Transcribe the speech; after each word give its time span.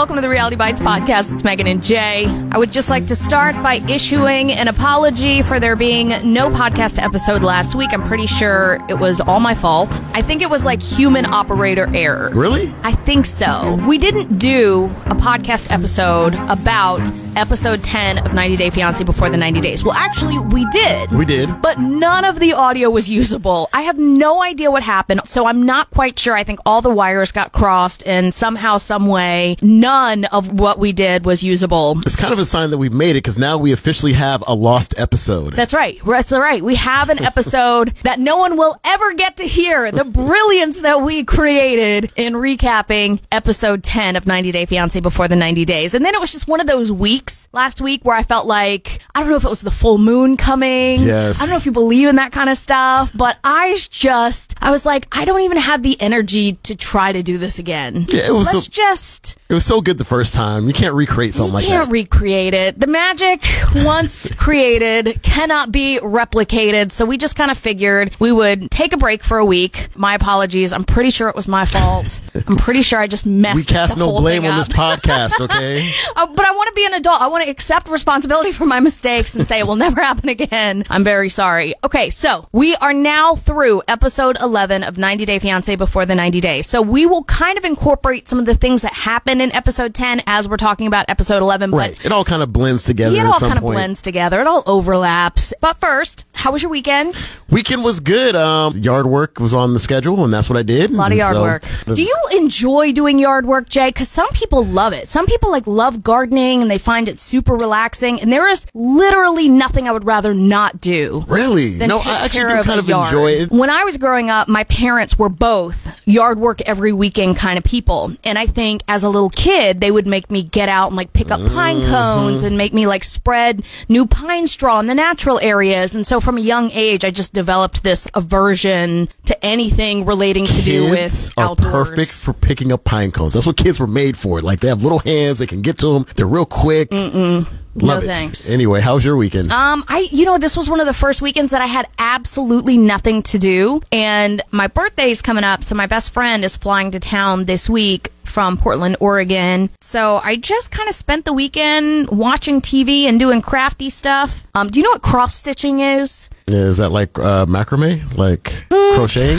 Welcome 0.00 0.16
to 0.16 0.22
the 0.22 0.30
Reality 0.30 0.56
Bites 0.56 0.80
podcast. 0.80 1.30
It's 1.30 1.44
Megan 1.44 1.66
and 1.66 1.84
Jay. 1.84 2.24
I 2.52 2.56
would 2.56 2.72
just 2.72 2.88
like 2.88 3.06
to 3.08 3.14
start 3.14 3.54
by 3.56 3.82
issuing 3.86 4.50
an 4.50 4.66
apology 4.66 5.42
for 5.42 5.60
there 5.60 5.76
being 5.76 6.08
no 6.24 6.48
podcast 6.48 6.98
episode 6.98 7.42
last 7.42 7.74
week. 7.74 7.90
I'm 7.92 8.02
pretty 8.04 8.26
sure 8.26 8.78
it 8.88 8.94
was 8.94 9.20
all 9.20 9.40
my 9.40 9.52
fault. 9.54 10.00
I 10.14 10.22
think 10.22 10.40
it 10.40 10.48
was 10.48 10.64
like 10.64 10.80
human 10.80 11.26
operator 11.26 11.86
error. 11.94 12.30
Really? 12.32 12.72
I 12.82 12.92
think 12.92 13.26
so. 13.26 13.78
We 13.86 13.98
didn't 13.98 14.38
do 14.38 14.86
a 15.04 15.14
podcast 15.14 15.70
episode 15.70 16.32
about 16.48 17.06
episode 17.36 17.82
10 17.84 18.18
of 18.18 18.34
90 18.34 18.56
Day 18.56 18.70
Fiancé 18.70 19.04
before 19.04 19.30
the 19.30 19.36
90 19.36 19.60
days. 19.60 19.84
Well, 19.84 19.94
actually, 19.94 20.38
we 20.38 20.64
did. 20.66 21.12
We 21.12 21.24
did. 21.24 21.62
But 21.62 21.78
none 21.78 22.24
of 22.24 22.40
the 22.40 22.52
audio 22.52 22.90
was 22.90 23.08
usable. 23.08 23.68
I 23.72 23.82
have 23.82 23.98
no 23.98 24.42
idea 24.42 24.70
what 24.70 24.82
happened, 24.82 25.22
so 25.24 25.46
I'm 25.46 25.64
not 25.64 25.90
quite 25.90 26.18
sure. 26.18 26.34
I 26.34 26.44
think 26.44 26.60
all 26.66 26.80
the 26.80 26.90
wires 26.90 27.32
got 27.32 27.52
crossed, 27.52 28.06
and 28.06 28.32
somehow, 28.32 28.78
some 28.78 29.06
way, 29.06 29.56
none 29.62 30.24
of 30.26 30.58
what 30.60 30.78
we 30.78 30.92
did 30.92 31.24
was 31.24 31.42
usable. 31.44 31.98
It's 32.04 32.20
kind 32.20 32.32
of 32.32 32.38
a 32.38 32.44
sign 32.44 32.70
that 32.70 32.78
we 32.78 32.88
made 32.88 33.10
it 33.10 33.22
because 33.24 33.38
now 33.38 33.58
we 33.58 33.72
officially 33.72 34.14
have 34.14 34.42
a 34.46 34.54
lost 34.54 34.98
episode. 34.98 35.54
That's 35.54 35.74
right. 35.74 35.98
That's 36.04 36.32
right. 36.32 36.62
We 36.62 36.74
have 36.76 37.10
an 37.10 37.22
episode 37.22 37.88
that 38.02 38.18
no 38.18 38.36
one 38.38 38.56
will 38.56 38.78
ever 38.84 39.14
get 39.14 39.36
to 39.38 39.44
hear. 39.44 39.90
The 39.90 40.04
brilliance 40.04 40.80
that 40.80 41.02
we 41.02 41.24
created 41.24 42.10
in 42.16 42.34
recapping 42.34 43.22
episode 43.30 43.82
10 43.82 44.16
of 44.16 44.26
90 44.26 44.52
Day 44.52 44.66
Fiancé 44.66 45.02
before 45.02 45.28
the 45.28 45.36
90 45.36 45.64
days. 45.64 45.94
And 45.94 46.04
then 46.04 46.14
it 46.14 46.20
was 46.20 46.32
just 46.32 46.48
one 46.48 46.60
of 46.60 46.66
those 46.66 46.90
weeks 46.90 47.19
last 47.52 47.80
week 47.80 48.04
where 48.04 48.16
I 48.16 48.22
felt 48.22 48.46
like, 48.46 49.00
I 49.14 49.20
don't 49.20 49.30
know 49.30 49.36
if 49.36 49.44
it 49.44 49.48
was 49.50 49.60
the 49.62 49.70
full 49.70 49.98
moon 49.98 50.36
coming. 50.36 51.00
Yes. 51.00 51.40
I 51.40 51.44
don't 51.44 51.50
know 51.50 51.56
if 51.56 51.66
you 51.66 51.72
believe 51.72 52.08
in 52.08 52.16
that 52.16 52.32
kind 52.32 52.48
of 52.50 52.56
stuff, 52.56 53.10
but 53.14 53.38
I 53.44 53.76
just, 53.90 54.54
I 54.62 54.70
was 54.70 54.86
like, 54.86 55.06
I 55.16 55.24
don't 55.24 55.40
even 55.42 55.58
have 55.58 55.82
the 55.82 56.00
energy 56.00 56.52
to 56.64 56.74
try 56.76 57.12
to 57.12 57.22
do 57.22 57.38
this 57.38 57.58
again. 57.58 58.06
Yeah, 58.08 58.28
it 58.28 58.32
was 58.34 58.52
Let's 58.52 58.66
so- 58.66 58.70
just 58.70 59.38
It 59.48 59.54
was 59.54 59.64
so 59.64 59.80
good 59.80 59.98
the 59.98 60.04
first 60.04 60.34
time. 60.34 60.66
You 60.66 60.72
can't 60.72 60.94
recreate 60.94 61.34
something 61.34 61.54
like 61.54 61.64
that. 61.64 61.70
You 61.70 61.78
can't 61.78 61.90
recreate 61.90 62.54
it. 62.54 62.78
The 62.80 62.86
magic, 62.86 63.42
once 63.74 64.32
created, 64.38 65.20
cannot 65.22 65.72
be 65.72 65.98
replicated. 66.02 66.90
So 66.92 67.04
we 67.04 67.16
just 67.18 67.36
kind 67.36 67.50
of 67.50 67.58
figured 67.58 68.16
we 68.20 68.32
would 68.32 68.70
take 68.70 68.92
a 68.92 68.96
break 68.96 69.22
for 69.24 69.38
a 69.38 69.44
week. 69.44 69.88
My 69.96 70.14
apologies. 70.14 70.72
I'm 70.72 70.84
pretty 70.84 71.10
sure 71.10 71.28
it 71.28 71.36
was 71.36 71.48
my 71.48 71.64
fault. 71.64 72.20
I'm 72.46 72.56
pretty 72.56 72.82
sure 72.82 72.98
I 72.98 73.06
just 73.06 73.26
messed. 73.26 73.56
we 73.70 73.74
cast 73.74 73.98
no 73.98 74.12
blame 74.20 74.44
on 74.44 74.56
this 74.56 74.68
podcast, 74.68 75.40
okay? 75.40 75.88
Uh, 76.16 76.26
but 76.26 76.44
I 76.44 76.50
want 76.52 76.68
to 76.68 76.72
be 76.74 76.84
an 76.86 76.94
adult. 76.94 77.09
I 77.18 77.28
want 77.28 77.44
to 77.44 77.50
accept 77.50 77.88
responsibility 77.88 78.52
for 78.58 78.66
my 78.66 78.80
mistakes 78.80 79.34
and 79.34 79.46
say 79.46 79.58
it 79.58 79.66
will 79.66 79.76
never 79.76 80.00
happen 80.02 80.28
again. 80.28 80.84
I'm 80.90 81.04
very 81.04 81.28
sorry. 81.28 81.74
Okay, 81.84 82.10
so 82.10 82.48
we 82.52 82.74
are 82.76 82.92
now 82.92 83.34
through 83.36 83.82
episode 83.88 84.36
11 84.40 84.82
of 84.82 84.98
90 84.98 85.24
Day 85.26 85.38
Fiancé 85.38 85.76
before 85.78 86.06
the 86.06 86.14
90 86.14 86.40
days. 86.40 86.66
So 86.66 86.82
we 86.82 87.06
will 87.06 87.24
kind 87.24 87.58
of 87.58 87.64
incorporate 87.64 88.28
some 88.28 88.38
of 88.38 88.46
the 88.46 88.54
things 88.54 88.82
that 88.82 88.92
happened 88.92 89.42
in 89.42 89.54
episode 89.54 89.94
10 89.94 90.22
as 90.26 90.48
we're 90.48 90.56
talking 90.56 90.86
about 90.86 91.06
episode 91.08 91.38
11. 91.38 91.70
right. 91.72 92.04
It 92.04 92.12
all 92.12 92.24
kind 92.24 92.42
of 92.42 92.52
blends 92.52 92.84
together 92.84 93.14
But 93.16 93.20
it 93.20 93.26
all 93.26 93.40
kind 93.40 93.58
of 93.58 93.62
blends 93.64 94.02
together. 94.02 94.40
It 94.40 94.46
all 94.46 94.62
overlaps. 94.66 95.52
But 95.60 95.78
first, 95.80 96.24
how 96.34 96.52
was 96.52 96.62
your 96.62 96.70
weekend? 96.70 97.14
Weekend 97.50 97.84
was 97.84 98.00
good. 98.00 98.34
Um, 98.36 98.76
yard 98.78 99.06
work 99.06 99.38
was 99.40 99.52
on 99.54 99.74
the 99.74 99.80
schedule, 99.80 100.24
and 100.24 100.32
that's 100.32 100.48
what 100.48 100.56
I 100.56 100.62
did. 100.62 100.90
A 100.90 100.94
lot 100.94 101.12
of 101.12 101.18
yard 101.18 101.34
so- 101.34 101.42
work. 101.42 101.64
Do 101.94 102.02
you 102.02 102.16
enjoy 102.36 102.92
doing 102.92 103.18
yard 103.18 103.46
work, 103.46 103.68
Jay? 103.68 103.88
Because 103.88 104.08
some 104.08 104.28
people 104.30 104.64
love 104.64 104.92
it. 104.92 105.08
Some 105.08 105.26
people 105.26 105.50
like 105.50 105.66
love 105.66 106.02
gardening 106.02 106.62
and 106.62 106.70
they 106.70 106.78
find 106.78 106.99
it 107.08 107.18
super 107.18 107.54
relaxing. 107.54 108.20
And 108.20 108.32
there 108.32 108.48
is 108.48 108.66
literally 108.74 109.48
nothing 109.48 109.88
I 109.88 109.92
would 109.92 110.04
rather 110.04 110.34
not 110.34 110.80
do. 110.80 111.24
Really? 111.28 111.76
Than 111.78 111.88
no, 111.88 111.98
take 111.98 112.06
I 112.06 112.24
actually 112.24 112.40
care 112.40 112.48
do 112.50 112.60
of 112.60 112.66
kind 112.66 112.80
of 112.80 112.88
yard. 112.88 113.08
enjoy 113.12 113.30
it. 113.32 113.50
When 113.50 113.70
I 113.70 113.84
was 113.84 113.98
growing 113.98 114.30
up, 114.30 114.48
my 114.48 114.64
parents 114.64 115.18
were 115.18 115.28
both 115.28 115.96
yard 116.06 116.38
work 116.38 116.60
every 116.62 116.92
weekend 116.92 117.36
kind 117.36 117.56
of 117.58 117.64
people. 117.64 118.12
And 118.24 118.38
I 118.38 118.46
think 118.46 118.82
as 118.88 119.04
a 119.04 119.08
little 119.08 119.30
kid, 119.30 119.80
they 119.80 119.90
would 119.90 120.06
make 120.06 120.30
me 120.30 120.42
get 120.42 120.68
out 120.68 120.88
and 120.88 120.96
like 120.96 121.12
pick 121.12 121.30
up 121.30 121.40
pine 121.52 121.70
Mm-hmm. 121.80 121.90
cones 121.90 122.42
and 122.42 122.58
make 122.58 122.72
me 122.72 122.86
like 122.86 123.04
spread 123.04 123.62
new 123.88 124.04
pine 124.04 124.46
straw 124.48 124.80
in 124.80 124.86
the 124.86 124.94
natural 124.94 125.38
areas. 125.40 125.94
And 125.94 126.04
so 126.04 126.20
from 126.20 126.36
a 126.36 126.40
young 126.40 126.70
age, 126.72 127.04
I 127.04 127.10
just 127.10 127.32
developed 127.32 127.84
this 127.84 128.08
aversion 128.14 129.08
to 129.26 129.44
anything 129.44 130.04
relating 130.06 130.46
to 130.46 130.62
do 130.62 130.90
with 130.90 131.30
are 131.36 131.50
outdoors. 131.50 131.70
perfect 131.90 132.10
for 132.24 132.32
picking 132.32 132.72
up 132.72 132.82
pine 132.84 133.12
cones. 133.12 133.34
That's 133.34 133.46
what 133.46 133.56
kids 133.56 133.78
were 133.78 133.86
made 133.86 134.16
for. 134.16 134.40
Like 134.40 134.60
they 134.60 134.68
have 134.68 134.82
little 134.82 134.98
hands, 134.98 135.38
they 135.38 135.46
can 135.46 135.62
get 135.62 135.78
to 135.78 135.92
them. 135.92 136.06
They're 136.16 136.26
real 136.26 136.44
quick. 136.46 136.89
Mm-mm. 136.90 137.46
Love 137.76 138.02
No 138.04 138.10
it. 138.10 138.14
thanks. 138.14 138.52
Anyway, 138.52 138.80
how 138.80 138.94
was 138.94 139.04
your 139.04 139.16
weekend? 139.16 139.52
Um, 139.52 139.84
I, 139.88 140.08
you 140.10 140.24
know, 140.24 140.38
this 140.38 140.56
was 140.56 140.68
one 140.68 140.80
of 140.80 140.86
the 140.86 140.92
first 140.92 141.22
weekends 141.22 141.52
that 141.52 141.62
I 141.62 141.66
had 141.66 141.86
absolutely 141.98 142.76
nothing 142.76 143.22
to 143.24 143.38
do. 143.38 143.80
And 143.92 144.42
my 144.50 144.66
birthday 144.66 145.10
is 145.10 145.22
coming 145.22 145.44
up. 145.44 145.62
So 145.62 145.74
my 145.76 145.86
best 145.86 146.12
friend 146.12 146.44
is 146.44 146.56
flying 146.56 146.90
to 146.90 146.98
town 146.98 147.44
this 147.44 147.70
week 147.70 148.10
from 148.24 148.56
Portland, 148.56 148.96
Oregon. 149.00 149.70
So 149.80 150.20
I 150.22 150.36
just 150.36 150.70
kind 150.72 150.88
of 150.88 150.94
spent 150.96 151.24
the 151.24 151.32
weekend 151.32 152.08
watching 152.10 152.60
TV 152.60 153.04
and 153.04 153.18
doing 153.20 153.40
crafty 153.40 153.88
stuff. 153.90 154.44
Um, 154.54 154.68
do 154.68 154.78
you 154.80 154.84
know 154.84 154.90
what 154.90 155.02
cross 155.02 155.34
stitching 155.34 155.78
is? 155.80 156.28
Is 156.48 156.78
that 156.78 156.90
like 156.90 157.18
uh, 157.18 157.46
macrame, 157.46 158.16
like 158.18 158.64
Mm. 158.70 158.94
crocheting? 158.96 159.38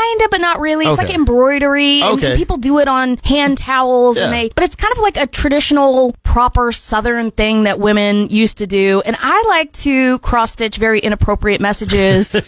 Kind 0.00 0.22
of, 0.22 0.30
but 0.30 0.40
not 0.40 0.60
really. 0.60 0.86
It's 0.86 0.98
Okay. 0.98 1.08
like 1.08 1.14
embroidery. 1.16 2.00
and 2.02 2.18
Okay. 2.18 2.36
people 2.36 2.56
do 2.56 2.78
it 2.78 2.88
on 2.88 3.18
hand 3.24 3.58
towels 3.58 4.16
and 4.16 4.32
Yeah. 4.34 4.42
they, 4.42 4.50
but 4.54 4.64
it's 4.64 4.76
kind 4.76 4.92
of 4.92 4.98
like 4.98 5.16
a 5.16 5.26
traditional, 5.26 6.14
proper 6.22 6.72
Southern 6.72 7.30
thing 7.30 7.64
that 7.64 7.78
women 7.80 8.28
used 8.30 8.58
to 8.58 8.66
do. 8.66 9.02
And 9.04 9.16
I 9.20 9.44
like 9.48 9.72
to 9.84 10.18
cross 10.20 10.52
stitch 10.52 10.76
very 10.76 11.00
inappropriate 11.00 11.60
messages. 11.60 12.34
of 12.34 12.44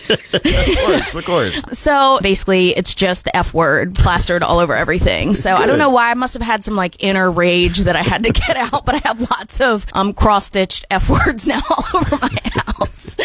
course, 0.86 1.14
of 1.14 1.24
course. 1.24 1.62
so 1.72 2.18
basically, 2.22 2.70
it's 2.76 2.94
just 2.94 3.24
the 3.24 3.36
F 3.36 3.52
word 3.52 3.94
plastered 3.94 4.42
all 4.42 4.58
over 4.58 4.74
everything. 4.76 5.34
So 5.34 5.54
I 5.54 5.66
don't 5.66 5.78
know 5.78 5.90
why. 5.90 6.10
I 6.10 6.14
must 6.14 6.34
have 6.34 6.42
had 6.42 6.64
some 6.64 6.74
like 6.76 7.02
inner 7.02 7.30
rage 7.30 7.80
that 7.80 7.96
I 7.96 8.02
had 8.02 8.24
to 8.24 8.30
get 8.32 8.56
out, 8.72 8.84
but 8.86 8.94
I 8.94 9.00
have 9.08 9.20
lots 9.30 9.60
of 9.60 9.84
um, 9.92 10.12
cross 10.14 10.46
stitched 10.46 10.86
F 10.90 11.08
words 11.10 11.46
now 11.46 11.60
all 11.70 11.84
over 12.00 12.16
my 12.20 12.28
house. 12.52 13.16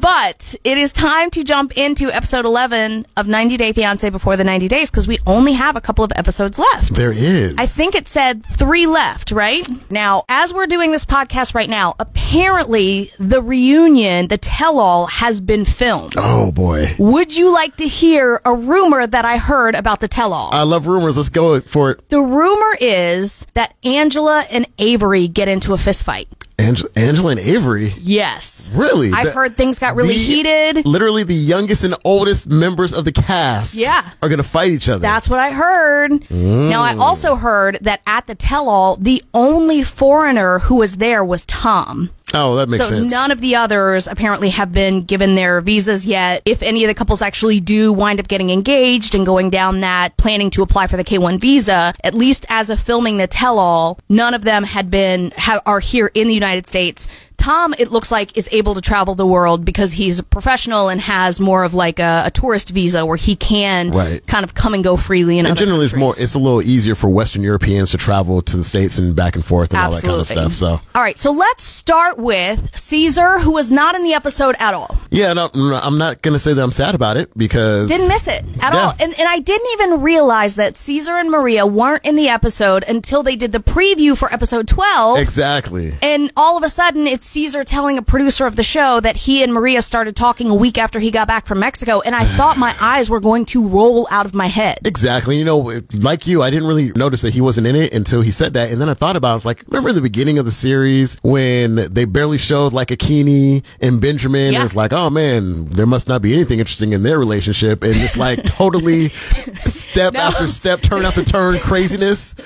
But 0.00 0.54
it 0.64 0.78
is 0.78 0.92
time 0.92 1.30
to 1.30 1.44
jump 1.44 1.76
into 1.76 2.10
episode 2.10 2.44
11 2.44 3.06
of 3.16 3.26
90 3.26 3.56
Day 3.56 3.72
Fiance 3.74 4.08
before 4.10 4.36
the 4.36 4.44
90 4.44 4.68
days 4.68 4.90
because 4.90 5.08
we 5.08 5.18
only 5.26 5.52
have 5.52 5.76
a 5.76 5.80
couple 5.80 6.04
of 6.04 6.12
episodes 6.16 6.58
left. 6.58 6.94
There 6.94 7.12
is. 7.12 7.56
I 7.58 7.66
think 7.66 7.94
it 7.94 8.06
said 8.08 8.44
three 8.44 8.86
left, 8.86 9.32
right? 9.32 9.66
Now, 9.90 10.24
as 10.28 10.54
we're 10.54 10.66
doing 10.66 10.92
this 10.92 11.04
podcast 11.04 11.54
right 11.54 11.68
now, 11.68 11.94
apparently 11.98 13.10
the 13.18 13.42
reunion, 13.42 14.28
the 14.28 14.38
tell 14.38 14.78
all, 14.78 15.06
has 15.06 15.40
been 15.40 15.64
filmed. 15.64 16.14
Oh 16.18 16.50
boy. 16.52 16.94
Would 16.98 17.36
you 17.36 17.52
like 17.52 17.76
to 17.76 17.86
hear 17.86 18.40
a 18.44 18.54
rumor 18.54 19.06
that 19.06 19.24
I 19.24 19.38
heard 19.38 19.74
about 19.74 20.00
the 20.00 20.08
tell 20.08 20.32
all? 20.32 20.50
I 20.52 20.62
love 20.62 20.86
rumors. 20.86 21.16
Let's 21.16 21.28
go 21.28 21.60
for 21.60 21.90
it. 21.92 22.08
the 22.10 22.20
rumor 22.20 22.76
is 22.80 23.46
that 23.54 23.74
Angela 23.84 24.44
and 24.50 24.66
Avery 24.78 25.28
get 25.28 25.48
into 25.48 25.72
a 25.74 25.78
fist 25.78 26.04
fight. 26.04 26.28
Ange- 26.58 26.84
Angela 26.94 27.32
and 27.32 27.40
Avery. 27.40 27.94
Yes. 28.00 28.70
Really? 28.74 29.12
I've 29.12 29.26
The- 29.26 29.32
heard 29.32 29.56
things 29.56 29.78
got 29.80 29.96
really 29.96 30.14
the- 30.14 30.20
heated. 30.20 30.86
Literally, 30.86 31.24
the 31.24 31.34
youngest 31.34 31.82
and 31.82 31.94
oldest 32.04 32.48
members 32.48 32.92
of 32.92 33.04
the 33.04 33.12
cast. 33.12 33.74
Yeah. 33.76 34.02
Are 34.22 34.28
gonna 34.28 34.44
fight 34.44 34.70
each 34.72 34.88
other. 34.88 35.00
That's 35.00 35.28
what 35.28 35.40
I 35.40 35.50
heard. 35.50 36.12
Now, 36.30 36.82
Mm. 36.82 36.82
I 36.82 36.96
also 36.96 37.34
heard 37.34 37.78
that 37.82 38.00
at 38.06 38.28
the 38.28 38.34
tell 38.36 38.68
all, 38.68 38.96
the 39.00 39.20
only 39.34 39.82
foreigner 39.82 40.60
who 40.60 40.76
was 40.76 40.96
there 40.98 41.24
was 41.24 41.44
Tom. 41.44 42.10
Oh, 42.32 42.56
that 42.56 42.68
makes 42.68 42.86
so 42.86 42.90
sense. 42.90 43.10
none 43.10 43.30
of 43.30 43.40
the 43.40 43.56
others 43.56 44.06
apparently 44.06 44.50
have 44.50 44.72
been 44.72 45.02
given 45.02 45.34
their 45.34 45.60
visas 45.60 46.06
yet. 46.06 46.42
If 46.44 46.62
any 46.62 46.84
of 46.84 46.88
the 46.88 46.94
couples 46.94 47.20
actually 47.22 47.60
do 47.60 47.92
wind 47.92 48.20
up 48.20 48.28
getting 48.28 48.50
engaged 48.50 49.14
and 49.14 49.26
going 49.26 49.50
down 49.50 49.80
that 49.80 50.16
planning 50.16 50.50
to 50.50 50.62
apply 50.62 50.86
for 50.86 50.96
the 50.96 51.04
K1 51.04 51.40
visa, 51.40 51.94
at 52.02 52.14
least 52.14 52.46
as 52.48 52.70
of 52.70 52.80
filming 52.80 53.18
the 53.18 53.26
tell 53.26 53.58
all, 53.58 53.98
none 54.08 54.34
of 54.34 54.42
them 54.42 54.64
had 54.64 54.90
been 54.90 55.32
ha- 55.36 55.60
are 55.66 55.80
here 55.80 56.10
in 56.14 56.28
the 56.28 56.34
United 56.34 56.66
States. 56.66 57.08
Tom, 57.44 57.74
it 57.78 57.90
looks 57.90 58.10
like, 58.10 58.36
is 58.38 58.48
able 58.52 58.74
to 58.74 58.80
travel 58.80 59.14
the 59.14 59.26
world 59.26 59.66
because 59.66 59.92
he's 59.92 60.20
a 60.20 60.22
professional 60.24 60.88
and 60.88 60.98
has 61.02 61.38
more 61.40 61.62
of 61.64 61.74
like 61.74 61.98
a, 62.00 62.22
a 62.26 62.30
tourist 62.30 62.70
visa 62.70 63.04
where 63.04 63.18
he 63.18 63.36
can 63.36 63.90
Right. 63.90 64.26
kind 64.26 64.44
of 64.44 64.54
come 64.54 64.72
and 64.72 64.82
go 64.82 64.96
freely 64.96 65.38
and 65.38 65.54
generally, 65.56 65.84
it's 65.84 65.94
more. 65.94 66.14
It's 66.16 66.34
a 66.34 66.38
little 66.38 66.62
easier 66.62 66.94
for 66.94 67.08
Western 67.10 67.42
Europeans 67.42 67.90
to 67.90 67.98
travel 67.98 68.40
to 68.40 68.56
the 68.56 68.64
states 68.64 68.96
and 68.96 69.14
back 69.14 69.34
and 69.34 69.44
forth 69.44 69.70
and 69.74 69.78
all 69.82 69.90
that 69.92 70.02
kind 70.02 70.14
of 70.20 70.26
stuff. 70.26 70.52
So, 70.54 70.80
All 70.94 71.02
right, 71.02 71.18
so 71.18 71.32
let's 71.32 71.64
start 71.64 72.18
with 72.18 72.74
Caesar, 72.78 73.38
who 73.40 73.52
was 73.52 73.70
not 73.70 73.94
in 73.94 74.04
the 74.04 74.14
episode 74.14 74.56
at 74.58 74.72
all. 74.72 74.96
yeah, 75.10 75.34
no, 75.34 75.50
I'm 75.54 75.98
not 75.98 76.22
gonna 76.22 76.38
say 76.38 76.54
that 76.54 76.62
I'm 76.62 76.72
sad 76.72 76.94
about 76.94 77.18
it 77.18 77.30
because 77.36 77.90
Didn't 77.90 78.08
miss 78.08 78.26
it 78.26 78.42
at 78.62 78.72
Yeah. 78.72 78.80
all. 78.86 78.90
And, 78.98 79.12
and 79.18 79.28
I 79.28 79.38
didn't 79.40 79.68
even 79.74 80.00
realize 80.00 80.56
that 80.56 80.78
Caesar 80.78 81.16
and 81.18 81.30
Maria 81.30 81.66
weren't 81.66 82.06
in 82.06 82.16
the 82.16 82.28
episode 82.30 82.84
until 82.88 83.22
they 83.22 83.36
did 83.36 83.52
the 83.52 83.58
preview 83.60 84.16
for 84.16 84.32
episode 84.32 84.66
12. 84.66 85.18
exactly. 85.18 85.94
and 86.00 86.32
all 86.38 86.56
of 86.56 86.62
a 86.62 86.70
sudden, 86.70 87.06
it's 87.06 87.33
Caesar 87.34 87.64
telling 87.64 87.98
a 87.98 88.02
producer 88.02 88.46
of 88.46 88.54
the 88.54 88.62
show 88.62 89.00
that 89.00 89.16
he 89.16 89.42
and 89.42 89.52
Maria 89.52 89.82
started 89.82 90.14
talking 90.14 90.48
a 90.50 90.54
week 90.54 90.78
after 90.78 91.00
he 91.00 91.10
got 91.10 91.26
back 91.26 91.46
from 91.46 91.58
Mexico, 91.58 92.00
and 92.00 92.14
I 92.14 92.24
thought 92.24 92.56
my 92.56 92.76
eyes 92.80 93.10
were 93.10 93.18
going 93.18 93.44
to 93.46 93.66
roll 93.66 94.06
out 94.08 94.24
of 94.24 94.36
my 94.36 94.46
head. 94.46 94.78
Exactly. 94.84 95.36
You 95.36 95.44
know, 95.44 95.80
like 95.94 96.28
you, 96.28 96.44
I 96.44 96.50
didn't 96.50 96.68
really 96.68 96.92
notice 96.92 97.22
that 97.22 97.34
he 97.34 97.40
wasn't 97.40 97.66
in 97.66 97.74
it 97.74 97.92
until 97.92 98.20
he 98.22 98.30
said 98.30 98.52
that. 98.52 98.70
And 98.70 98.80
then 98.80 98.88
I 98.88 98.94
thought 98.94 99.16
about 99.16 99.30
it. 99.30 99.32
I 99.32 99.34
was 99.34 99.44
like, 99.46 99.64
remember 99.66 99.92
the 99.92 100.00
beginning 100.00 100.38
of 100.38 100.44
the 100.44 100.52
series 100.52 101.16
when 101.24 101.74
they 101.92 102.04
barely 102.04 102.38
showed 102.38 102.72
like 102.72 102.88
Akinyi 102.90 103.64
and 103.80 104.00
Benjamin? 104.00 104.52
Yeah. 104.52 104.60
It 104.60 104.62
was 104.62 104.76
like, 104.76 104.92
oh 104.92 105.10
man, 105.10 105.64
there 105.66 105.86
must 105.86 106.06
not 106.08 106.22
be 106.22 106.34
anything 106.34 106.60
interesting 106.60 106.92
in 106.92 107.02
their 107.02 107.18
relationship. 107.18 107.82
And 107.82 107.94
just 107.94 108.16
like 108.16 108.44
totally 108.44 109.08
step 109.08 110.12
No. 110.14 110.20
after 110.20 110.46
step, 110.46 110.82
turn 110.82 111.04
after 111.04 111.24
turn 111.24 111.56
craziness. 111.58 112.36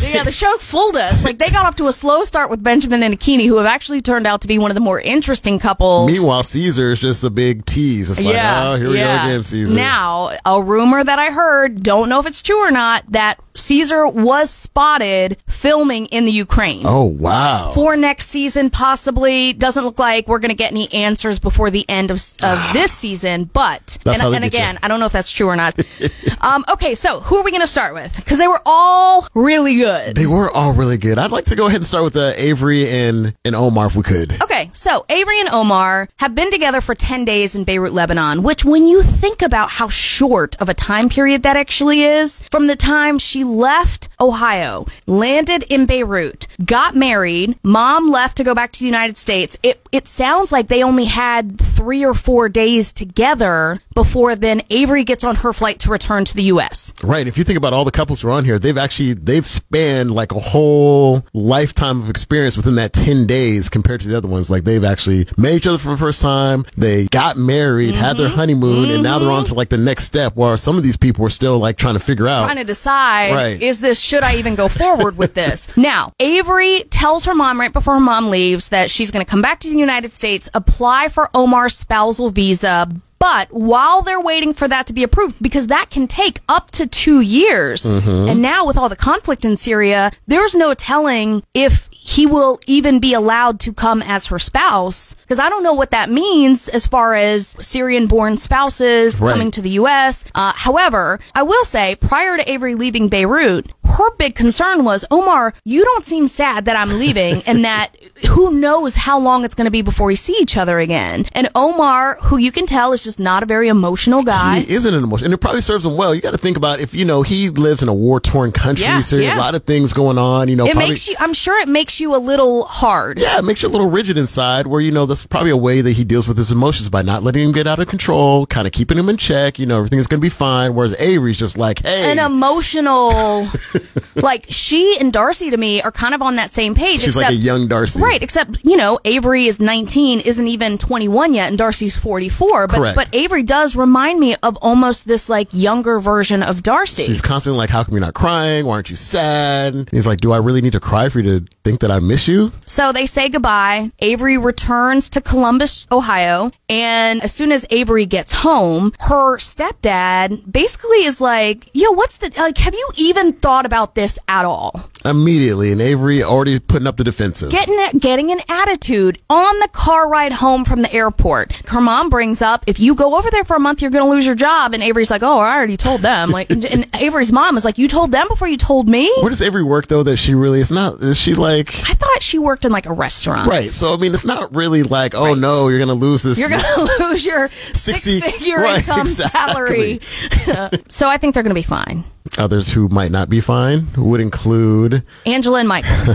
yeah, 0.00 0.22
the 0.22 0.30
show 0.30 0.56
fooled 0.58 0.96
us. 0.96 1.24
Like 1.24 1.38
they 1.38 1.50
got 1.50 1.66
off 1.66 1.74
to 1.76 1.88
a 1.88 1.92
slow 1.92 2.22
start 2.22 2.50
with 2.50 2.62
Benjamin 2.62 3.02
and 3.02 3.18
Akinyi, 3.18 3.46
who 3.48 3.56
have 3.56 3.66
actually 3.66 4.00
turned 4.12 4.26
out 4.26 4.42
to 4.42 4.48
be 4.48 4.58
one 4.58 4.70
of 4.70 4.74
the 4.74 4.80
more 4.80 5.00
interesting 5.00 5.58
couples. 5.58 6.10
Meanwhile, 6.10 6.42
Caesar 6.42 6.92
is 6.92 7.00
just 7.00 7.24
a 7.24 7.30
big 7.30 7.64
tease. 7.64 8.10
It's 8.10 8.22
like, 8.22 8.36
oh, 8.38 8.76
here 8.76 8.90
we 8.90 8.96
go 8.96 9.04
again, 9.04 9.42
Caesar. 9.42 9.74
Now, 9.74 10.36
a 10.44 10.62
rumor 10.62 11.02
that 11.02 11.18
I 11.18 11.30
heard, 11.30 11.82
don't 11.82 12.10
know 12.10 12.20
if 12.20 12.26
it's 12.26 12.42
true 12.42 12.58
or 12.58 12.70
not, 12.70 13.10
that 13.10 13.40
Caesar 13.54 14.06
was 14.06 14.50
spotted 14.50 15.36
filming 15.46 16.06
in 16.06 16.24
the 16.24 16.32
Ukraine. 16.32 16.82
oh, 16.86 17.04
wow. 17.04 17.70
For 17.74 17.96
next 17.96 18.28
season, 18.28 18.70
possibly 18.70 19.52
doesn't 19.52 19.84
look 19.84 19.98
like 19.98 20.28
we're 20.28 20.38
going 20.38 20.50
to 20.50 20.54
get 20.54 20.72
any 20.72 20.92
answers 20.92 21.38
before 21.38 21.70
the 21.70 21.88
end 21.88 22.10
of, 22.10 22.16
of 22.42 22.58
this 22.72 22.92
season. 22.92 23.44
But 23.44 23.98
That's 24.04 24.22
and, 24.22 24.34
and 24.34 24.42
get 24.44 24.52
you. 24.52 24.58
again, 24.58 24.78
I 24.82 24.88
don't 24.88 25.00
know 25.00 25.06
if 25.06 25.12
that's 25.12 25.32
true 25.32 25.48
or 25.48 25.56
not. 25.56 25.78
um, 26.40 26.64
okay, 26.70 26.94
so 26.94 27.20
who 27.20 27.36
are 27.36 27.44
we 27.44 27.50
going 27.50 27.62
to 27.62 27.66
start 27.66 27.94
with? 27.94 28.14
Because 28.16 28.38
they 28.38 28.48
were 28.48 28.60
all 28.66 29.26
really 29.34 29.76
good. 29.76 30.16
They 30.16 30.26
were 30.26 30.50
all 30.50 30.72
really 30.72 30.98
good. 30.98 31.18
I'd 31.18 31.32
like 31.32 31.46
to 31.46 31.56
go 31.56 31.66
ahead 31.66 31.76
and 31.76 31.86
start 31.86 32.04
with 32.04 32.16
uh, 32.16 32.32
Avery 32.36 32.88
and, 32.88 33.34
and 33.44 33.54
Omar 33.54 33.86
if 33.86 33.96
we 33.96 34.01
could. 34.02 34.40
Okay, 34.42 34.70
so 34.72 35.04
Avery 35.08 35.40
and 35.40 35.48
Omar 35.48 36.08
have 36.18 36.34
been 36.34 36.50
together 36.50 36.80
for 36.80 36.94
10 36.94 37.24
days 37.24 37.54
in 37.54 37.64
Beirut, 37.64 37.92
Lebanon, 37.92 38.42
which 38.42 38.64
when 38.64 38.86
you 38.86 39.02
think 39.02 39.42
about 39.42 39.70
how 39.70 39.88
short 39.88 40.56
of 40.60 40.68
a 40.68 40.74
time 40.74 41.08
period 41.08 41.42
that 41.42 41.56
actually 41.56 42.02
is, 42.02 42.40
from 42.50 42.66
the 42.66 42.76
time 42.76 43.18
she 43.18 43.44
left 43.44 44.08
Ohio, 44.20 44.86
landed 45.06 45.64
in 45.64 45.86
Beirut, 45.86 46.46
got 46.64 46.94
married, 46.94 47.56
mom 47.62 48.10
left 48.10 48.36
to 48.36 48.44
go 48.44 48.54
back 48.54 48.72
to 48.72 48.80
the 48.80 48.86
United 48.86 49.16
States, 49.16 49.58
it, 49.62 49.80
it 49.92 50.08
sounds 50.08 50.52
like 50.52 50.68
they 50.68 50.82
only 50.82 51.06
had 51.06 51.60
three 51.60 52.04
or 52.04 52.14
four 52.14 52.48
days 52.48 52.92
together 52.92 53.80
before 53.94 54.34
then 54.36 54.62
Avery 54.70 55.04
gets 55.04 55.24
on 55.24 55.36
her 55.36 55.52
flight 55.52 55.78
to 55.80 55.90
return 55.90 56.24
to 56.24 56.34
the 56.34 56.44
U.S. 56.44 56.94
Right. 57.02 57.26
If 57.26 57.36
you 57.38 57.44
think 57.44 57.56
about 57.56 57.72
all 57.72 57.84
the 57.84 57.90
couples 57.90 58.20
who 58.20 58.28
are 58.28 58.32
on 58.32 58.44
here, 58.44 58.58
they've 58.58 58.76
actually 58.78 59.14
they've 59.14 59.46
spanned 59.46 60.10
like 60.12 60.32
a 60.32 60.38
whole 60.40 61.24
lifetime 61.32 62.00
of 62.02 62.08
experience 62.10 62.56
within 62.56 62.76
that 62.76 62.92
ten 62.92 63.26
days 63.26 63.68
compared 63.68 64.00
to 64.02 64.08
the 64.08 64.16
other 64.16 64.28
ones. 64.28 64.50
Like 64.50 64.64
they've 64.64 64.84
actually 64.84 65.26
met 65.36 65.54
each 65.54 65.66
other 65.66 65.78
for 65.78 65.90
the 65.90 65.96
first 65.96 66.22
time, 66.22 66.64
they 66.76 67.06
got 67.06 67.36
married, 67.36 67.94
had 67.94 68.12
Mm-hmm. 68.12 68.22
their 68.22 68.28
honeymoon, 68.30 68.90
and 68.90 69.02
now 69.02 69.18
they're 69.18 69.30
on 69.30 69.44
to 69.46 69.54
like 69.54 69.70
the 69.70 69.78
next 69.78 70.04
step. 70.04 70.36
While 70.36 70.56
some 70.58 70.76
of 70.76 70.82
these 70.82 70.96
people 70.98 71.24
are 71.24 71.30
still 71.30 71.58
like 71.58 71.76
trying 71.78 71.94
to 71.94 72.00
figure 72.00 72.28
out. 72.28 72.44
trying 72.44 72.56
to 72.58 72.64
decide 72.64 73.32
Right. 73.34 73.62
is 73.62 73.80
this 73.80 73.98
should 74.00 74.22
I 74.22 74.36
even 74.36 74.54
go 74.54 74.68
forward 74.68 75.16
with 75.16 75.34
this? 75.34 75.68
Now, 75.82 76.12
Avery 76.20 76.84
tells 76.90 77.24
her 77.24 77.34
mom 77.34 77.58
right 77.58 77.72
before 77.72 77.94
her 77.94 78.00
mom 78.00 78.30
leaves 78.30 78.68
that 78.68 78.88
she's 78.90 79.10
going 79.10 79.24
to 79.24 79.28
come 79.30 79.42
back 79.42 79.58
to 79.60 79.68
the 79.68 79.76
United 79.76 80.14
States, 80.14 80.48
apply 80.54 81.08
for 81.08 81.28
Omar's 81.34 81.74
spousal 81.76 82.30
visa. 82.30 82.88
But 83.22 83.50
while 83.52 84.02
they're 84.02 84.20
waiting 84.20 84.52
for 84.52 84.66
that 84.66 84.88
to 84.88 84.92
be 84.92 85.04
approved, 85.04 85.36
because 85.40 85.68
that 85.68 85.90
can 85.90 86.08
take 86.08 86.40
up 86.48 86.72
to 86.72 86.88
two 86.88 87.20
years, 87.20 87.84
and 87.84 88.42
now 88.42 88.66
with 88.66 88.76
all 88.76 88.88
the 88.88 88.96
conflict 88.96 89.44
in 89.44 89.54
Syria, 89.56 90.10
there's 90.26 90.56
no 90.56 90.74
telling 90.74 91.44
if 91.54 91.88
he 91.92 92.26
will 92.26 92.58
even 92.66 92.98
be 92.98 93.14
allowed 93.14 93.60
to 93.60 93.72
come 93.72 94.02
as 94.02 94.26
her 94.26 94.40
spouse. 94.40 95.14
Because 95.14 95.38
I 95.38 95.48
don't 95.48 95.62
know 95.62 95.72
what 95.72 95.92
that 95.92 96.10
means 96.10 96.68
as 96.68 96.88
far 96.88 97.14
as 97.14 97.54
Syrian 97.64 98.08
born 98.08 98.36
spouses 98.38 99.20
Right. 99.20 99.30
coming 99.30 99.52
to 99.52 99.62
the 99.62 99.70
U.S. 99.82 100.24
Uh, 100.34 100.52
however, 100.56 101.20
I 101.32 101.44
will 101.44 101.64
say, 101.64 101.94
prior 101.94 102.36
to 102.36 102.50
Avery 102.50 102.74
leaving 102.74 103.06
Beirut, 103.08 103.70
her 103.92 104.14
big 104.16 104.34
concern 104.34 104.84
was, 104.84 105.04
Omar, 105.10 105.54
you 105.64 105.84
don't 105.84 106.04
seem 106.04 106.26
sad 106.26 106.64
that 106.66 106.76
I'm 106.76 106.98
leaving 106.98 107.42
and 107.46 107.64
that 107.64 107.88
who 108.28 108.52
knows 108.54 108.94
how 108.94 109.18
long 109.18 109.44
it's 109.44 109.54
going 109.54 109.66
to 109.66 109.70
be 109.70 109.82
before 109.82 110.06
we 110.06 110.16
see 110.16 110.36
each 110.40 110.56
other 110.56 110.78
again. 110.78 111.24
And 111.32 111.48
Omar, 111.54 112.16
who 112.22 112.36
you 112.36 112.52
can 112.52 112.66
tell 112.66 112.92
is 112.92 113.02
just 113.02 113.18
not 113.20 113.42
a 113.42 113.46
very 113.46 113.68
emotional 113.68 114.22
guy. 114.22 114.60
He 114.60 114.74
isn't 114.74 114.94
an 114.94 115.02
emotion, 115.04 115.26
and 115.26 115.34
it 115.34 115.38
probably 115.38 115.60
serves 115.60 115.84
him 115.84 115.96
well. 115.96 116.14
You 116.14 116.20
got 116.20 116.32
to 116.32 116.38
think 116.38 116.56
about 116.56 116.80
if 116.80 116.94
you 116.94 117.04
know 117.04 117.22
he 117.22 117.50
lives 117.50 117.82
in 117.82 117.88
a 117.88 117.94
war 117.94 118.20
torn 118.20 118.52
country, 118.52 118.84
Yeah, 118.84 119.00
so 119.00 119.16
there's 119.16 119.28
yeah. 119.28 119.36
a 119.36 119.40
lot 119.40 119.54
of 119.54 119.64
things 119.64 119.92
going 119.92 120.18
on. 120.18 120.48
You 120.48 120.56
know, 120.56 120.64
it 120.66 120.72
probably, 120.72 120.90
makes 120.90 121.08
you, 121.08 121.14
I'm 121.18 121.34
sure 121.34 121.58
it 121.60 121.68
makes 121.68 122.00
you 122.00 122.14
a 122.14 122.18
little 122.18 122.64
hard. 122.64 123.18
yeah, 123.18 123.38
it 123.38 123.42
makes 123.44 123.62
you 123.62 123.68
a 123.68 123.70
little 123.70 123.90
rigid 123.90 124.16
inside. 124.18 124.66
Where 124.66 124.80
you 124.80 124.90
know 124.92 125.06
that's 125.06 125.26
probably 125.26 125.50
a 125.50 125.56
way 125.56 125.80
that 125.80 125.92
he 125.92 126.04
deals 126.04 126.26
with 126.28 126.36
his 126.36 126.50
emotions 126.52 126.88
by 126.88 127.02
not 127.02 127.22
letting 127.22 127.44
him 127.44 127.52
get 127.52 127.66
out 127.66 127.78
of 127.78 127.88
control, 127.88 128.46
kind 128.46 128.66
of 128.66 128.72
keeping 128.72 128.98
him 128.98 129.08
in 129.08 129.16
check. 129.16 129.58
You 129.58 129.66
know, 129.66 129.78
everything's 129.78 130.06
gonna 130.06 130.20
be 130.20 130.28
fine. 130.28 130.74
Whereas 130.74 130.94
Avery's 131.00 131.38
just 131.38 131.58
like, 131.58 131.80
hey, 131.82 132.12
An 132.12 132.18
emotional, 132.18 133.46
like 134.16 134.46
she 134.48 134.96
and 135.00 135.12
Darcey 135.12 135.50
to 135.50 135.56
me 135.56 135.82
are 135.82 135.92
kind 135.92 136.14
of 136.14 136.22
on 136.22 136.36
that 136.36 136.50
same 136.50 136.74
page. 136.74 137.00
she's 137.00 137.08
except, 137.16 137.30
like 137.30 137.38
a 137.38 137.42
young 137.42 137.68
Darcey, 137.68 138.00
Right, 138.00 138.22
except 138.22 138.58
you 138.64 138.76
know 138.76 138.98
Avery 139.04 139.46
is 139.46 139.60
19, 139.60 140.20
isn't 140.20 140.46
even 140.48 140.78
21 140.78 141.34
yet, 141.34 141.48
and 141.50 141.58
Darcey's 141.58 141.96
44. 141.96 142.66
But 142.68 142.76
Correct. 142.76 142.96
but 142.96 143.08
Avery 143.12 143.42
does 143.42 143.76
remind 143.76 144.18
me 144.20 144.36
of 144.42 144.56
almost 144.58 145.06
this 145.06 145.28
like 145.28 145.48
younger 145.52 146.00
version 146.00 146.42
of 146.42 146.62
Darcey. 146.62 147.06
She's 147.06 147.20
constantly 147.22 147.58
like, 147.58 147.70
"How 147.70 147.84
come 147.84 147.92
you're 147.94 148.00
not 148.00 148.14
crying? 148.14 148.66
Why 148.66 148.74
aren't 148.74 148.90
you 148.90 148.96
sad?" 148.96 149.74
And 149.74 149.88
he's 149.90 150.06
like, 150.06 150.20
"Do 150.20 150.32
I 150.32 150.38
really 150.38 150.60
need 150.60 150.72
to 150.72 150.80
cry 150.80 151.08
for 151.08 151.20
you 151.20 151.40
to 151.40 151.46
think 151.64 151.80
that 151.80 151.90
I 151.90 152.00
miss 152.00 152.28
you?" 152.28 152.52
so 152.66 152.92
they 152.92 153.06
say 153.06 153.28
goodbye. 153.28 153.90
Avery 154.00 154.38
returns 154.38 155.08
to 155.10 155.20
Columbus, 155.20 155.86
Ohio, 155.90 156.50
and 156.68 157.22
as 157.22 157.32
soon 157.32 157.52
as 157.52 157.66
Avery 157.70 158.06
gets 158.06 158.32
home, 158.32 158.92
her 159.00 159.38
stepdad 159.38 160.50
basically 160.50 161.04
is 161.04 161.20
like, 161.20 161.68
"Yo, 161.72 161.90
what's 161.92 162.16
the 162.18 162.32
like? 162.36 162.58
Have 162.58 162.74
you 162.74 162.88
even 162.96 163.32
thought 163.32 163.66
about 163.66 163.71
this 163.94 164.18
at 164.28 164.44
all?" 164.44 164.91
Immediately, 165.04 165.72
and 165.72 165.80
Avery 165.80 166.22
already 166.22 166.58
putting 166.60 166.86
up 166.86 166.96
the 166.96 167.04
defensive. 167.04 167.50
getting 167.50 167.98
getting 167.98 168.30
an 168.30 168.40
attitude 168.48 169.20
on 169.28 169.58
the 169.60 169.68
car 169.68 170.08
ride 170.08 170.32
home 170.32 170.64
from 170.64 170.82
the 170.82 170.92
airport. 170.92 171.68
Her 171.68 171.80
mom 171.80 172.08
brings 172.10 172.40
up, 172.42 172.64
if 172.66 172.78
you 172.80 172.94
go 172.94 173.16
over 173.16 173.30
there 173.30 173.44
for 173.44 173.56
a 173.56 173.60
month, 173.60 173.82
you're 173.82 173.90
going 173.90 174.04
to 174.04 174.10
lose 174.10 174.24
your 174.26 174.34
job. 174.34 174.74
And 174.74 174.82
Avery's 174.82 175.10
like, 175.10 175.22
oh, 175.22 175.38
I 175.38 175.56
already 175.56 175.76
told 175.76 176.00
them. 176.02 176.30
Like, 176.30 176.50
and 176.50 176.86
Avery's 176.94 177.32
mom 177.32 177.56
is 177.56 177.64
like, 177.64 177.78
you 177.78 177.88
told 177.88 178.12
them 178.12 178.28
before 178.28 178.48
you 178.48 178.56
told 178.56 178.88
me. 178.88 179.12
Where 179.20 179.30
does 179.30 179.42
Avery 179.42 179.62
work 179.64 179.86
though? 179.88 180.02
That 180.02 180.16
she 180.18 180.34
really 180.34 180.60
is 180.60 180.70
not. 180.70 181.00
Is 181.02 181.18
she 181.18 181.34
like? 181.34 181.68
I 181.88 181.94
thought 181.94 182.22
she 182.22 182.38
worked 182.38 182.64
in 182.64 182.72
like 182.72 182.86
a 182.86 182.92
restaurant. 182.92 183.46
Right. 183.48 183.68
So 183.70 183.94
I 183.94 183.96
mean, 183.96 184.14
it's 184.14 184.24
not 184.24 184.54
really 184.54 184.82
like, 184.82 185.14
oh 185.14 185.24
Right. 185.26 185.38
no, 185.38 185.68
you're 185.68 185.78
gonna 185.78 185.94
lose 185.94 186.22
this. 186.22 186.38
You're 186.38 186.48
going 186.48 186.60
to 186.74 186.96
lose 187.00 187.24
your 187.26 187.48
60 187.48 188.20
six 188.20 188.32
figure 188.38 188.58
right, 188.60 188.78
income 188.78 189.00
exactly. 189.00 190.00
salary. 190.00 190.80
so 190.88 191.08
I 191.08 191.16
think 191.18 191.34
they're 191.34 191.42
going 191.42 191.50
to 191.50 191.54
be 191.54 191.62
fine. 191.62 192.04
Others 192.38 192.72
who 192.72 192.88
might 192.88 193.10
not 193.10 193.28
be 193.28 193.40
fine 193.40 193.88
would 193.96 194.20
include. 194.20 194.91
Angela 195.26 195.60
and 195.60 195.68
Michael. 195.68 196.14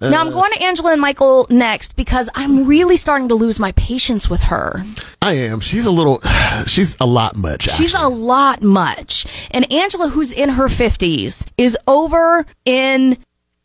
now 0.00 0.20
I'm 0.20 0.30
going 0.30 0.52
to 0.52 0.62
Angela 0.62 0.92
and 0.92 1.00
Michael 1.00 1.46
next 1.50 1.96
because 1.96 2.28
I'm 2.34 2.66
really 2.66 2.96
starting 2.96 3.28
to 3.28 3.34
lose 3.34 3.60
my 3.60 3.72
patience 3.72 4.28
with 4.28 4.44
her. 4.44 4.82
I 5.22 5.34
am. 5.34 5.60
She's 5.60 5.86
a 5.86 5.90
little. 5.90 6.20
She's 6.66 6.96
a 7.00 7.06
lot 7.06 7.36
much. 7.36 7.62
She's 7.70 7.94
actually. 7.94 8.14
a 8.14 8.16
lot 8.16 8.62
much. 8.62 9.48
And 9.50 9.70
Angela, 9.72 10.08
who's 10.08 10.32
in 10.32 10.50
her 10.50 10.66
50s, 10.66 11.48
is 11.56 11.76
over 11.86 12.46
in 12.64 13.16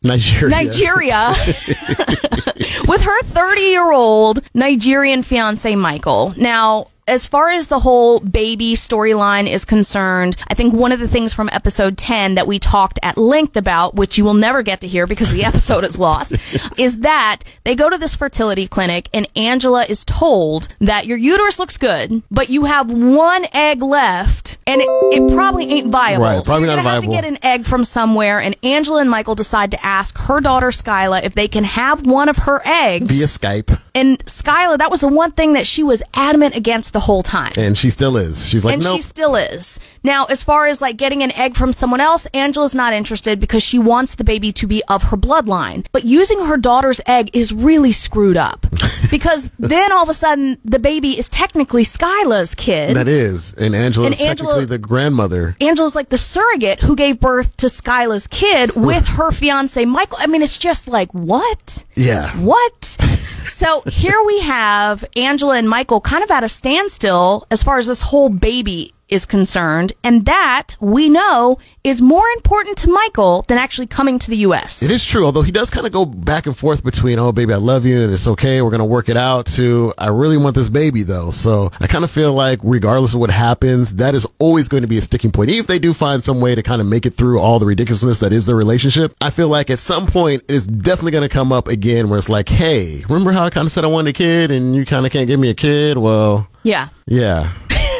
Nigeria. 0.02 0.50
Nigeria 0.50 1.28
with 2.88 3.02
her 3.02 3.22
30 3.22 3.60
year 3.60 3.92
old 3.92 4.40
Nigerian 4.54 5.22
fiance, 5.22 5.74
Michael. 5.76 6.34
Now, 6.36 6.88
as 7.10 7.26
far 7.26 7.48
as 7.48 7.66
the 7.66 7.80
whole 7.80 8.20
baby 8.20 8.74
storyline 8.74 9.50
is 9.50 9.64
concerned, 9.64 10.36
I 10.48 10.54
think 10.54 10.72
one 10.72 10.92
of 10.92 11.00
the 11.00 11.08
things 11.08 11.34
from 11.34 11.50
episode 11.52 11.98
10 11.98 12.36
that 12.36 12.46
we 12.46 12.60
talked 12.60 13.00
at 13.02 13.18
length 13.18 13.56
about, 13.56 13.96
which 13.96 14.16
you 14.16 14.24
will 14.24 14.34
never 14.34 14.62
get 14.62 14.80
to 14.82 14.88
hear 14.88 15.08
because 15.08 15.32
the 15.32 15.44
episode 15.50 15.82
is 15.82 15.98
lost, 15.98 16.78
is 16.78 17.00
that 17.00 17.40
they 17.64 17.74
go 17.74 17.90
to 17.90 17.98
this 17.98 18.14
fertility 18.14 18.68
clinic 18.68 19.08
and 19.12 19.26
Angela 19.34 19.84
is 19.84 20.04
told 20.04 20.68
that 20.78 21.06
your 21.06 21.18
uterus 21.18 21.58
looks 21.58 21.76
good, 21.76 22.22
but 22.30 22.48
you 22.48 22.66
have 22.66 22.92
one 22.92 23.44
egg 23.52 23.82
left 23.82 24.58
and 24.68 24.80
it, 24.80 24.88
it 25.12 25.34
probably 25.34 25.68
ain't 25.68 25.90
viable. 25.90 26.24
Right, 26.24 26.36
so 26.36 26.44
probably 26.44 26.68
you're 26.68 26.76
not 26.76 26.84
gonna 26.84 26.94
have 26.94 27.04
to 27.04 27.10
get 27.10 27.24
an 27.24 27.38
egg 27.42 27.66
from 27.66 27.84
somewhere 27.84 28.40
and 28.40 28.56
Angela 28.62 29.00
and 29.00 29.10
Michael 29.10 29.34
decide 29.34 29.72
to 29.72 29.84
ask 29.84 30.16
her 30.16 30.40
daughter 30.40 30.68
Skyla 30.68 31.24
if 31.24 31.34
they 31.34 31.48
can 31.48 31.64
have 31.64 32.06
one 32.06 32.28
of 32.28 32.36
her 32.36 32.62
eggs 32.64 33.08
via 33.12 33.26
Skype. 33.26 33.80
And 33.94 34.18
Skyla, 34.26 34.78
that 34.78 34.90
was 34.90 35.00
the 35.00 35.08
one 35.08 35.32
thing 35.32 35.52
that 35.54 35.66
she 35.66 35.82
was 35.82 36.02
adamant 36.14 36.54
against 36.56 36.92
the 36.92 37.00
whole 37.00 37.22
time. 37.22 37.52
And 37.56 37.76
she 37.76 37.90
still 37.90 38.16
is. 38.16 38.48
She's 38.48 38.64
like, 38.64 38.74
and 38.74 38.84
nope. 38.84 38.96
she 38.96 39.02
still 39.02 39.34
is. 39.36 39.80
Now, 40.02 40.24
as 40.26 40.42
far 40.42 40.66
as 40.66 40.80
like 40.80 40.96
getting 40.96 41.22
an 41.22 41.32
egg 41.32 41.56
from 41.56 41.72
someone 41.72 42.00
else, 42.00 42.26
Angela's 42.26 42.74
not 42.74 42.92
interested 42.92 43.40
because 43.40 43.62
she 43.62 43.78
wants 43.78 44.14
the 44.14 44.24
baby 44.24 44.52
to 44.52 44.66
be 44.66 44.82
of 44.88 45.04
her 45.04 45.16
bloodline. 45.16 45.86
But 45.92 46.04
using 46.04 46.44
her 46.46 46.56
daughter's 46.56 47.00
egg 47.06 47.30
is 47.32 47.52
really 47.52 47.92
screwed 47.92 48.36
up 48.36 48.66
because 49.10 49.50
then 49.58 49.92
all 49.92 50.02
of 50.02 50.08
a 50.08 50.14
sudden 50.14 50.58
the 50.64 50.78
baby 50.78 51.18
is 51.18 51.28
technically 51.28 51.82
Skyla's 51.82 52.54
kid. 52.54 52.96
that 52.96 53.08
is. 53.08 53.54
And 53.54 53.74
Angela's 53.74 54.12
And 54.12 54.20
Angela- 54.20 54.54
technically 54.54 54.64
the 54.66 54.78
grandmother. 54.78 55.56
Angela's 55.60 55.94
like 55.94 56.08
the 56.08 56.18
surrogate 56.18 56.80
who 56.80 56.96
gave 56.96 57.20
birth 57.20 57.56
to 57.58 57.66
Skyla's 57.66 58.26
kid 58.26 58.74
with 58.76 59.06
her 59.08 59.30
fiance 59.32 59.84
Michael. 59.84 60.18
I 60.20 60.26
mean, 60.26 60.42
it's 60.42 60.58
just 60.58 60.88
like 60.88 61.12
what? 61.12 61.84
Yeah. 61.94 62.30
What? 62.36 62.96
so 63.48 63.82
here 63.86 64.22
we 64.26 64.40
have 64.40 65.04
Angela 65.16 65.56
and 65.56 65.68
Michael 65.68 66.00
kind 66.00 66.22
of 66.22 66.30
at 66.30 66.44
a 66.44 66.48
standstill 66.48 67.46
as 67.50 67.62
far 67.62 67.78
as 67.78 67.86
this 67.86 68.02
whole 68.02 68.28
baby 68.28 68.94
is 69.10 69.26
concerned, 69.26 69.92
and 70.04 70.24
that 70.26 70.76
we 70.80 71.08
know 71.08 71.58
is 71.82 72.00
more 72.02 72.26
important 72.36 72.76
to 72.78 72.90
Michael 72.90 73.44
than 73.48 73.58
actually 73.58 73.86
coming 73.86 74.18
to 74.18 74.30
the 74.30 74.36
U.S. 74.38 74.82
It 74.82 74.90
is 74.90 75.04
true, 75.04 75.24
although 75.24 75.42
he 75.42 75.50
does 75.52 75.70
kind 75.70 75.86
of 75.86 75.92
go 75.92 76.04
back 76.04 76.46
and 76.46 76.56
forth 76.56 76.84
between, 76.84 77.18
oh, 77.18 77.32
baby, 77.32 77.52
I 77.52 77.56
love 77.56 77.86
you 77.86 78.02
and 78.04 78.12
it's 78.12 78.28
okay, 78.28 78.60
we're 78.62 78.70
going 78.70 78.80
to 78.80 78.84
work 78.84 79.08
it 79.08 79.16
out, 79.16 79.46
to, 79.46 79.92
I 79.98 80.08
really 80.08 80.36
want 80.36 80.54
this 80.54 80.68
baby, 80.68 81.02
though. 81.02 81.30
So 81.30 81.70
I 81.80 81.86
kind 81.86 82.04
of 82.04 82.10
feel 82.10 82.32
like, 82.34 82.60
regardless 82.62 83.14
of 83.14 83.20
what 83.20 83.30
happens, 83.30 83.94
that 83.96 84.14
is 84.14 84.26
always 84.38 84.68
going 84.68 84.82
to 84.82 84.88
be 84.88 84.98
a 84.98 85.02
sticking 85.02 85.30
point. 85.30 85.50
Even 85.50 85.60
if 85.60 85.66
they 85.66 85.78
do 85.78 85.94
find 85.94 86.22
some 86.22 86.40
way 86.40 86.54
to 86.54 86.62
kind 86.62 86.80
of 86.80 86.86
make 86.86 87.06
it 87.06 87.14
through 87.14 87.40
all 87.40 87.58
the 87.58 87.66
ridiculousness 87.66 88.18
that 88.20 88.32
is 88.32 88.46
their 88.46 88.56
relationship, 88.56 89.14
I 89.20 89.30
feel 89.30 89.48
like 89.48 89.70
at 89.70 89.78
some 89.78 90.06
point 90.06 90.42
it 90.48 90.54
is 90.54 90.66
definitely 90.66 91.12
going 91.12 91.28
to 91.28 91.32
come 91.32 91.52
up 91.52 91.66
again 91.68 92.08
where 92.10 92.18
it's 92.18 92.28
like, 92.28 92.48
hey, 92.48 93.02
remember 93.08 93.32
how 93.32 93.44
I 93.46 93.50
kind 93.50 93.66
of 93.66 93.72
said 93.72 93.84
I 93.84 93.88
wanted 93.88 94.10
a 94.10 94.12
kid 94.12 94.50
and 94.50 94.74
you 94.76 94.84
kind 94.84 95.06
of 95.06 95.12
can't 95.12 95.26
give 95.26 95.40
me 95.40 95.48
a 95.50 95.54
kid? 95.54 95.96
Well, 95.98 96.48
Yeah. 96.62 96.88
yeah. 97.06 97.52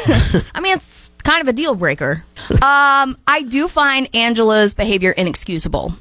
I 0.55 0.59
mean, 0.61 0.75
it's 0.75 1.09
kind 1.23 1.41
of 1.41 1.47
a 1.47 1.53
deal 1.53 1.75
breaker. 1.75 2.23
Um, 2.51 3.15
I 3.27 3.43
do 3.47 3.67
find 3.67 4.09
Angela's 4.15 4.73
behavior 4.73 5.11
inexcusable. 5.11 5.93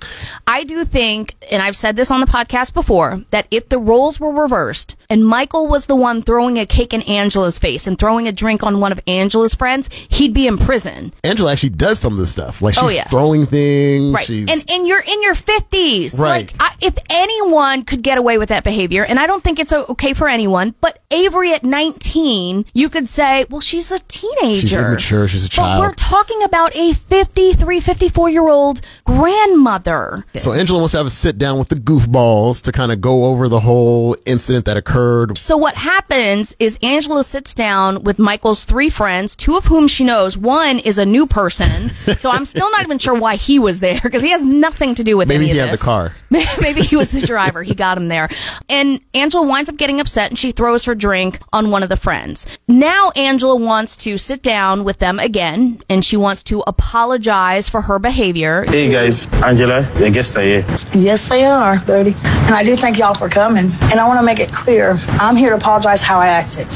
I 0.47 0.65
do 0.65 0.85
think, 0.85 1.35
and 1.51 1.63
I've 1.63 1.77
said 1.77 1.97
this 1.97 2.11
on 2.11 2.21
the 2.21 2.27
podcast 2.27 2.75
before, 2.75 3.23
that 3.31 3.47
if 3.51 3.69
the 3.69 3.79
roles 3.79 4.19
were 4.19 4.33
reversed 4.33 4.97
and 5.09 5.27
Michael 5.27 5.67
was 5.67 5.87
the 5.87 5.97
one 5.97 6.23
throwing 6.23 6.59
a 6.59 6.67
cake 6.67 6.93
in 6.95 7.03
Angela's 7.03 7.59
face 7.59 7.87
and 7.87 7.99
throwing 7.99 8.27
a 8.29 8.33
drink 8.33 8.63
on 8.63 8.81
one 8.81 8.93
of 8.93 9.01
Angela's 9.07 9.55
friends, 9.55 9.89
he'd 10.09 10.33
be 10.33 10.47
in 10.47 10.57
prison. 10.59 11.13
Angela 11.25 11.53
actually 11.53 11.71
does 11.71 11.99
some 11.99 12.13
of 12.15 12.19
this 12.19 12.31
stuff. 12.31 12.63
Like 12.63 12.75
she's 12.75 12.83
Oh, 12.83 12.89
yeah. 12.89 13.05
throwing 13.05 13.47
things. 13.47 14.15
Right. 14.15 14.27
She's, 14.27 14.51
And 14.51 14.65
and 14.71 14.87
you're 14.87 15.03
in 15.03 15.23
your 15.23 15.35
50s. 15.35 16.19
Right. 16.19 16.53
Like 16.53 16.55
I, 16.61 16.75
if 16.81 16.97
anyone 17.11 17.83
could 17.85 18.03
get 18.03 18.19
away 18.19 18.39
with 18.39 18.49
that 18.49 18.65
behavior, 18.65 19.05
and 19.05 19.19
I 19.19 19.27
don't 19.27 19.43
think 19.45 19.59
it's 19.59 19.73
okay 19.73 20.15
for 20.15 20.29
anyone, 20.29 20.75
but 20.81 20.99
Avery 21.11 21.53
at 21.53 21.63
19, 21.65 22.65
you 22.73 22.89
could 22.89 23.09
say, 23.09 23.47
well, 23.51 23.61
she's 23.61 23.91
a 23.91 23.99
teenager. 24.01 24.61
She's 24.61 24.73
a 25.13 25.57
But 25.57 25.81
we're 25.81 25.95
talking 25.95 26.43
about 26.45 26.75
a 26.77 26.93
53, 26.93 27.81
54 27.81 28.31
year 28.31 28.49
old 28.49 28.81
grandmother. 29.05 30.25
So 30.37 30.53
Angela 30.53 30.79
wants 30.79 30.93
to 30.93 30.99
have 30.99 31.07
a 31.07 31.11
sit 31.11 31.37
down 31.39 31.59
with 31.59 31.69
the 31.69 31.75
goofballs 31.77 32.63
to 32.63 32.73
kind 32.73 32.93
of 32.93 33.01
go 33.01 33.27
over 33.27 33.49
the 33.49 33.61
whole 33.61 34.17
incident 34.25 34.67
that 34.67 34.77
occurred. 34.77 35.37
So 35.37 35.57
what 35.57 35.75
happens 35.75 36.55
is 36.59 36.79
Angela 36.83 37.25
sits 37.25 37.55
down 37.55 38.03
with 38.05 38.19
Michael's 38.19 38.65
three 38.65 38.91
friends, 38.91 39.35
two 39.35 39.57
of 39.57 39.67
whom 39.67 39.89
she 39.89 40.05
knows. 40.05 40.39
One 40.39 40.79
is 40.79 40.99
a 40.99 41.07
new 41.07 41.27
person. 41.27 41.91
so 42.17 42.31
I'm 42.31 42.47
still 42.47 42.71
not 42.71 42.83
even 42.83 42.99
sure 42.99 43.19
why 43.19 43.37
he 43.37 43.59
was 43.59 43.81
there 43.81 44.01
because 44.03 44.23
he 44.23 44.31
has 44.31 44.47
nothing 44.47 44.95
to 44.95 45.05
do 45.05 45.17
with 45.17 45.29
Maybe 45.29 45.47
any 45.47 45.55
he 45.55 45.59
had 45.59 45.71
the 45.71 45.79
car. 45.79 46.13
Maybe 46.61 46.83
he 46.83 46.97
was 46.97 47.11
the 47.11 47.27
driver. 47.27 47.63
He 47.63 47.75
got 47.75 47.99
him 47.99 48.09
there. 48.09 48.29
And 48.69 49.01
Angela 49.15 49.47
winds 49.47 49.69
up 49.69 49.77
getting 49.77 50.01
upset 50.01 50.31
and 50.31 50.39
she 50.39 50.53
throws 50.53 50.85
her 50.85 50.95
drink 50.95 51.41
on 51.53 51.71
one 51.71 51.83
of 51.83 51.89
the 51.89 51.97
friends. 51.97 52.59
Now 52.69 53.11
Angela 53.17 53.57
wants 53.57 53.97
to 53.99 54.17
sit 54.17 54.43
down 54.43 54.85
with 54.85 55.00
them 55.01 55.19
again 55.19 55.81
and 55.89 56.05
she 56.05 56.17
wants 56.17 56.45
to 56.45 56.63
apologize 56.67 57.69
for 57.69 57.83
her 57.83 57.99
behavior. 57.99 58.65
Hey 58.69 58.93
guys, 58.93 59.27
Angela, 59.43 59.83
the 59.99 60.11
guests 60.11 60.37
are 60.37 60.43
here. 60.43 60.65
Yes, 60.95 61.29
they 61.29 61.45
are, 61.45 61.81
Bertie. 61.81 62.15
And 62.47 62.55
I 62.55 62.63
do 62.63 62.77
thank 62.77 62.97
y'all 62.99 63.15
for 63.15 63.29
coming. 63.29 63.73
And 63.91 63.95
I 63.95 64.07
want 64.07 64.21
to 64.21 64.25
make 64.25 64.39
it 64.39 64.53
clear 64.53 64.97
I'm 65.19 65.35
here 65.37 65.51
to 65.51 65.57
apologize 65.57 66.03
how 66.03 66.21
I 66.21 66.29
acted. 66.29 66.69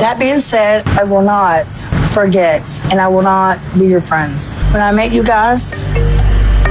That 0.00 0.16
being 0.18 0.40
said, 0.40 0.86
I 0.88 1.04
will 1.04 1.22
not 1.22 1.70
forget 2.12 2.62
and 2.90 3.00
I 3.00 3.08
will 3.08 3.22
not 3.22 3.60
be 3.78 3.86
your 3.86 4.00
friends. 4.00 4.52
When 4.72 4.82
I 4.82 4.90
met 4.90 5.12
you 5.12 5.22
guys, 5.22 5.72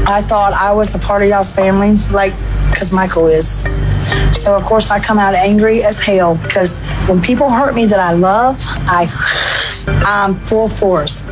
I 0.08 0.22
thought 0.24 0.54
I 0.54 0.74
was 0.74 0.94
a 0.96 1.00
part 1.00 1.22
of 1.22 1.30
y'all's 1.30 1.52
family, 1.52 1.98
like, 2.12 2.34
because 2.72 2.92
Michael 2.92 3.28
is. 3.28 3.62
So, 4.34 4.56
of 4.56 4.64
course, 4.64 4.90
I 4.90 5.00
come 5.00 5.20
out 5.20 5.36
angry 5.36 5.84
as 5.84 6.00
hell 6.00 6.36
because 6.38 6.80
when 7.08 7.22
people 7.22 7.50
hurt 7.50 7.76
me 7.76 7.86
that 7.86 8.00
I 8.00 8.14
love, 8.14 8.58
I, 8.88 9.08
I'm 10.06 10.36
full 10.40 10.68
force. 10.68 11.24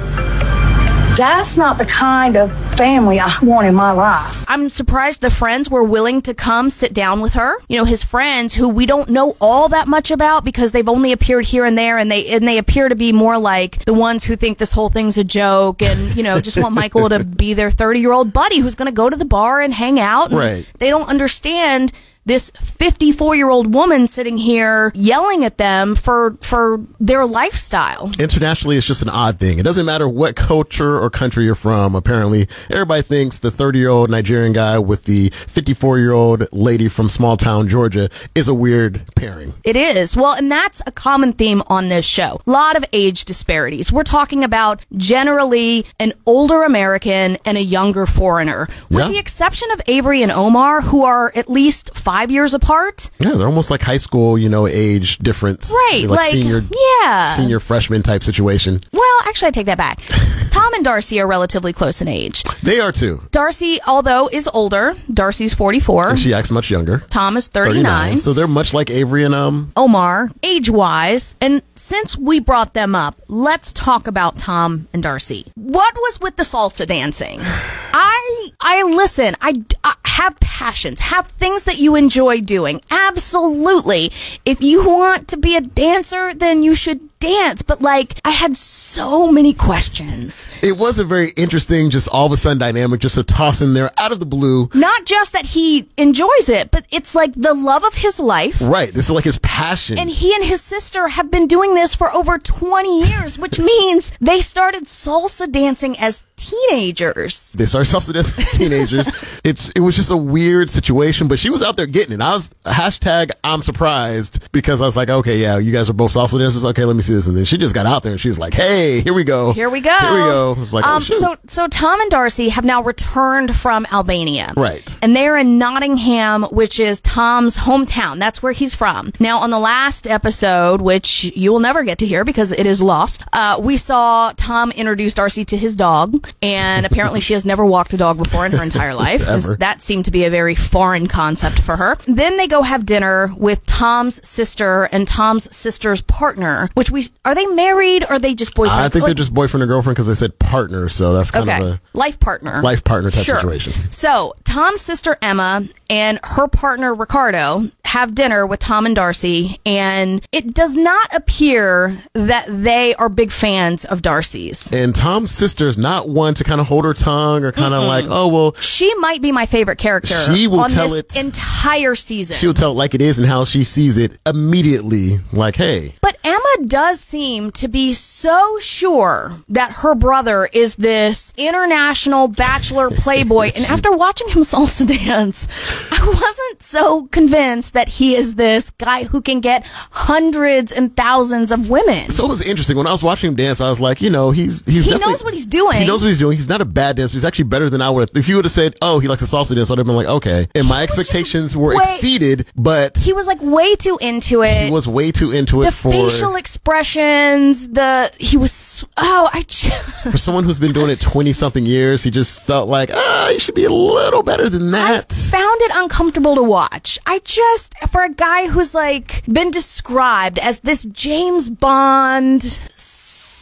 That's 1.20 1.58
not 1.58 1.78
the 1.78 1.86
kind 1.86 2.38
of 2.38 2.50
family 2.78 3.20
I 3.20 3.30
want 3.42 3.68
in 3.68 3.76
my 3.76 3.92
life. 3.92 4.46
I'm 4.48 4.70
surprised 4.70 5.20
the 5.20 5.30
friends 5.30 5.70
were 5.70 5.84
willing 5.84 6.22
to 6.22 6.34
come 6.34 6.70
sit 6.70 6.94
down 6.94 7.20
with 7.20 7.34
her. 7.34 7.56
You 7.68 7.76
know, 7.76 7.84
his 7.84 8.06
friends 8.06 8.54
who 8.54 8.70
we 8.70 8.86
don't 8.86 9.10
know 9.10 9.36
all 9.42 9.68
that 9.68 9.90
much 9.90 10.12
about 10.12 10.46
because 10.46 10.72
they've 10.72 10.88
only 10.88 11.12
appeared 11.12 11.44
here 11.44 11.66
and 11.66 11.78
there 11.78 11.98
and 11.98 12.10
they 12.10 12.28
and 12.28 12.48
they 12.48 12.58
appear 12.58 12.88
to 12.88 12.96
be 12.96 13.12
more 13.12 13.38
like 13.38 13.84
the 13.84 13.94
ones 13.94 14.24
who 14.24 14.38
think 14.38 14.60
this 14.60 14.72
whole 14.72 14.88
thing's 14.88 15.18
a 15.18 15.26
joke 15.26 15.82
and, 15.82 16.16
you 16.16 16.24
know, 16.24 16.40
just 16.40 16.56
want 16.58 16.74
Michael 16.74 17.10
to 17.10 17.26
be 17.26 17.54
their 17.54 17.70
30-year-old 17.70 18.32
buddy 18.32 18.60
who's 18.60 18.76
going 18.76 18.90
to 18.90 18.96
go 18.96 19.10
to 19.10 19.18
the 19.18 19.26
bar 19.26 19.60
and 19.60 19.74
hang 19.74 20.00
out. 20.00 20.30
And 20.30 20.40
Right. 20.40 20.72
They 20.80 20.90
don't 20.90 21.10
understand 21.10 21.92
this 22.26 22.52
54 22.62 23.36
year 23.36 23.50
old 23.50 23.74
woman 23.74 24.06
sitting 24.08 24.38
here 24.38 24.92
yelling 24.94 25.44
at 25.44 25.58
them 25.58 25.96
for 25.96 26.38
for 26.42 26.82
their 27.00 27.26
lifestyle. 27.26 28.12
Internationally, 28.20 28.78
it's 28.78 28.86
just 28.86 29.02
an 29.02 29.10
odd 29.10 29.40
thing. 29.40 29.58
It 29.60 29.64
doesn't 29.64 29.86
matter 29.86 30.08
what 30.08 30.36
culture 30.36 31.00
or 31.00 31.10
country 31.10 31.46
you're 31.46 31.56
from. 31.56 31.96
Apparently, 31.96 32.48
everybody 32.70 33.02
thinks 33.02 33.40
the 33.40 33.52
30 33.52 33.80
year 33.80 33.90
old 33.90 34.10
Nigerian 34.10 34.54
guy 34.54 34.78
with 34.80 35.06
the 35.06 35.30
54 35.30 35.98
year 36.00 36.12
old 36.12 36.48
lady 36.52 36.88
from 36.88 37.10
small 37.10 37.36
town 37.38 37.68
Georgia 37.68 38.10
is 38.36 38.48
a 38.48 38.54
weird 38.54 39.02
pairing. 39.16 39.54
It 39.64 39.76
is. 39.76 40.16
Well, 40.16 40.34
and 40.34 40.52
that's 40.52 40.82
a 40.86 40.92
common 40.92 41.34
theme 41.34 41.64
on 41.68 41.90
this 41.90 42.06
show. 42.06 42.42
A 42.46 42.52
lot 42.52 42.76
of 42.76 42.86
age 42.94 43.26
disparities. 43.26 43.92
We're 43.92 44.04
talking 44.04 44.44
about 44.44 44.86
generally 44.96 45.86
an 46.00 46.14
older 46.26 46.64
American 46.64 47.38
and 47.46 47.58
a 47.58 47.62
younger 47.64 48.06
foreigner, 48.06 48.68
with 48.90 49.00
Yeah. 49.00 49.08
the 49.10 49.18
exception 49.18 49.70
of 49.72 49.82
Avery 49.88 50.22
and 50.22 50.32
Omar, 50.32 50.82
who 50.82 51.04
are 51.04 51.32
at 51.36 51.50
least 51.50 51.96
five 52.10 52.32
years 52.32 52.56
apart. 52.56 53.12
Yeah, 53.20 53.36
they're 53.36 53.46
almost 53.46 53.70
like 53.70 53.84
high 53.84 53.98
school, 53.98 54.36
you 54.36 54.50
know, 54.50 54.66
age 54.66 55.20
difference. 55.20 55.72
Right, 55.72 56.06
Like, 56.08 56.22
like, 56.22 56.32
senior, 56.32 56.62
yeah. 57.04 57.36
senior 57.36 57.60
freshman 57.60 58.02
type 58.02 58.24
situation. 58.24 58.82
Well, 58.92 59.20
actually, 59.28 59.50
I 59.50 59.52
take 59.52 59.68
that 59.68 59.78
back. 59.78 60.00
Tom 60.50 60.74
and 60.74 60.84
Darcey 60.84 61.22
are 61.22 61.28
relatively 61.28 61.72
close 61.72 62.02
in 62.02 62.08
age. 62.08 62.42
They 62.64 62.80
are 62.80 62.92
too. 62.92 63.18
Darcey, 63.30 63.78
although 63.86 64.28
is 64.28 64.50
older, 64.56 64.96
Darcey's 65.08 65.54
44. 65.54 66.18
She 66.18 66.34
acts 66.34 66.50
much 66.50 66.72
younger. 66.72 67.04
Tom 67.10 67.38
is 67.38 67.48
39. 67.48 68.18
So 68.18 68.34
they're 68.34 68.48
much 68.48 68.74
like 68.74 68.90
Avery 68.90 69.24
and 69.24 69.36
um. 69.36 69.72
Omar, 69.78 70.32
age 70.42 70.72
wise. 70.72 71.36
And 71.40 71.62
since 71.76 72.18
we 72.18 72.40
brought 72.40 72.74
them 72.74 72.96
up, 72.96 73.16
let's 73.28 73.72
talk 73.72 74.08
about 74.08 74.38
Tom 74.40 74.88
and 74.94 75.04
Darcey. 75.04 75.48
What 75.56 75.94
was 75.96 76.20
with 76.20 76.38
the 76.38 76.44
salsa 76.44 76.88
dancing? 76.88 77.40
I, 77.94 78.50
I 78.60 78.84
listen, 78.84 79.36
I, 79.42 79.54
I 79.84 79.96
have 80.20 80.40
passions, 80.42 81.00
have 81.00 81.28
things 81.28 81.64
that 81.64 81.78
you 81.78 81.96
enjoy 81.96 82.42
doing. 82.42 82.82
Absolutely. 82.92 84.12
If 84.44 84.62
you 84.62 84.86
want 84.86 85.30
to 85.30 85.38
be 85.38 85.56
a 85.56 85.62
dancer, 85.62 86.34
then 86.34 86.62
you 86.62 86.76
should 86.76 87.09
dance. 87.20 87.62
But 87.62 87.82
like, 87.82 88.20
I 88.24 88.32
had 88.32 88.56
so 88.56 89.32
many 89.32 89.54
questions. 89.54 90.48
It 90.64 90.78
was 90.78 91.00
a 91.00 91.04
very 91.04 91.30
interesting, 91.32 91.90
just 91.90 92.10
all 92.10 92.26
of 92.26 92.32
a 92.32 92.38
sudden 92.38 92.58
dynamic, 92.58 93.00
just 93.02 93.18
a 93.18 93.24
toss 93.24 93.62
in 93.62 93.74
there 93.74 93.92
out 94.00 94.12
of 94.12 94.20
the 94.20 94.26
blue. 94.26 94.70
Not 94.74 95.06
just 95.06 95.34
that 95.34 95.48
he 95.48 95.88
enjoys 95.98 96.50
it, 96.50 96.72
but 96.72 96.86
it's 96.92 97.14
like 97.16 97.34
the 97.34 97.54
love 97.54 97.84
of 97.84 97.96
his 97.96 98.20
life. 98.20 98.62
Right. 98.62 98.94
This 98.94 99.06
is 99.06 99.12
like 99.12 99.24
his 99.26 99.40
passion. 99.40 99.98
And 99.98 100.10
he 100.10 100.34
and 100.34 100.44
his 100.44 100.62
sister 100.62 101.08
have 101.10 101.30
been 101.30 101.48
doing 101.48 101.76
this 101.76 101.96
for 101.96 102.12
over 102.14 102.38
20 102.38 103.04
years, 103.10 103.38
which 103.38 103.60
means 103.72 104.12
they 104.20 104.42
started 104.42 104.84
salsa 104.86 105.52
dancing 105.52 105.98
as 106.00 106.26
teenagers. 106.36 107.54
they 107.54 107.66
started 107.66 107.90
salsa 107.90 108.14
dancing 108.14 108.44
as 108.44 108.58
teenagers. 108.58 109.42
it's 109.44 109.70
it 109.72 109.82
was 109.82 109.96
just 109.96 110.12
a 110.12 110.18
weird 110.18 110.70
situation, 110.70 111.28
but 111.28 111.38
she 111.38 111.50
was 111.50 111.62
out 111.62 111.76
there 111.78 111.86
getting 111.86 112.14
it. 112.14 112.22
I 112.22 112.34
was 112.34 112.54
hashtag 112.66 113.32
I'm 113.44 113.62
surprised 113.62 114.52
because 114.52 114.82
I 114.82 114.86
was 114.86 114.96
like, 114.96 115.10
okay, 115.10 115.38
yeah, 115.38 115.58
you 115.58 115.72
guys 115.72 115.90
are 115.90 115.94
both 115.94 116.14
salsa 116.14 116.40
dancers. 116.40 116.64
Okay, 116.66 116.86
let 116.86 116.96
me 116.96 117.02
see 117.02 117.09
pieces, 117.10 117.28
and 117.28 117.36
then 117.38 117.46
she 117.46 117.58
just 117.58 117.76
got 117.76 117.86
out 117.86 118.04
there 118.04 118.12
and 118.12 118.22
she's 118.22 118.40
like, 118.40 118.54
"Hey, 118.54 119.02
here 119.02 119.14
we 119.14 119.24
go, 119.24 119.52
Here 119.54 119.70
we 119.70 119.82
go. 119.82 119.98
here 120.00 120.14
we 120.14 120.20
go." 120.20 120.54
I 120.56 120.60
was 120.60 120.74
like, 120.74 120.86
"Oh 120.86 120.96
um, 120.96 121.02
shoot!" 121.02 121.20
so, 121.20 121.38
so 121.48 121.68
Tom 121.68 122.00
and 122.02 122.12
Darcey 122.12 122.50
have 122.50 122.64
now 122.64 122.84
returned 122.84 123.56
from 123.56 123.86
Albania. 123.92 124.54
Right. 124.56 124.98
And 125.02 125.16
they're 125.16 125.38
in 125.38 125.58
Nottingham, 125.58 126.44
which 126.44 126.80
is 126.80 127.02
Tom's 127.02 127.58
hometown. 127.58 128.20
That's 128.20 128.44
where 128.44 128.52
he's 128.52 128.76
from. 128.76 129.12
Now, 129.20 129.40
on 129.40 129.50
the 129.50 129.60
last 129.60 130.08
episode, 130.08 130.82
which 130.82 131.26
you 131.36 131.52
will 131.52 131.60
never 131.60 131.84
get 131.84 131.98
to 132.00 132.06
hear 132.06 132.24
because 132.24 132.52
it 132.52 132.66
is 132.66 132.82
lost, 132.82 133.24
uh, 133.34 133.60
we 133.62 133.78
saw 133.78 134.32
Tom 134.38 134.72
introduce 134.72 135.14
Darcey 135.14 135.46
to 135.48 135.58
his 135.58 135.76
dog. 135.76 136.28
And 136.42 136.86
apparently 136.86 137.20
she 137.20 137.34
has 137.34 137.46
never 137.46 137.66
walked 137.66 137.94
a 137.94 137.98
dog 137.98 138.18
before 138.18 138.46
in 138.46 138.52
her 138.54 138.64
entire 138.64 138.94
life. 139.06 139.26
That 139.58 139.82
seemed 139.82 140.06
to 140.06 140.12
be 140.12 140.26
a 140.26 140.30
very 140.30 140.56
foreign 140.56 141.08
concept 141.08 141.60
for 141.60 141.76
her. 141.78 141.98
Then 142.08 142.38
they 142.38 142.48
go 142.48 142.62
have 142.62 142.86
dinner 142.86 143.32
with 143.38 143.66
Tom's 143.66 144.26
sister 144.28 144.84
and 144.92 145.08
Tom's 145.08 145.54
sister's 145.56 146.02
partner, 146.02 146.70
which 146.74 146.92
we, 146.92 146.99
are 147.26 147.36
they 147.36 147.46
married 147.48 148.04
or 148.04 148.14
are 148.14 148.20
they 148.20 148.34
just 148.36 148.56
boyfriend? 148.56 148.82
I 148.82 148.90
think 148.90 149.04
Like- 149.04 149.10
they're 149.10 149.16
just 149.16 149.34
boyfriend 149.34 149.64
or 149.64 149.68
girlfriend 149.68 149.96
because 149.96 150.08
they 150.08 150.14
said 150.14 150.38
partner, 150.40 150.90
so 150.90 151.14
that's 151.14 151.32
kind 151.32 151.50
okay. 151.50 151.62
of 151.62 151.68
a 151.74 151.80
life 151.94 152.20
partner. 152.20 152.62
life 152.62 152.84
partner 152.84 153.10
type 153.12 153.24
Sure. 153.24 153.36
situation. 153.36 153.74
So, 153.92 154.36
Tom's 154.46 154.82
sister 154.82 155.18
Emma 155.22 155.64
and 155.92 156.20
her 156.24 156.48
partner 156.48 156.94
Ricardo 156.94 157.70
have 157.86 158.16
dinner 158.16 158.46
with 158.48 158.60
Tom 158.60 158.86
and 158.88 158.96
Darcey, 158.98 159.58
and 159.66 160.26
it 160.32 160.54
does 160.56 160.76
not 160.76 161.14
appear 161.16 162.02
that 162.14 162.46
they 162.48 162.96
are 162.96 163.10
big 163.10 163.32
fans 163.32 163.86
of 163.86 164.02
Darcey's. 164.02 164.72
And 164.72 164.96
Tom's 164.96 165.30
sister's 165.32 165.78
not 165.78 166.10
one 166.10 166.34
to 166.36 166.44
kind 166.44 166.60
of 166.62 166.68
hold 166.68 166.86
her 166.86 166.94
tongue 166.94 167.44
or 167.44 167.52
kind 167.52 167.74
of 167.74 167.84
like, 167.84 168.06
oh 168.10 168.28
well, 168.28 168.56
She 168.60 168.92
might 168.96 169.22
be 169.22 169.32
my 169.32 169.46
favorite 169.46 169.78
character 169.78 170.16
She 170.34 170.48
will 170.48 170.62
on 170.62 170.70
tell 170.72 170.90
this 170.90 171.00
it- 171.00 171.16
entire 171.18 171.94
season. 171.96 172.38
she'll 172.38 172.54
tell 172.56 172.72
it 172.72 172.76
like 172.76 172.94
it 172.96 173.02
is 173.02 173.20
and 173.20 173.28
how 173.28 173.44
she 173.46 173.64
sees 173.64 173.98
it 173.98 174.18
immediately. 174.26 175.20
Like, 175.32 175.56
hey, 175.56 175.94
But 176.02 176.18
Emma 176.24 176.68
does 176.68 176.89
seem 176.94 177.52
to 177.52 177.68
be 177.68 177.94
so 177.94 178.58
sure 178.60 179.34
that 179.50 179.72
her 179.84 179.96
brother 179.96 180.50
is 180.52 180.76
this 180.76 181.34
international 181.38 182.28
bachelor 182.28 182.90
playboy. 182.90 183.52
and 183.56 183.66
after 183.70 183.92
watching 183.92 184.28
him 184.30 184.42
salsa 184.44 184.86
dance, 184.88 185.48
I 185.92 186.06
wasn't 186.08 186.62
so 186.62 187.08
convinced 187.08 187.74
that 187.74 187.90
he 187.90 188.16
is 188.16 188.36
this 188.36 188.72
guy 188.72 189.04
who 189.04 189.22
can 189.22 189.40
get 189.40 189.66
hundreds 189.92 190.72
and 190.72 190.96
thousands 190.96 191.52
of 191.52 191.70
women. 191.70 192.10
so 192.10 192.26
it 192.26 192.30
was 192.30 192.44
interesting 192.48 192.78
when 192.78 192.88
I 192.88 192.92
was 192.92 193.04
watching 193.04 193.30
him 193.30 193.36
dance. 193.36 193.62
I 193.62 193.70
was 193.70 193.80
like, 193.82 194.02
you 194.02 194.10
know, 194.10 194.32
he's 194.32 194.66
he's 194.66 194.86
He 194.86 194.98
knows 194.98 195.24
what 195.24 195.34
he's 195.34 195.46
doing. 195.46 195.78
He 195.78 195.86
knows 195.88 196.02
what 196.02 196.10
he's 196.10 196.20
doing. 196.20 196.36
He's 196.38 196.50
not 196.50 196.62
a 196.62 196.66
bad 196.66 196.96
dancer. 196.98 197.16
He's 197.16 197.26
actually 197.26 197.46
better 197.46 197.70
than 197.70 197.82
I 197.82 197.90
would. 197.90 198.10
have 198.10 198.18
If 198.18 198.30
you 198.30 198.36
would 198.38 198.46
have 198.46 198.52
said, 198.52 198.76
oh, 198.82 199.00
he 199.00 199.08
likes 199.08 199.22
a 199.22 199.26
salsa 199.26 199.56
dance, 199.56 199.72
I'd 199.72 199.78
have 199.78 199.88
been 199.88 199.96
like, 199.96 200.08
okay. 200.08 200.48
And 200.56 200.68
my 200.68 200.84
expectations 200.84 201.56
were 201.56 201.70
way- 201.70 201.82
exceeded, 201.82 202.48
but 202.56 202.98
he 202.98 203.14
was 203.14 203.28
like 203.28 203.40
way 203.42 203.76
too 203.76 203.98
into 204.02 204.44
it. 204.44 204.66
he 204.66 204.72
was 204.72 204.88
way 204.88 205.12
too 205.12 205.32
into 205.32 205.62
it 205.62 205.66
the 205.66 205.72
for 205.72 205.92
facial 205.92 206.36
expressions, 206.80 207.68
the 207.70 208.10
he 208.20 208.38
was 208.38 208.86
oh 208.96 209.30
I 209.34 209.42
just 209.42 210.04
for 210.10 210.18
someone 210.18 210.46
who's 210.46 210.60
been 210.60 210.72
doing 210.72 210.90
it 210.90 211.02
twenty 211.02 211.34
something 211.34 211.66
years. 211.66 212.04
He 212.04 212.12
just 212.12 212.40
felt 212.42 212.70
like, 212.70 212.90
ah, 212.94 213.30
you 213.30 213.40
should 213.40 213.56
be 213.56 213.66
a 213.66 213.72
little 213.72 214.24
better 214.24 214.48
than 214.48 214.72
that. 214.72 215.12
I 215.12 215.38
found 215.38 215.62
it 215.62 215.72
uncomfortable 215.74 216.36
to 216.36 216.44
watch. 216.44 216.98
I 217.06 217.20
just, 217.26 217.78
for 217.90 218.04
a 218.04 218.10
guy 218.10 218.48
who's 218.48 218.74
like 218.74 219.26
been 219.26 219.52
described 219.52 220.40
as 220.40 220.62
this 220.62 220.86
James 220.86 221.50
Bond 221.50 222.42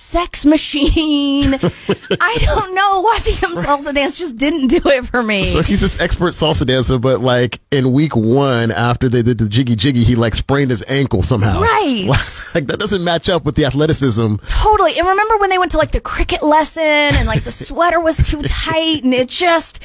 sex 0.07 0.45
machine, 0.45 1.53
I 1.53 2.37
don't 2.39 2.73
know. 2.73 3.01
Watching 3.01 3.35
him 3.35 3.57
salsa 3.57 3.93
dance 3.93 4.17
just 4.17 4.37
didn't 4.37 4.67
do 4.67 4.79
it 4.85 5.05
for 5.05 5.21
me. 5.21 5.45
So 5.45 5.61
he's 5.61 5.81
this 5.81 5.99
expert 5.99 6.29
salsa 6.29 6.65
dancer, 6.65 6.97
but 6.97 7.21
like 7.21 7.59
in 7.71 7.91
week 7.91 8.15
one, 8.15 8.71
after 8.71 9.09
they 9.09 9.21
did 9.21 9.37
the 9.37 9.49
jiggy 9.49 9.75
jiggy, 9.75 10.03
he 10.03 10.15
like 10.15 10.33
sprained 10.33 10.71
his 10.71 10.83
ankle 10.87 11.23
somehow. 11.23 11.61
Right. 11.61 12.05
Like 12.55 12.67
that 12.67 12.79
doesn't 12.79 13.03
match 13.03 13.29
up 13.29 13.45
with 13.45 13.55
the 13.55 13.65
athleticism. 13.65 14.35
Totally. 14.47 14.97
And 14.97 15.07
remember 15.07 15.37
when 15.37 15.49
they 15.49 15.57
went 15.57 15.71
to 15.71 15.77
like 15.77 15.91
the 15.91 15.99
cricket 15.99 16.41
lesson 16.41 16.81
and 16.83 17.27
like 17.27 17.43
the 17.43 17.51
sweater 17.51 17.99
was 17.99 18.17
too 18.29 18.41
tight 18.41 19.03
and 19.03 19.13
it 19.13 19.29
just, 19.29 19.83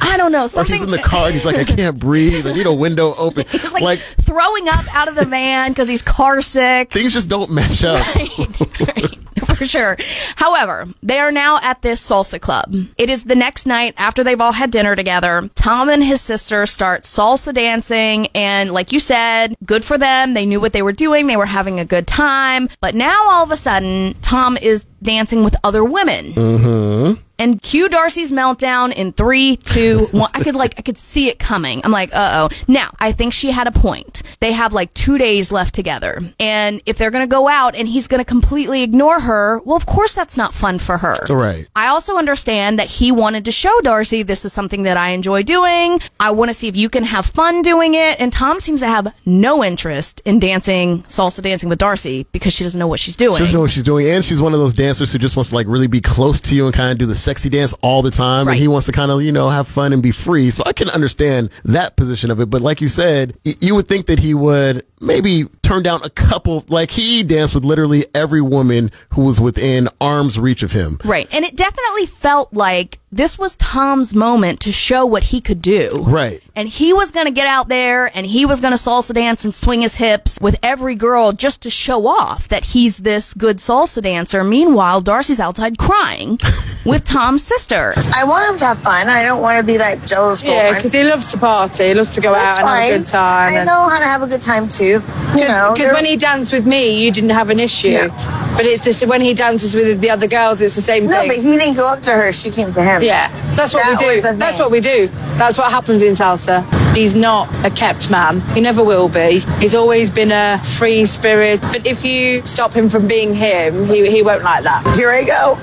I 0.00 0.16
don't 0.16 0.30
know. 0.30 0.44
Or 0.56 0.64
he's 0.64 0.82
in 0.82 0.90
the 0.90 0.98
car 0.98 1.24
and 1.26 1.32
he's 1.32 1.44
like, 1.46 1.56
I 1.56 1.64
can't 1.76 1.98
breathe. 1.98 2.46
I 2.46 2.52
need 2.52 2.66
a 2.66 2.72
window 2.72 3.14
open. 3.14 3.44
He's 3.48 3.72
like, 3.72 3.82
like 3.82 3.98
throwing 3.98 4.68
up 4.68 4.84
out 4.94 5.08
of 5.08 5.14
the 5.16 5.24
van 5.24 5.70
because 5.72 5.88
he's 5.88 6.02
car 6.02 6.42
sick. 6.42 6.92
things 6.92 7.12
just 7.12 7.28
don't 7.28 7.50
match 7.50 7.82
up. 7.84 8.04
Right, 8.14 8.28
for 9.56 9.66
sure. 9.72 9.96
However, 10.36 10.88
they 11.02 11.18
are 11.18 11.32
now 11.32 11.58
at 11.62 11.82
this 11.82 12.06
salsa 12.06 12.40
club. 12.40 12.74
It 12.98 13.08
is 13.08 13.24
the 13.24 13.34
next 13.34 13.66
night 13.66 13.94
after 13.96 14.22
they've 14.22 14.40
all 14.40 14.52
had 14.52 14.70
dinner 14.70 14.94
together. 14.94 15.48
Tom 15.54 15.88
and 15.88 16.04
his 16.04 16.20
sister 16.20 16.66
start 16.66 17.02
salsa 17.02 17.54
dancing, 17.54 18.28
and 18.34 18.72
like 18.72 18.92
you 18.92 19.00
said, 19.00 19.54
good 19.64 19.84
for 19.84 19.96
them. 19.96 20.34
They 20.34 20.46
knew 20.46 20.60
what 20.60 20.72
they 20.72 20.82
were 20.82 20.92
doing. 20.92 21.26
They 21.26 21.36
were 21.36 21.46
having 21.46 21.80
a 21.80 21.84
good 21.84 22.06
time. 22.06 22.68
But 22.80 22.94
now 22.94 23.30
all 23.30 23.44
of 23.44 23.50
a 23.50 23.56
sudden, 23.56 24.14
Tom 24.20 24.56
is 24.56 24.84
dancing 25.02 25.42
with 25.44 25.56
other 25.64 25.84
women. 25.84 26.32
Mm-hmm. 26.34 27.20
And 27.42 27.60
cue 27.60 27.88
Darcey's 27.88 28.30
meltdown 28.30 28.92
in 28.94 29.12
three, 29.12 29.56
two, 29.56 30.06
one. 30.12 30.30
I 30.32 30.44
could 30.44 30.54
like, 30.54 30.74
I 30.78 30.82
could 30.82 30.96
see 30.96 31.28
it 31.28 31.40
coming. 31.40 31.80
I'm 31.82 31.90
like, 31.90 32.14
uh 32.14 32.48
oh. 32.48 32.56
Now, 32.68 32.90
I 33.00 33.10
think 33.10 33.32
she 33.32 33.50
had 33.50 33.66
a 33.66 33.72
point. 33.72 34.22
They 34.38 34.52
have 34.52 34.72
like 34.72 34.94
two 34.94 35.18
days 35.18 35.50
left 35.50 35.74
together. 35.74 36.20
And 36.38 36.80
if 36.86 36.98
they're 36.98 37.10
going 37.10 37.24
to 37.24 37.30
go 37.30 37.48
out 37.48 37.74
and 37.74 37.88
he's 37.88 38.06
going 38.06 38.20
to 38.20 38.24
completely 38.24 38.84
ignore 38.84 39.20
her, 39.20 39.60
well, 39.64 39.76
of 39.76 39.86
course 39.86 40.14
that's 40.14 40.36
not 40.36 40.54
fun 40.54 40.78
for 40.78 40.98
her. 40.98 41.16
Right. 41.28 41.66
I 41.74 41.88
also 41.88 42.16
understand 42.16 42.78
that 42.78 42.86
he 42.88 43.10
wanted 43.10 43.44
to 43.46 43.50
show 43.50 43.76
Darcey 43.80 44.24
this 44.24 44.44
is 44.44 44.52
something 44.52 44.84
that 44.84 44.96
I 44.96 45.08
enjoy 45.08 45.42
doing. 45.42 45.98
I 46.20 46.30
want 46.30 46.50
to 46.50 46.54
see 46.54 46.68
if 46.68 46.76
you 46.76 46.88
can 46.88 47.02
have 47.02 47.26
fun 47.26 47.62
doing 47.62 47.94
it. 47.94 48.20
And 48.20 48.32
Tom 48.32 48.60
seems 48.60 48.80
to 48.82 48.86
have 48.86 49.12
no 49.26 49.64
interest 49.64 50.22
in 50.24 50.38
dancing, 50.38 51.02
salsa 51.04 51.42
dancing 51.42 51.68
with 51.68 51.80
Darcey 51.80 52.24
because 52.30 52.52
she 52.52 52.62
doesn't 52.62 52.78
know 52.78 52.86
what 52.86 53.00
she's 53.00 53.16
doing. 53.16 53.36
She 53.36 53.40
doesn't 53.40 53.54
know 53.54 53.62
what 53.62 53.70
she's 53.70 53.82
doing, 53.82 54.06
and 54.06 54.24
she's 54.24 54.40
one 54.40 54.52
of 54.54 54.60
those 54.60 54.74
dancers 54.74 55.12
who 55.12 55.18
just 55.18 55.36
wants 55.36 55.50
to 55.50 55.56
like 55.56 55.66
really 55.66 55.88
be 55.88 56.00
close 56.00 56.40
to 56.42 56.54
you 56.54 56.66
and 56.66 56.74
kind 56.74 56.92
of 56.92 56.98
do 56.98 57.06
the 57.06 57.14
sexy 57.32 57.48
dance 57.48 57.72
all 57.80 58.02
the 58.02 58.10
time. 58.10 58.46
Right. 58.46 58.52
And 58.52 58.60
he 58.60 58.68
wants 58.68 58.86
to 58.86 58.92
kind 58.92 59.10
of 59.10 59.22
you 59.22 59.32
know 59.32 59.48
have 59.48 59.66
fun 59.66 59.94
and 59.94 60.02
be 60.02 60.10
free. 60.10 60.50
So 60.50 60.62
I 60.66 60.74
can 60.74 60.90
understand 60.90 61.50
that 61.64 61.96
position 61.96 62.30
of 62.30 62.40
it. 62.40 62.50
But 62.50 62.60
like 62.60 62.82
you 62.82 62.88
said, 62.88 63.38
you 63.42 63.74
would 63.74 63.88
think 63.88 64.06
that 64.06 64.18
he 64.18 64.34
would 64.34 64.84
maybe 65.02 65.44
turn 65.62 65.82
down 65.82 66.02
a 66.04 66.10
couple. 66.10 66.64
Like 66.68 66.92
he 66.92 67.22
danced 67.22 67.54
with 67.54 67.64
literally 67.64 68.06
every 68.14 68.40
woman 68.40 68.90
who 69.10 69.22
was 69.24 69.40
within 69.40 69.88
arm's 70.00 70.38
reach 70.38 70.62
of 70.62 70.72
him. 70.72 70.98
Right. 71.04 71.28
And 71.32 71.44
it 71.44 71.56
definitely 71.56 72.06
felt 72.06 72.52
like 72.54 72.98
this 73.14 73.38
was 73.38 73.56
Tom's 73.56 74.14
moment 74.14 74.60
to 74.60 74.72
show 74.72 75.04
what 75.04 75.24
he 75.24 75.40
could 75.42 75.60
do. 75.60 76.02
Right. 76.06 76.42
And 76.56 76.66
he 76.66 76.94
was 76.94 77.10
going 77.10 77.26
to 77.26 77.32
get 77.32 77.46
out 77.46 77.68
there 77.68 78.10
and 78.16 78.24
he 78.24 78.46
was 78.46 78.62
going 78.62 78.72
to 78.72 78.78
salsa 78.78 79.12
dance 79.12 79.44
and 79.44 79.52
swing 79.52 79.82
his 79.82 79.96
hips 79.96 80.38
with 80.40 80.58
every 80.62 80.94
girl 80.94 81.32
just 81.32 81.62
to 81.62 81.70
show 81.70 82.06
off 82.06 82.48
that 82.48 82.64
he's 82.64 82.98
this 82.98 83.34
good 83.34 83.58
salsa 83.58 84.02
dancer. 84.02 84.42
Meanwhile, 84.42 85.02
Darcey's 85.02 85.40
outside 85.40 85.76
crying 85.76 86.38
with 86.86 87.04
Tom's 87.04 87.42
sister. 87.42 87.92
I 88.14 88.24
want 88.24 88.50
him 88.50 88.58
to 88.58 88.64
have 88.66 88.78
fun. 88.82 89.08
I 89.08 89.22
don't 89.22 89.42
want 89.42 89.58
to 89.58 89.64
be 89.64 89.78
like 89.78 90.06
jealous 90.06 90.42
Yeah, 90.42 90.74
because 90.74 90.94
he 90.94 91.04
loves 91.04 91.26
to 91.32 91.38
party. 91.38 91.88
He 91.88 91.94
loves 91.94 92.14
to 92.14 92.20
go 92.22 92.32
That's 92.32 92.58
out 92.58 92.66
and 92.66 92.68
have 92.68 92.94
a 92.94 92.98
good 92.98 93.06
time. 93.06 93.60
I 93.60 93.64
know 93.64 93.88
how 93.88 93.98
to 93.98 94.04
have 94.06 94.22
a 94.22 94.26
good 94.26 94.42
time 94.42 94.68
too. 94.68 94.91
You 95.00 95.48
know, 95.48 95.72
Because 95.74 95.92
when 95.92 96.04
he 96.04 96.16
danced 96.16 96.52
with 96.52 96.66
me, 96.66 97.04
you 97.04 97.10
didn't 97.10 97.30
have 97.30 97.50
an 97.50 97.58
issue. 97.60 98.08
But 98.56 98.66
it's 98.66 98.84
just 98.84 99.06
when 99.06 99.20
he 99.20 99.32
dances 99.32 99.74
with 99.74 100.00
the 100.00 100.10
other 100.10 100.26
girls, 100.26 100.60
it's 100.60 100.74
the 100.74 100.82
same 100.82 101.06
no, 101.06 101.12
thing. 101.12 101.28
No, 101.28 101.34
but 101.34 101.42
he 101.42 101.56
didn't 101.58 101.74
go 101.74 101.88
up 101.88 102.02
to 102.02 102.12
her. 102.12 102.32
She 102.32 102.50
came 102.50 102.72
to 102.74 102.82
him. 102.82 103.02
yeah, 103.02 103.28
that's 103.54 103.72
what 103.72 103.82
That 103.84 104.00
we 104.00 104.20
do. 104.20 104.38
That's 104.38 104.58
what 104.58 104.70
we 104.70 104.80
do. 104.80 105.08
That's 105.38 105.56
what 105.56 105.70
happens 105.70 106.02
in 106.02 106.12
salsa. 106.12 106.62
He's 106.94 107.14
not 107.14 107.48
a 107.64 107.70
kept 107.70 108.10
man. 108.10 108.40
He 108.54 108.60
never 108.60 108.84
will 108.84 109.08
be. 109.08 109.38
He's 109.58 109.74
always 109.74 110.10
been 110.10 110.30
a 110.30 110.62
free 110.62 111.06
spirit. 111.06 111.60
But 111.62 111.86
if 111.86 112.04
you 112.04 112.44
stop 112.44 112.74
him 112.74 112.90
from 112.90 113.08
being 113.08 113.32
him, 113.32 113.86
he, 113.86 114.10
he 114.10 114.22
won't 114.22 114.42
like 114.42 114.64
that. 114.64 114.94
Here 114.94 115.08
I 115.08 115.24
go. 115.24 115.56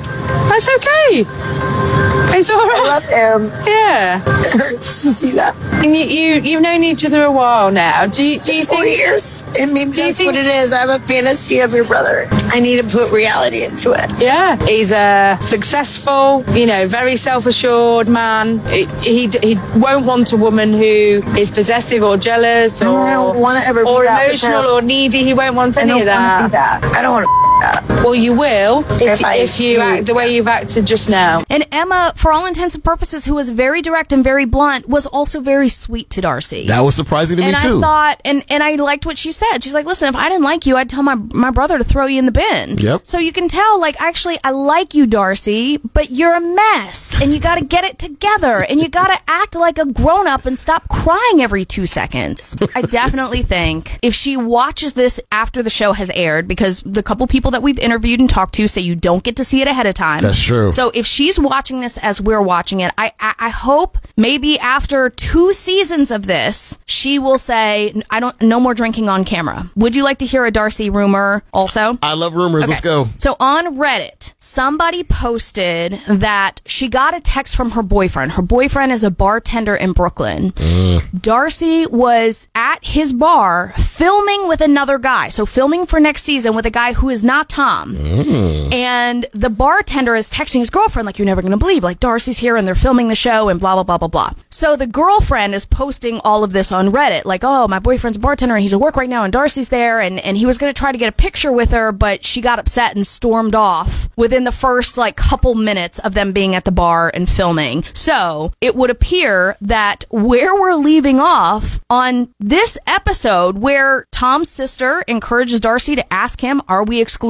That's 0.50 0.68
okay. 0.78 2.09
It's 2.40 2.50
all 2.50 2.58
I 2.58 2.68
right. 2.68 2.88
love 2.88 3.04
him. 3.04 3.52
Yeah. 3.68 4.24
to 4.78 4.84
see 4.84 5.32
that. 5.34 5.56
And 5.84 5.96
you, 5.96 6.04
you, 6.04 6.42
you've 6.42 6.62
known 6.62 6.84
each 6.84 7.04
other 7.06 7.24
a 7.24 7.32
while 7.32 7.70
now. 7.72 8.06
Do 8.08 8.26
you, 8.26 8.40
do 8.40 8.56
you 8.56 8.66
Four 8.66 8.78
think 8.84 8.98
years. 8.98 9.44
And 9.60 9.74
maybe 9.74 9.92
that's 9.92 10.18
think- 10.18 10.28
what 10.28 10.36
it 10.36 10.46
is. 10.46 10.72
I 10.72 10.80
have 10.80 11.02
a 11.02 11.06
fantasy 11.06 11.60
of 11.60 11.74
your 11.74 11.84
brother. 11.86 12.28
I 12.32 12.60
need 12.62 12.82
to 12.82 12.88
put 12.98 13.12
reality 13.12 13.64
into 13.64 13.92
it. 13.92 14.10
Yeah, 14.22 14.56
he's 14.66 14.92
a 14.92 15.38
successful, 15.42 16.44
you 16.54 16.66
know, 16.66 16.88
very 16.88 17.16
self-assured 17.16 18.08
man. 18.08 18.60
He, 18.68 18.86
he 19.02 19.28
he 19.44 19.56
won't 19.78 20.06
want 20.06 20.32
a 20.34 20.38
woman 20.38 20.72
who 20.74 21.22
is 21.38 21.52
possessive 21.52 22.02
or 22.04 22.18
jealous 22.18 22.82
or 22.82 22.98
I 23.00 23.16
or 23.18 24.06
emotional 24.06 24.66
or 24.66 24.82
needy. 24.82 25.24
He 25.24 25.34
won't 25.34 25.56
want 25.56 25.78
I 25.78 25.82
any 25.82 26.00
of 26.00 26.06
that. 26.06 26.52
that. 26.52 26.84
I 26.84 27.02
don't 27.02 27.14
want 27.14 27.26
to. 27.26 27.49
Well, 27.90 28.16
you 28.16 28.34
will 28.34 28.86
if, 28.94 29.02
If 29.02 29.26
I 29.26 29.36
if 29.36 29.60
you 29.60 29.80
act 29.80 30.06
the 30.06 30.16
way 30.16 30.34
you've 30.34 30.48
acted 30.48 30.88
just 30.88 31.10
now. 31.10 31.44
And 31.50 31.66
Emma, 31.72 32.14
for 32.16 32.32
all 32.32 32.46
intents 32.46 32.76
and 32.76 32.84
purposes, 32.84 33.26
who 33.26 33.36
was 33.36 33.50
very 33.50 33.82
direct 33.82 34.14
and 34.14 34.24
very 34.24 34.46
blunt, 34.46 34.88
was 34.88 35.06
also 35.06 35.40
very 35.42 35.70
sweet 35.70 36.10
to 36.12 36.22
Darcey. 36.22 36.68
That 36.68 36.82
was 36.82 36.96
surprising 36.96 37.38
to 37.38 37.44
and 37.44 37.54
me 37.54 37.62
too. 37.62 37.78
I 37.78 37.82
thought, 37.82 38.22
and, 38.26 38.44
and 38.50 38.64
I 38.64 38.76
liked 38.76 39.06
what 39.06 39.18
she 39.18 39.32
said. 39.32 39.60
She's 39.64 39.74
like, 39.74 39.86
listen, 39.86 40.08
if 40.08 40.16
I 40.16 40.30
didn't 40.30 40.44
like 40.44 40.66
you, 40.66 40.78
I'd 40.78 40.90
tell 40.90 41.04
my, 41.04 41.16
my 41.16 41.52
brother 41.52 41.78
to 41.78 41.84
throw 41.84 42.06
you 42.06 42.20
in 42.20 42.26
the 42.26 42.32
bin. 42.32 42.78
Yep. 42.78 43.02
So 43.06 43.20
you 43.20 43.32
can 43.32 43.48
tell, 43.48 43.80
like, 43.80 44.00
actually, 44.02 44.38
I 44.44 44.52
like 44.52 44.94
you, 44.94 45.06
Darcey, 45.06 45.80
but 45.94 46.12
you're 46.12 46.36
a 46.36 46.42
mess 46.42 47.22
and 47.22 47.34
you 47.34 47.40
gotta 47.40 47.66
get 47.66 47.84
it 47.84 48.00
together 48.00 48.64
and 48.64 48.80
you 48.80 48.90
gotta 48.90 49.20
act 49.28 49.56
like 49.56 49.78
a 49.78 49.86
grown 49.86 50.28
up 50.28 50.46
and 50.46 50.58
stop 50.58 50.88
crying 50.88 51.42
every 51.42 51.66
two 51.66 51.86
seconds. 51.86 52.56
I 52.76 52.82
definitely 52.82 53.42
think 53.42 54.00
if 54.02 54.14
she 54.14 54.38
watches 54.38 54.94
this 54.94 55.20
after 55.32 55.62
the 55.62 55.70
show 55.70 55.94
has 55.94 56.10
aired, 56.12 56.48
because 56.48 56.82
the 56.86 57.04
couple 57.04 57.28
people 57.28 57.49
people 57.50 57.60
that 57.60 57.64
we've 57.64 57.80
interviewed 57.80 58.20
and 58.20 58.30
talked 58.30 58.54
to 58.54 58.68
say 58.68 58.80
you 58.82 58.96
don't 58.96 59.24
get 59.24 59.36
to 59.38 59.44
see 59.44 59.62
it 59.62 59.68
ahead 59.68 59.88
of 59.88 59.96
time. 59.96 60.22
That's 60.22 60.42
true. 60.42 60.72
So 60.72 60.92
if 60.94 61.08
she's 61.08 61.40
watching 61.40 61.80
this 61.80 61.98
as 61.98 62.22
we're 62.22 62.42
watching 62.42 62.82
it, 62.82 62.94
I, 62.96 63.12
I, 63.20 63.34
I 63.40 63.50
hope 63.50 63.98
maybe 64.16 64.60
after 64.60 65.10
two 65.10 65.52
seasons 65.54 66.12
of 66.12 66.28
this, 66.28 66.78
she 66.86 67.18
will 67.18 67.40
say, 67.40 67.94
I 68.12 68.20
don't, 68.20 68.40
no 68.42 68.60
more 68.60 68.76
drinking 68.76 69.10
on 69.10 69.24
camera. 69.26 69.68
Would 69.76 69.96
you 69.96 70.04
like 70.04 70.20
to 70.20 70.28
hear 70.28 70.46
a 70.46 70.52
Darcey 70.52 70.94
rumor 70.94 71.42
also? 71.52 71.98
I 72.04 72.14
love 72.14 72.36
rumors. 72.36 72.68
Let's 72.68 72.82
go. 72.82 73.08
So 73.18 73.36
on 73.40 73.78
Reddit, 73.78 74.36
somebody 74.38 75.04
posted 75.04 75.94
that 76.08 76.62
she 76.66 76.88
got 76.88 77.18
a 77.18 77.22
text 77.22 77.56
from 77.56 77.72
her 77.72 77.82
boyfriend. 77.82 78.34
Her 78.34 78.44
boyfriend 78.44 78.92
is 78.92 79.04
a 79.04 79.10
bartender 79.10 79.76
in 79.76 79.94
Brooklyn. 79.94 80.52
Mm. 80.52 81.00
Darcey 81.12 81.90
was 81.90 82.48
at 82.54 82.78
his 82.84 83.12
bar 83.12 83.74
filming 83.76 84.48
with 84.48 84.62
another 84.62 85.00
guy. 85.00 85.30
So 85.30 85.48
filming 85.48 85.88
for 85.88 86.00
next 86.00 86.24
season 86.24 86.54
with 86.54 86.68
a 86.68 86.72
guy 86.72 86.94
who 86.94 87.10
is 87.10 87.24
not 87.24 87.39
Tom. 87.44 87.96
And 87.96 89.26
the 89.34 89.50
bartender 89.50 90.16
is 90.16 90.30
texting 90.30 90.60
his 90.60 90.70
girlfriend, 90.70 91.06
like, 91.06 91.18
you're 91.18 91.26
never 91.26 91.42
going 91.42 91.52
to 91.52 91.58
believe, 91.58 91.84
like, 91.84 92.00
Darcey's 92.00 92.40
here 92.40 92.56
and 92.56 92.68
they're 92.68 92.76
filming 92.76 93.08
the 93.08 93.16
show 93.16 93.50
and 93.50 93.60
blah, 93.60 93.76
blah, 93.76 93.84
blah, 93.84 93.98
blah, 93.98 94.08
blah. 94.08 94.32
So 94.50 94.76
the 94.76 94.88
girlfriend 94.88 95.56
is 95.56 95.66
posting 95.66 96.20
all 96.20 96.44
of 96.44 96.52
this 96.52 96.72
on 96.72 96.90
Reddit, 96.90 97.26
like, 97.26 97.44
oh, 97.44 97.68
my 97.68 97.80
boyfriend's 97.80 98.18
a 98.18 98.20
bartender 98.20 98.56
and 98.56 98.62
he's 98.62 98.74
at 98.74 98.80
work 98.80 98.96
right 98.96 99.10
now 99.10 99.24
and 99.24 99.32
Darcy's 99.32 99.70
there. 99.70 100.02
And, 100.02 100.20
and 100.20 100.36
he 100.36 100.46
was 100.46 100.58
going 100.58 100.72
to 100.72 100.78
try 100.78 100.92
to 100.92 100.98
get 100.98 101.10
a 101.10 101.14
picture 101.14 101.52
with 101.52 101.72
her, 101.72 101.92
but 101.92 102.26
she 102.26 102.42
got 102.42 102.60
upset 102.60 102.96
and 102.96 103.08
stormed 103.08 103.56
off 103.56 104.10
within 104.18 104.44
the 104.44 104.52
first, 104.52 104.98
like, 104.98 105.16
couple 105.16 105.56
minutes 105.56 106.00
of 106.00 106.14
them 106.14 106.34
being 106.34 106.56
at 106.56 106.66
the 106.66 106.72
bar 106.72 107.12
and 107.14 107.30
filming. 107.30 107.84
So 107.94 108.52
it 108.60 108.76
would 108.76 108.90
appear 108.90 109.56
that 109.62 110.04
where 110.10 110.54
we're 110.60 110.76
leaving 110.76 111.20
off 111.20 111.80
on 111.90 112.34
this 112.40 112.78
episode, 112.86 113.60
where 113.60 114.06
Tom's 114.12 114.50
sister 114.50 115.04
encourages 115.08 115.60
Darcy 115.60 115.96
to 115.96 116.14
ask 116.14 116.42
him, 116.42 116.62
Are 116.68 116.84
we 116.84 117.00
exclusive? 117.00 117.29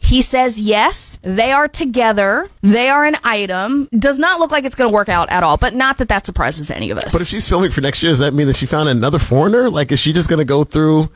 He 0.00 0.22
says 0.22 0.60
yes. 0.60 1.18
They 1.22 1.52
are 1.52 1.68
together. 1.68 2.46
They 2.62 2.88
are 2.88 3.04
an 3.04 3.16
item. 3.24 3.88
Does 3.92 4.18
not 4.18 4.40
look 4.40 4.50
like 4.50 4.64
it's 4.64 4.76
going 4.76 4.90
to 4.90 4.94
work 4.94 5.08
out 5.08 5.30
at 5.30 5.42
all, 5.42 5.56
but 5.56 5.74
not 5.74 5.98
that 5.98 6.08
that 6.08 6.24
surprises 6.26 6.70
any 6.70 6.90
of 6.90 6.98
us. 6.98 7.12
But 7.12 7.20
if 7.22 7.28
she's 7.28 7.48
filming 7.48 7.70
for 7.70 7.80
next 7.80 8.02
year, 8.02 8.10
does 8.12 8.20
that 8.20 8.34
mean 8.34 8.46
that 8.46 8.56
she 8.56 8.66
found 8.66 8.88
another 8.88 9.18
foreigner? 9.18 9.68
Like, 9.70 9.92
is 9.92 9.98
she 9.98 10.12
just 10.12 10.28
going 10.28 10.38
to 10.38 10.44
go 10.44 10.64
through? 10.64 11.10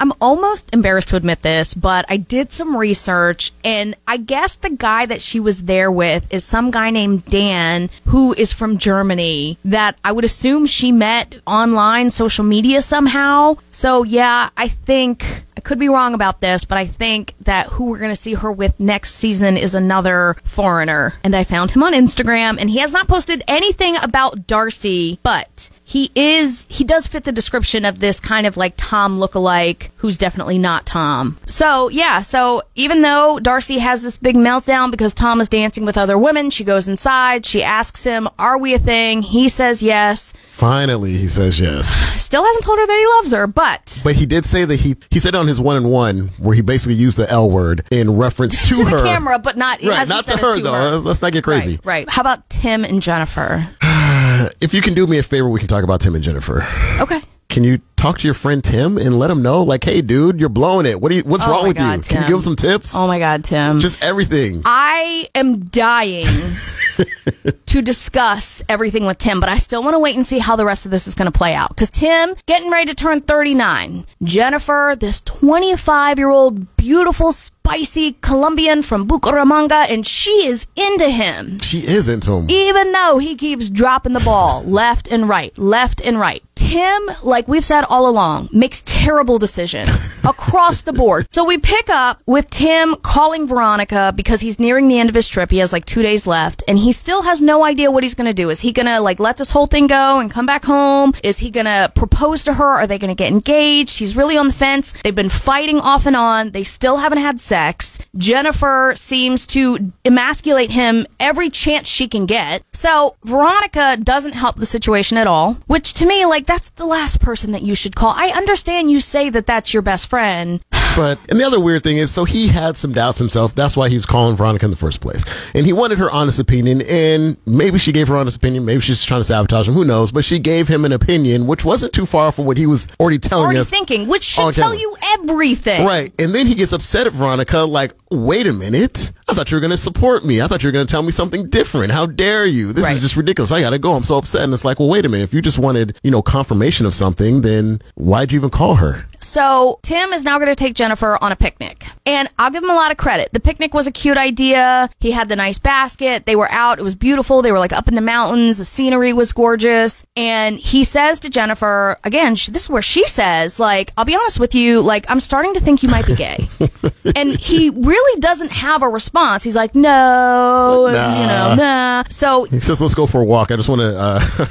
I'm 0.00 0.12
almost 0.20 0.72
embarrassed 0.72 1.08
to 1.08 1.16
admit 1.16 1.42
this, 1.42 1.74
but 1.74 2.04
I 2.08 2.16
did 2.16 2.52
some 2.52 2.76
research 2.76 3.52
and 3.64 3.94
I 4.06 4.16
guess 4.16 4.56
the 4.56 4.70
guy 4.70 5.06
that 5.06 5.22
she 5.22 5.40
was 5.40 5.64
there 5.64 5.90
with 5.90 6.32
is 6.32 6.44
some 6.44 6.70
guy 6.70 6.90
named 6.90 7.24
Dan 7.26 7.90
who 8.06 8.32
is 8.34 8.52
from 8.52 8.78
Germany 8.78 9.58
that 9.64 9.98
I 10.04 10.12
would 10.12 10.24
assume 10.24 10.66
she 10.66 10.92
met 10.92 11.40
online 11.46 12.10
social 12.10 12.44
media 12.44 12.82
somehow. 12.82 13.56
So 13.70 14.02
yeah, 14.02 14.50
I 14.56 14.68
think 14.68 15.44
I 15.56 15.60
could 15.60 15.78
be 15.78 15.88
wrong 15.88 16.14
about 16.14 16.40
this, 16.40 16.64
but 16.64 16.78
I 16.78 16.86
think 16.86 17.34
that 17.40 17.66
who 17.68 17.86
we're 17.86 17.98
going 17.98 18.10
to 18.10 18.16
see 18.16 18.34
her 18.34 18.50
with 18.50 18.80
next 18.80 19.14
season 19.14 19.56
is 19.56 19.74
another 19.74 20.36
foreigner. 20.44 21.14
And 21.22 21.36
I 21.36 21.44
found 21.44 21.72
him 21.72 21.82
on 21.82 21.92
Instagram 21.92 22.58
and 22.60 22.70
he 22.70 22.78
has 22.78 22.92
not 22.92 23.08
posted 23.08 23.42
anything 23.46 23.96
about 24.02 24.46
Darcey, 24.46 25.18
but 25.22 25.70
he 25.92 26.10
is 26.14 26.66
he 26.70 26.84
does 26.84 27.06
fit 27.06 27.24
the 27.24 27.32
description 27.32 27.84
of 27.84 27.98
this 27.98 28.18
kind 28.18 28.46
of 28.46 28.56
like 28.56 28.72
Tom 28.78 29.18
lookalike 29.18 29.90
who's 29.96 30.16
definitely 30.16 30.56
not 30.56 30.86
Tom. 30.86 31.36
So 31.46 31.88
yeah, 31.88 32.22
so 32.22 32.62
even 32.74 33.02
though 33.02 33.38
Darcey 33.42 33.78
has 33.78 34.02
this 34.02 34.16
big 34.16 34.34
meltdown 34.34 34.90
because 34.90 35.12
Tom 35.12 35.38
is 35.38 35.50
dancing 35.50 35.84
with 35.84 35.98
other 35.98 36.16
women, 36.16 36.48
she 36.48 36.64
goes 36.64 36.88
inside, 36.88 37.44
she 37.44 37.62
asks 37.62 38.04
him, 38.04 38.26
Are 38.38 38.56
we 38.56 38.72
a 38.72 38.78
thing? 38.78 39.20
He 39.20 39.50
says 39.50 39.82
yes. 39.82 40.32
Finally, 40.32 41.10
he 41.10 41.28
says 41.28 41.60
yes. 41.60 41.88
Still 42.22 42.42
hasn't 42.42 42.64
told 42.64 42.78
her 42.78 42.86
that 42.86 42.96
he 42.96 43.06
loves 43.18 43.32
her, 43.32 43.46
but 43.46 44.00
But 44.02 44.14
he 44.16 44.24
did 44.24 44.46
say 44.46 44.64
that 44.64 44.80
he 44.80 44.96
he 45.10 45.18
said 45.18 45.34
on 45.34 45.46
his 45.46 45.60
one 45.60 45.76
and 45.76 45.90
one 45.90 46.28
where 46.38 46.54
he 46.54 46.62
basically 46.62 46.94
used 46.94 47.18
the 47.18 47.28
L 47.28 47.50
word 47.50 47.84
in 47.90 48.16
reference 48.16 48.56
to, 48.68 48.76
to 48.76 48.84
her. 48.86 48.96
the 48.96 49.02
camera, 49.04 49.38
but 49.38 49.58
not 49.58 49.82
Right, 49.82 50.08
not 50.08 50.24
to 50.24 50.38
her 50.38 50.58
though. 50.58 51.00
Let's 51.00 51.20
not 51.20 51.32
get 51.32 51.44
crazy. 51.44 51.72
Right, 51.72 52.06
right. 52.06 52.08
How 52.08 52.22
about 52.22 52.48
Tim 52.48 52.82
and 52.82 53.02
Jennifer? 53.02 53.68
If 54.60 54.74
you 54.74 54.82
can 54.82 54.94
do 54.94 55.06
me 55.06 55.18
a 55.18 55.22
favor, 55.22 55.48
we 55.48 55.58
can 55.58 55.68
talk 55.68 55.84
about 55.84 56.00
Tim 56.00 56.14
and 56.14 56.24
Jennifer. 56.24 56.66
Okay. 57.00 57.20
Can 57.48 57.64
you 57.64 57.80
talk 58.02 58.18
to 58.18 58.26
your 58.26 58.34
friend 58.34 58.64
Tim 58.64 58.98
and 58.98 59.16
let 59.16 59.30
him 59.30 59.42
know, 59.42 59.62
like, 59.62 59.84
hey, 59.84 60.02
dude, 60.02 60.40
you're 60.40 60.48
blowing 60.48 60.86
it. 60.86 61.00
What 61.00 61.10
do 61.10 61.16
you? 61.16 61.22
What's 61.22 61.44
Oh 61.44 61.50
wrong 61.50 61.68
with 61.68 61.76
God, 61.76 61.98
you? 61.98 62.02
Can 62.02 62.22
you 62.22 62.28
give 62.28 62.34
him 62.36 62.40
some 62.40 62.56
tips? 62.56 62.96
Oh 62.96 63.06
my 63.06 63.20
God, 63.20 63.44
Tim. 63.44 63.78
Just 63.78 64.02
everything. 64.02 64.62
I 64.64 65.28
am 65.36 65.66
dying 65.66 66.26
to 67.66 67.80
discuss 67.80 68.62
everything 68.68 69.06
with 69.06 69.18
Tim, 69.18 69.38
but 69.38 69.48
I 69.48 69.56
still 69.56 69.84
want 69.84 69.94
to 69.94 70.00
wait 70.00 70.16
and 70.16 70.26
see 70.26 70.40
how 70.40 70.56
the 70.56 70.64
rest 70.64 70.84
of 70.84 70.90
this 70.90 71.06
is 71.06 71.14
going 71.14 71.30
to 71.30 71.36
play 71.36 71.54
out. 71.54 71.68
Because 71.68 71.90
Tim, 71.90 72.34
getting 72.46 72.70
ready 72.70 72.90
to 72.90 72.96
turn 72.96 73.20
39. 73.20 74.04
Jennifer, 74.22 74.96
this 74.98 75.20
25 75.20 76.18
year 76.18 76.30
old, 76.30 76.76
beautiful, 76.76 77.30
spicy 77.30 78.16
Colombian 78.20 78.82
from 78.82 79.06
Bucaramanga, 79.06 79.88
and 79.88 80.04
she 80.04 80.46
is 80.46 80.66
into 80.74 81.08
him. 81.08 81.60
She 81.60 81.78
is 81.78 82.08
into 82.08 82.32
him. 82.32 82.50
Even 82.50 82.90
though 82.90 83.18
he 83.18 83.36
keeps 83.36 83.70
dropping 83.70 84.12
the 84.12 84.20
ball 84.20 84.62
left 84.66 85.10
and 85.10 85.28
right, 85.28 85.56
left 85.56 86.00
and 86.04 86.18
right. 86.18 86.42
Tim, 86.72 87.10
like 87.22 87.48
we've 87.48 87.62
said 87.62 87.84
all 87.90 88.08
along, 88.08 88.48
makes 88.50 88.82
terrible 88.86 89.36
decisions 89.36 90.14
across 90.24 90.80
the 90.80 90.94
board. 90.94 91.26
So 91.30 91.44
we 91.44 91.58
pick 91.58 91.90
up 91.90 92.22
with 92.24 92.48
Tim 92.48 92.96
calling 92.96 93.46
Veronica 93.46 94.14
because 94.16 94.40
he's 94.40 94.58
nearing 94.58 94.88
the 94.88 94.98
end 94.98 95.10
of 95.10 95.14
his 95.14 95.28
trip. 95.28 95.50
He 95.50 95.58
has 95.58 95.70
like 95.70 95.84
two 95.84 96.00
days 96.00 96.26
left 96.26 96.62
and 96.66 96.78
he 96.78 96.92
still 96.92 97.24
has 97.24 97.42
no 97.42 97.62
idea 97.62 97.90
what 97.90 98.04
he's 98.04 98.14
going 98.14 98.30
to 98.30 98.32
do. 98.32 98.48
Is 98.48 98.60
he 98.60 98.72
going 98.72 98.86
to 98.86 99.00
like 99.00 99.20
let 99.20 99.36
this 99.36 99.50
whole 99.50 99.66
thing 99.66 99.86
go 99.86 100.18
and 100.18 100.30
come 100.30 100.46
back 100.46 100.64
home? 100.64 101.12
Is 101.22 101.40
he 101.40 101.50
going 101.50 101.66
to 101.66 101.92
propose 101.94 102.42
to 102.44 102.54
her? 102.54 102.64
Are 102.64 102.86
they 102.86 102.98
going 102.98 103.14
to 103.14 103.22
get 103.22 103.30
engaged? 103.30 103.98
He's 103.98 104.16
really 104.16 104.38
on 104.38 104.46
the 104.46 104.54
fence. 104.54 104.94
They've 105.04 105.14
been 105.14 105.28
fighting 105.28 105.78
off 105.78 106.06
and 106.06 106.16
on. 106.16 106.52
They 106.52 106.64
still 106.64 106.96
haven't 106.96 107.18
had 107.18 107.38
sex. 107.38 107.98
Jennifer 108.16 108.94
seems 108.96 109.46
to 109.48 109.92
emasculate 110.06 110.70
him 110.70 111.06
every 111.20 111.50
chance 111.50 111.86
she 111.86 112.08
can 112.08 112.24
get. 112.24 112.62
So 112.72 113.16
Veronica 113.24 113.98
doesn't 114.02 114.32
help 114.32 114.56
the 114.56 114.64
situation 114.64 115.18
at 115.18 115.26
all, 115.26 115.58
which 115.66 115.92
to 115.94 116.06
me, 116.06 116.24
like, 116.24 116.46
that's 116.62 116.70
the 116.70 116.86
last 116.86 117.20
person 117.20 117.50
that 117.50 117.62
you 117.62 117.74
should 117.74 117.96
call. 117.96 118.14
I 118.16 118.28
understand 118.28 118.88
you 118.88 119.00
say 119.00 119.30
that 119.30 119.46
that's 119.46 119.74
your 119.74 119.82
best 119.82 120.08
friend. 120.08 120.60
But 120.96 121.18
and 121.30 121.40
the 121.40 121.44
other 121.44 121.58
weird 121.58 121.82
thing 121.82 121.96
is, 121.96 122.10
so 122.10 122.24
he 122.24 122.48
had 122.48 122.76
some 122.76 122.92
doubts 122.92 123.18
himself. 123.18 123.54
That's 123.54 123.76
why 123.76 123.88
he 123.88 123.94
was 123.94 124.04
calling 124.06 124.36
Veronica 124.36 124.66
in 124.66 124.70
the 124.70 124.76
first 124.76 125.00
place, 125.00 125.24
and 125.54 125.64
he 125.64 125.72
wanted 125.72 125.98
her 125.98 126.10
honest 126.10 126.38
opinion. 126.38 126.82
And 126.82 127.36
maybe 127.46 127.78
she 127.78 127.92
gave 127.92 128.08
her 128.08 128.16
honest 128.16 128.36
opinion. 128.36 128.64
Maybe 128.64 128.80
she's 128.82 129.02
trying 129.04 129.20
to 129.20 129.24
sabotage 129.24 129.68
him. 129.68 129.74
Who 129.74 129.84
knows? 129.84 130.12
But 130.12 130.24
she 130.24 130.38
gave 130.38 130.68
him 130.68 130.84
an 130.84 130.92
opinion, 130.92 131.46
which 131.46 131.64
wasn't 131.64 131.92
too 131.92 132.04
far 132.06 132.30
from 132.30 132.44
what 132.44 132.58
he 132.58 132.66
was 132.66 132.88
already 133.00 133.18
telling 133.18 133.44
Already 133.46 133.60
us. 133.60 133.70
thinking, 133.70 134.06
which 134.06 134.22
should 134.24 134.52
tell 134.52 134.70
camera. 134.70 134.78
you 134.78 134.94
everything. 135.18 135.86
Right. 135.86 136.12
And 136.20 136.34
then 136.34 136.46
he 136.46 136.54
gets 136.54 136.72
upset 136.72 137.06
at 137.06 137.12
Veronica, 137.14 137.60
like, 137.60 137.92
wait 138.10 138.46
a 138.46 138.52
minute. 138.52 139.12
I 139.28 139.34
thought 139.34 139.50
you 139.50 139.56
were 139.56 139.60
going 139.62 139.70
to 139.70 139.76
support 139.78 140.26
me. 140.26 140.42
I 140.42 140.46
thought 140.46 140.62
you 140.62 140.68
were 140.68 140.72
going 140.72 140.86
to 140.86 140.90
tell 140.90 141.02
me 141.02 141.10
something 141.12 141.48
different. 141.48 141.90
How 141.92 142.04
dare 142.04 142.44
you? 142.44 142.72
This 142.74 142.84
Right. 142.84 142.96
is 142.96 143.02
just 143.02 143.16
ridiculous. 143.16 143.50
I 143.50 143.62
got 143.62 143.70
to 143.70 143.78
go. 143.78 143.94
I'm 143.94 144.02
so 144.04 144.18
upset. 144.18 144.42
And 144.42 144.52
it's 144.52 144.64
like, 144.64 144.78
well, 144.78 144.90
wait 144.90 145.06
a 145.06 145.08
minute. 145.08 145.24
If 145.24 145.32
you 145.32 145.40
just 145.40 145.58
wanted, 145.58 145.98
you 146.02 146.10
know, 146.10 146.20
confirmation 146.20 146.84
of 146.84 146.92
something, 146.92 147.40
then 147.40 147.80
why'd 147.94 148.30
you 148.32 148.38
even 148.38 148.50
call 148.50 148.74
her? 148.74 149.06
So 149.22 149.78
Tim 149.82 150.12
is 150.12 150.24
now 150.24 150.38
going 150.38 150.48
to 150.50 150.54
take 150.54 150.74
Jennifer 150.74 151.16
on 151.22 151.32
a 151.32 151.36
picnic. 151.36 151.84
And 152.04 152.28
I'll 152.38 152.50
give 152.50 152.62
him 152.62 152.70
a 152.70 152.74
lot 152.74 152.90
of 152.90 152.96
credit. 152.96 153.30
The 153.32 153.40
picnic 153.40 153.72
was 153.74 153.86
a 153.86 153.92
cute 153.92 154.16
idea. 154.16 154.90
He 155.00 155.12
had 155.12 155.28
the 155.28 155.36
nice 155.36 155.58
basket. 155.58 156.26
They 156.26 156.34
were 156.36 156.50
out. 156.50 156.78
It 156.78 156.82
was 156.82 156.94
beautiful. 156.96 157.42
They 157.42 157.52
were 157.52 157.58
like 157.60 157.72
up 157.72 157.86
in 157.88 157.94
the 157.94 158.00
mountains. 158.00 158.58
The 158.58 158.64
scenery 158.64 159.12
was 159.12 159.32
gorgeous. 159.32 160.04
And 160.16 160.58
he 160.58 160.82
says 160.84 161.20
to 161.20 161.30
Jennifer, 161.30 161.98
again, 162.04 162.32
this 162.32 162.64
is 162.64 162.70
where 162.70 162.82
she 162.82 163.06
says, 163.06 163.60
like, 163.60 163.92
I'll 163.96 164.04
be 164.04 164.14
honest 164.16 164.40
with 164.40 164.54
you, 164.54 164.80
like, 164.80 165.08
I'm 165.08 165.20
starting 165.20 165.54
to 165.54 165.60
think 165.60 165.82
you 165.82 165.88
might 165.88 166.06
be 166.06 166.16
gay. 166.16 166.48
and 167.16 167.38
he 167.38 167.70
really 167.70 168.20
doesn't 168.20 168.50
have 168.50 168.82
a 168.82 168.88
response. 168.88 169.44
He's 169.44 169.56
like, 169.56 169.74
no, 169.74 170.88
Nah. 170.92 171.20
you 171.20 171.26
know, 171.26 171.54
nah. 171.54 172.04
So 172.08 172.44
He 172.44 172.60
says, 172.60 172.80
let's 172.80 172.94
go 172.94 173.06
for 173.06 173.20
a 173.20 173.24
walk. 173.24 173.50
I 173.52 173.56
just 173.56 173.68
want 173.68 173.80
to 173.80 173.96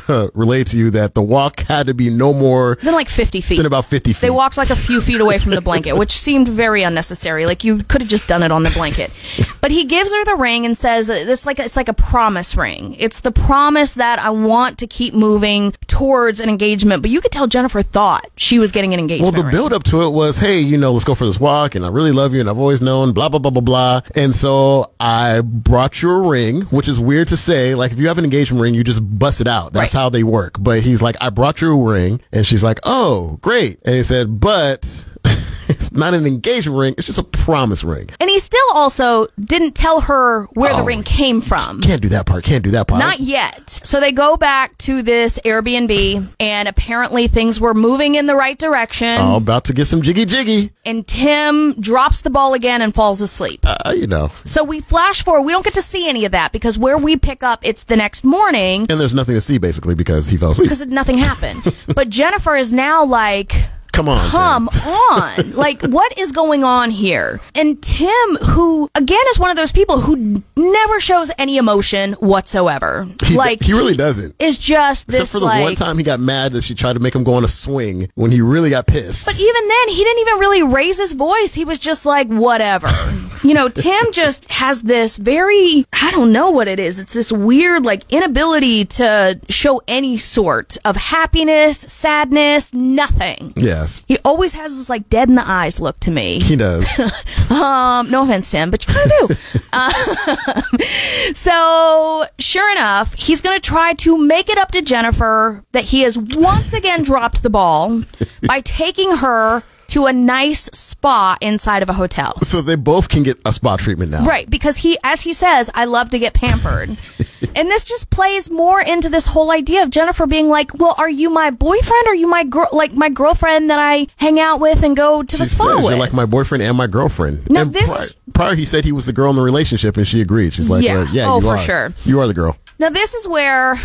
uh, 0.08 0.30
relate 0.34 0.68
to 0.68 0.78
you 0.78 0.90
that 0.92 1.14
the 1.16 1.22
walk 1.22 1.60
had 1.62 1.88
to 1.88 1.94
be 1.94 2.10
no 2.10 2.34
more 2.34 2.78
than 2.82 2.94
like 2.94 3.10
50 3.10 3.42
feet. 3.42 3.58
than 3.58 3.66
about 3.66 3.86
50 3.86 4.14
feet. 4.14 4.22
They 4.22 4.30
walked 4.30 4.58
like 4.62 4.70
a 4.70 4.76
few 4.76 5.02
feet 5.02 5.20
away 5.20 5.40
from 5.40 5.54
the 5.54 5.62
blanket, 5.62 5.94
which 5.94 6.12
seemed 6.12 6.48
very 6.48 6.84
unnecessary. 6.84 7.46
Like 7.46 7.64
you 7.64 7.80
could 7.80 8.02
have 8.02 8.10
just 8.10 8.28
done 8.28 8.44
it 8.44 8.52
on 8.52 8.62
the 8.64 8.70
blanket. 8.70 9.12
But 9.60 9.72
he 9.72 9.86
gives 9.86 10.14
her 10.14 10.24
the 10.26 10.36
ring 10.36 10.66
and 10.66 10.78
says 10.78 11.08
this 11.08 11.46
like 11.46 11.60
it's 11.60 11.76
like 11.76 11.88
a 11.90 11.94
promise 11.94 12.56
ring. 12.56 12.96
It's 13.00 13.22
the 13.22 13.32
promise 13.32 13.96
that 13.96 14.20
I 14.20 14.30
want 14.30 14.78
to 14.80 14.88
keep 14.88 15.14
moving 15.14 15.74
towards 15.88 16.40
an 16.40 16.48
engagement. 16.50 17.02
But 17.02 17.12
you 17.12 17.22
could 17.22 17.32
tell 17.32 17.48
Jennifer 17.48 17.82
thought 17.82 18.26
she 18.38 18.60
was 18.60 18.72
getting 18.72 18.94
an 18.94 19.00
engagement. 19.00 19.34
Well, 19.34 19.44
the 19.44 19.48
ring. 19.48 19.56
build 19.56 19.74
up 19.74 19.84
to 19.86 20.04
it 20.04 20.10
was, 20.10 20.38
hey, 20.38 20.60
you 20.60 20.78
know, 20.78 20.92
let's 20.94 21.06
go 21.06 21.16
for 21.16 21.26
this 21.26 21.40
walk, 21.40 21.76
and 21.76 21.84
I 21.86 21.90
really 21.90 22.12
love 22.12 22.34
you, 22.34 22.40
and 22.40 22.50
I've 22.50 22.60
always 22.60 22.82
known, 22.82 23.14
blah 23.14 23.30
blah 23.30 23.40
blah 23.40 23.52
blah 23.52 23.62
blah. 23.62 24.02
And 24.16 24.36
so 24.36 24.92
I 25.00 25.42
brought 25.42 26.02
you 26.02 26.12
a 26.12 26.28
ring, 26.30 26.62
which 26.64 26.88
is 26.88 27.00
weird 27.00 27.28
to 27.30 27.38
say. 27.38 27.74
Like 27.76 27.92
if 27.92 27.98
you 28.00 28.08
have 28.10 28.18
an 28.20 28.24
engagement 28.26 28.62
ring, 28.62 28.74
you 28.76 28.84
just 28.84 29.02
bust 29.20 29.42
it 29.42 29.48
out. 29.48 29.74
That's 29.74 29.94
Right. 29.96 30.00
how 30.02 30.10
they 30.10 30.24
work. 30.24 30.58
But 30.60 30.82
he's 30.82 31.02
like, 31.02 31.16
I 31.20 31.30
brought 31.30 31.62
you 31.62 31.72
a 31.72 31.92
ring, 31.92 32.22
and 32.32 32.46
she's 32.46 32.64
like, 32.64 32.80
oh, 32.84 33.40
great. 33.42 33.80
And 33.84 33.96
he 33.96 34.04
said, 34.04 34.40
but. 34.40 34.51
But 34.52 35.06
it's 35.70 35.94
not 35.94 36.14
an 36.14 36.26
engagement 36.26 36.78
ring. 36.78 36.96
It's 36.98 37.08
just 37.08 37.18
a 37.20 37.24
promise 37.24 37.86
ring. 37.86 38.10
And 38.20 38.30
he 38.30 38.38
still 38.38 38.66
also 38.74 39.28
didn't 39.40 39.76
tell 39.76 40.02
her 40.02 40.44
where 40.54 40.74
the 40.74 40.82
Oh. 40.82 40.86
ring 40.86 41.04
came 41.04 41.40
from. 41.40 41.80
Can't 41.80 42.02
do 42.02 42.10
that 42.10 42.26
part. 42.26 42.44
Can't 42.44 42.62
do 42.64 42.72
that 42.72 42.88
part. 42.90 43.00
Not 43.00 43.22
yet. 43.22 43.70
So 43.70 44.02
they 44.02 44.12
go 44.12 44.36
back 44.36 44.78
to 44.80 45.02
this 45.02 45.40
Airbnb, 45.46 46.34
and 46.40 46.68
apparently 46.68 47.28
things 47.30 47.62
were 47.62 47.74
moving 47.74 48.16
in 48.16 48.26
the 48.28 48.36
right 48.36 48.58
direction. 48.60 49.16
Oh, 49.22 49.38
about 49.38 49.64
to 49.66 49.74
get 49.74 49.86
some 49.86 50.02
jiggy 50.02 50.26
jiggy. 50.26 50.72
And 50.86 51.08
Tim 51.08 51.80
drops 51.80 52.22
the 52.22 52.30
ball 52.30 52.54
again 52.54 52.82
and 52.82 52.94
falls 52.94 53.22
asleep. 53.22 53.62
Uh, 53.64 53.94
you 53.96 54.08
know. 54.08 54.32
So 54.44 54.66
we 54.66 54.82
flash 54.82 55.24
forward. 55.24 55.44
We 55.44 55.54
don't 55.54 55.64
get 55.64 55.76
to 55.76 55.82
see 55.82 56.10
any 56.10 56.26
of 56.26 56.34
that 56.34 56.52
because 56.52 56.78
where 56.78 56.98
we 56.98 57.16
pick 57.16 57.42
up, 57.42 57.60
it's 57.64 57.86
the 57.86 57.96
next 57.96 58.26
morning 58.26 58.88
And 58.90 59.00
there's 59.00 59.14
nothing 59.14 59.36
to 59.36 59.42
see 59.42 59.58
basically 59.60 59.96
because 59.96 60.28
he 60.28 60.36
fell 60.36 60.52
asleep. 60.52 60.66
because 60.70 60.86
nothing 60.88 61.18
happened. 61.20 61.62
but 61.96 62.10
Jennifer 62.10 62.56
is 62.58 62.74
now 62.74 63.06
like, 63.06 63.54
Come 63.92 64.10
on. 64.10 64.30
Come 64.30 64.70
on. 64.70 65.52
like, 65.54 65.82
what 65.84 66.18
is 66.20 66.32
going 66.32 66.64
on 66.64 66.92
here? 66.92 67.40
And 67.56 67.82
Tim, 67.82 68.38
who 68.38 68.90
again 68.96 69.20
is 69.30 69.40
one 69.40 69.50
of 69.50 69.58
those 69.58 69.72
people 69.72 70.00
who 70.00 70.42
never 70.56 71.00
shows 71.00 71.32
any 71.38 71.58
emotion 71.58 72.14
whatsoever. 72.14 73.08
He, 73.24 73.36
like, 73.36 73.64
he 73.64 73.74
really 73.74 73.96
doesn't. 73.96 74.36
is 74.40 74.58
just 74.58 75.08
this. 75.08 75.22
Except 75.22 75.32
for 75.32 75.40
the 75.40 75.46
like. 75.46 75.64
one 75.64 75.76
time 75.76 75.98
he 75.98 76.04
got 76.04 76.20
mad 76.20 76.54
that 76.54 76.64
she 76.64 76.76
tried 76.76 76.94
to 76.94 77.00
make 77.00 77.16
him 77.16 77.24
go 77.24 77.34
on 77.34 77.44
a 77.44 77.48
swing 77.48 78.10
when 78.16 78.32
he 78.32 78.42
really 78.42 78.70
got 78.70 78.88
pissed. 78.88 79.26
But 79.26 79.40
even 79.40 79.68
then, 79.68 79.90
he 79.90 80.04
didn't 80.04 80.20
even 80.22 80.40
really 80.40 80.64
raise 80.64 81.00
his 81.00 81.14
voice. 81.14 81.54
He 81.54 81.66
was 81.66 81.80
just 81.80 82.06
like, 82.06 82.28
whatever. 82.28 82.90
you 83.44 83.54
know, 83.54 83.68
Tim 83.70 84.12
just 84.12 84.52
has 84.52 84.84
this 84.84 85.18
very, 85.18 85.86
I 85.94 86.12
don't 86.12 86.32
know 86.32 86.50
what 86.52 86.68
it 86.68 86.80
is. 86.80 87.00
It's 87.00 87.14
this 87.14 87.32
weird, 87.32 87.86
like, 87.86 88.04
inability 88.10 88.86
to 88.86 89.40
show 89.50 89.82
any 89.88 90.18
sort 90.18 90.78
of 90.86 90.96
happiness, 90.96 91.80
sadness, 91.80 92.74
nothing. 92.74 93.54
Yes, 93.82 94.02
He 94.08 94.18
always 94.24 94.54
has 94.54 94.78
this, 94.78 94.90
like, 94.90 95.10
dead 95.10 95.30
in 95.30 95.36
the 95.36 95.48
eyes 95.48 95.80
look 95.80 96.00
to 96.02 96.12
me. 96.12 96.40
he 96.42 96.56
does. 96.56 96.88
Um, 97.52 98.10
no 98.10 98.24
offense, 98.24 98.50
Tim, 98.50 98.72
but 98.72 98.88
you 98.88 98.94
kind 98.94 99.12
of 99.24 99.28
do. 99.54 99.60
uh, 99.74 99.92
so, 101.34 102.26
sure 102.40 102.72
enough, 102.72 103.14
he's 103.16 103.42
going 103.42 103.56
to 103.60 103.62
try 103.62 103.94
to 103.94 104.18
make 104.18 104.50
it 104.50 104.58
up 104.58 104.72
to 104.72 104.82
Jennifer 104.82 105.64
that 105.74 105.86
he 105.86 106.02
has 106.02 106.18
once 106.18 106.74
again 106.74 107.04
dropped 107.04 107.44
the 107.44 107.50
ball 107.50 108.04
by 108.48 108.62
taking 108.62 109.18
her 109.18 109.64
to 109.88 110.06
a 110.06 110.14
nice 110.14 110.70
spa 110.74 111.38
inside 111.42 111.84
of 111.84 111.90
a 111.90 111.94
hotel. 111.94 112.40
so 112.44 112.62
they 112.62 112.76
both 112.76 113.10
can 113.10 113.24
get 113.24 113.38
a 113.46 113.52
spa 113.52 113.76
treatment 113.76 114.10
now. 114.12 114.24
Right, 114.24 114.50
because 114.50 114.78
he, 114.78 114.98
as 115.04 115.22
he 115.22 115.34
says, 115.34 115.70
I 115.76 115.84
love 115.86 116.10
to 116.12 116.20
get 116.20 116.34
pampered. 116.34 116.90
and 117.56 117.70
this 117.70 117.86
just 117.86 118.10
plays 118.10 118.50
more 118.50 118.82
into 118.82 119.10
this 119.10 119.26
whole 119.28 119.52
idea 119.52 119.84
of 119.84 119.90
Jennifer 119.90 120.26
being 120.28 120.50
like, 120.50 120.78
well, 120.78 120.96
are 120.98 121.10
you 121.10 121.30
my 121.30 121.52
boyfriend? 121.52 122.08
Or 122.08 122.12
are 122.12 122.16
you 122.16 122.28
my 122.28 122.44
girl, 122.44 122.68
like 122.72 122.94
my 122.94 123.10
girlfriend 123.10 123.70
that 123.70 123.80
I 123.80 124.08
hang 124.18 124.40
out 124.40 124.60
with 124.60 124.84
and 124.84 124.96
go 124.96 125.24
to 125.24 125.36
She 125.36 125.44
the 125.44 125.46
spa 125.50 125.66
says 125.68 125.78
with? 125.78 125.92
you're 125.92 126.00
like 126.00 126.14
my 126.14 126.26
boyfriend 126.26 126.64
and 126.64 126.78
my 126.78 126.88
girlfriend. 126.88 127.50
Now, 127.50 127.62
and 127.62 127.74
this 127.74 127.92
pri- 127.94 128.02
is- 128.04 128.16
prior 128.34 128.56
he 128.56 128.66
said 128.66 128.86
he 128.86 128.92
was 128.92 129.06
the 129.06 129.14
girl 129.14 129.30
in 129.30 129.36
the 129.36 129.42
relationship 129.42 129.98
and 129.98 130.08
she 130.08 130.22
agreed. 130.22 130.54
She's 130.54 130.70
like, 130.70 130.84
Yeah. 130.84 131.00
uh, 131.00 131.08
yeah, 131.12 131.30
Oh, 131.30 131.36
you 131.38 131.42
for 131.44 131.50
are. 131.56 131.58
sure. 131.58 131.94
You 132.06 132.20
are 132.22 132.28
the 132.28 132.34
girl. 132.34 132.58
Now, 132.80 132.90
this 132.90 133.14
is 133.14 133.28
where 133.28 133.76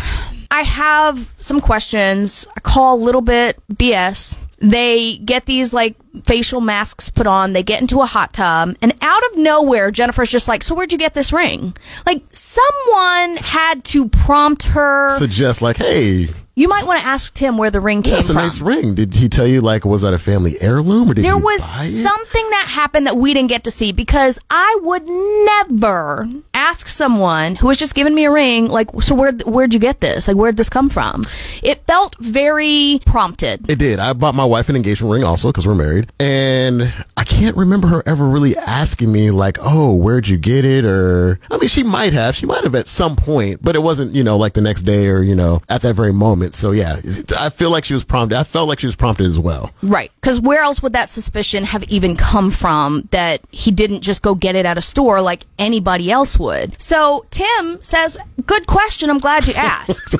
I 0.49 0.61
have 0.61 1.33
some 1.37 1.61
questions. 1.61 2.47
I 2.55 2.59
call 2.61 2.95
a 2.95 3.01
little 3.03 3.21
bit 3.21 3.59
BS. 3.71 4.37
They 4.59 5.17
get 5.19 5.45
these 5.45 5.71
like 5.71 5.95
facial 6.23 6.61
masks 6.61 7.11
put 7.11 7.27
on. 7.27 7.53
They 7.53 7.61
get 7.61 7.79
into 7.79 8.01
a 8.01 8.07
hot 8.07 8.33
tub, 8.33 8.75
and 8.81 8.91
out 9.03 9.21
of 9.29 9.37
nowhere, 9.37 9.91
Jennifer's 9.91 10.31
just 10.31 10.47
like, 10.47 10.63
"So 10.63 10.73
where'd 10.73 10.91
you 10.91 10.97
get 10.97 11.13
this 11.13 11.31
ring?" 11.31 11.75
Like 12.07 12.23
someone 12.47 13.37
had 13.37 13.83
to 13.83 14.07
prompt 14.07 14.63
her. 14.63 15.17
Suggest 15.17 15.61
like, 15.61 15.77
hey, 15.77 16.29
you 16.57 16.67
might 16.67 16.85
want 16.87 16.99
to 16.99 17.05
ask 17.05 17.33
Tim 17.35 17.55
where 17.57 17.69
the 17.69 17.79
ring 17.79 18.01
came 18.01 18.13
from. 18.13 18.15
that's 18.15 18.29
a 18.29 18.33
from. 18.33 18.41
nice 18.41 18.59
ring. 18.61 18.95
Did 18.95 19.13
he 19.13 19.29
tell 19.29 19.45
you 19.45 19.61
like 19.61 19.85
was 19.85 20.01
that 20.01 20.13
a 20.13 20.17
family 20.17 20.55
heirloom 20.59 21.11
or 21.11 21.13
did 21.13 21.23
there 21.23 21.37
was 21.37 21.63
something 21.63 22.49
that 22.49 22.65
happened 22.69 23.05
that 23.05 23.15
we 23.15 23.33
didn't 23.33 23.49
get 23.49 23.63
to 23.65 23.71
see 23.71 23.91
because 23.91 24.39
I 24.49 24.79
would 24.81 25.07
never 25.07 26.27
ask 26.55 26.87
someone 26.87 27.55
who 27.55 27.67
was 27.67 27.77
just 27.77 27.93
giving 27.93 28.15
me 28.15 28.25
a 28.25 28.31
ring, 28.31 28.67
like, 28.67 28.89
so 29.01 29.13
where 29.13 29.31
where'd 29.45 29.73
you 29.73 29.79
get 29.79 30.01
this? 30.01 30.27
Like, 30.27 30.35
where'd 30.35 30.57
this 30.57 30.69
come 30.69 30.89
from? 30.89 31.21
It 31.61 31.77
felt 31.85 32.15
very 32.19 32.99
prompted. 33.05 33.69
It 33.69 33.77
did. 33.79 33.99
I 33.99 34.13
bought 34.13 34.33
my 34.35 34.45
wife 34.45 34.67
an 34.69 34.75
engagement 34.75 35.13
ring 35.13 35.23
also 35.23 35.49
because 35.49 35.67
we're 35.67 35.75
married. 35.75 36.11
And 36.19 36.91
I 37.15 37.23
can't 37.23 37.55
remember 37.55 37.87
her 37.89 38.03
ever 38.07 38.27
really 38.27 38.57
asking 38.57 39.11
me, 39.11 39.29
like, 39.31 39.57
oh, 39.61 39.93
where'd 39.93 40.27
you 40.27 40.37
get 40.37 40.65
it? 40.65 40.85
Or, 40.85 41.39
I 41.51 41.57
mean, 41.57 41.67
she 41.67 41.83
might 41.83 42.13
have. 42.13 42.35
She 42.35 42.45
might 42.47 42.63
have 42.63 42.73
at 42.75 42.87
some 42.87 43.15
point, 43.15 43.59
but 43.63 43.75
it 43.75 43.79
wasn't, 43.79 44.15
you 44.15 44.23
know, 44.23 44.37
like 44.37 44.53
the 44.53 44.61
next 44.61 44.81
day 44.81 45.07
or, 45.07 45.21
you 45.21 45.35
know, 45.35 45.61
at 45.69 45.81
that 45.83 45.95
very 45.95 46.13
moment. 46.13 46.46
So, 46.55 46.71
yeah, 46.71 46.99
I 47.39 47.49
feel 47.49 47.69
like 47.69 47.83
she 47.85 47.93
was 47.93 48.03
prompted. 48.03 48.37
I 48.37 48.43
felt 48.43 48.67
like 48.67 48.79
she 48.79 48.87
was 48.87 48.95
prompted 48.95 49.25
as 49.25 49.39
well. 49.39 49.71
Right. 49.81 50.11
Because 50.21 50.39
where 50.39 50.61
else 50.61 50.81
would 50.81 50.93
that 50.93 51.09
suspicion 51.09 51.63
have 51.63 51.83
even 51.85 52.15
come 52.15 52.51
from 52.51 53.07
that 53.11 53.41
he 53.51 53.71
didn't 53.71 54.01
just 54.01 54.21
go 54.21 54.35
get 54.35 54.55
it 54.55 54.65
at 54.65 54.77
a 54.77 54.81
store 54.81 55.21
like 55.21 55.45
anybody 55.59 56.11
else 56.11 56.37
would? 56.39 56.81
So 56.81 57.25
Tim 57.29 57.79
says, 57.81 58.17
Good 58.45 58.65
question. 58.67 59.09
I'm 59.09 59.19
glad 59.19 59.47
you 59.47 59.53
asked. 59.57 60.15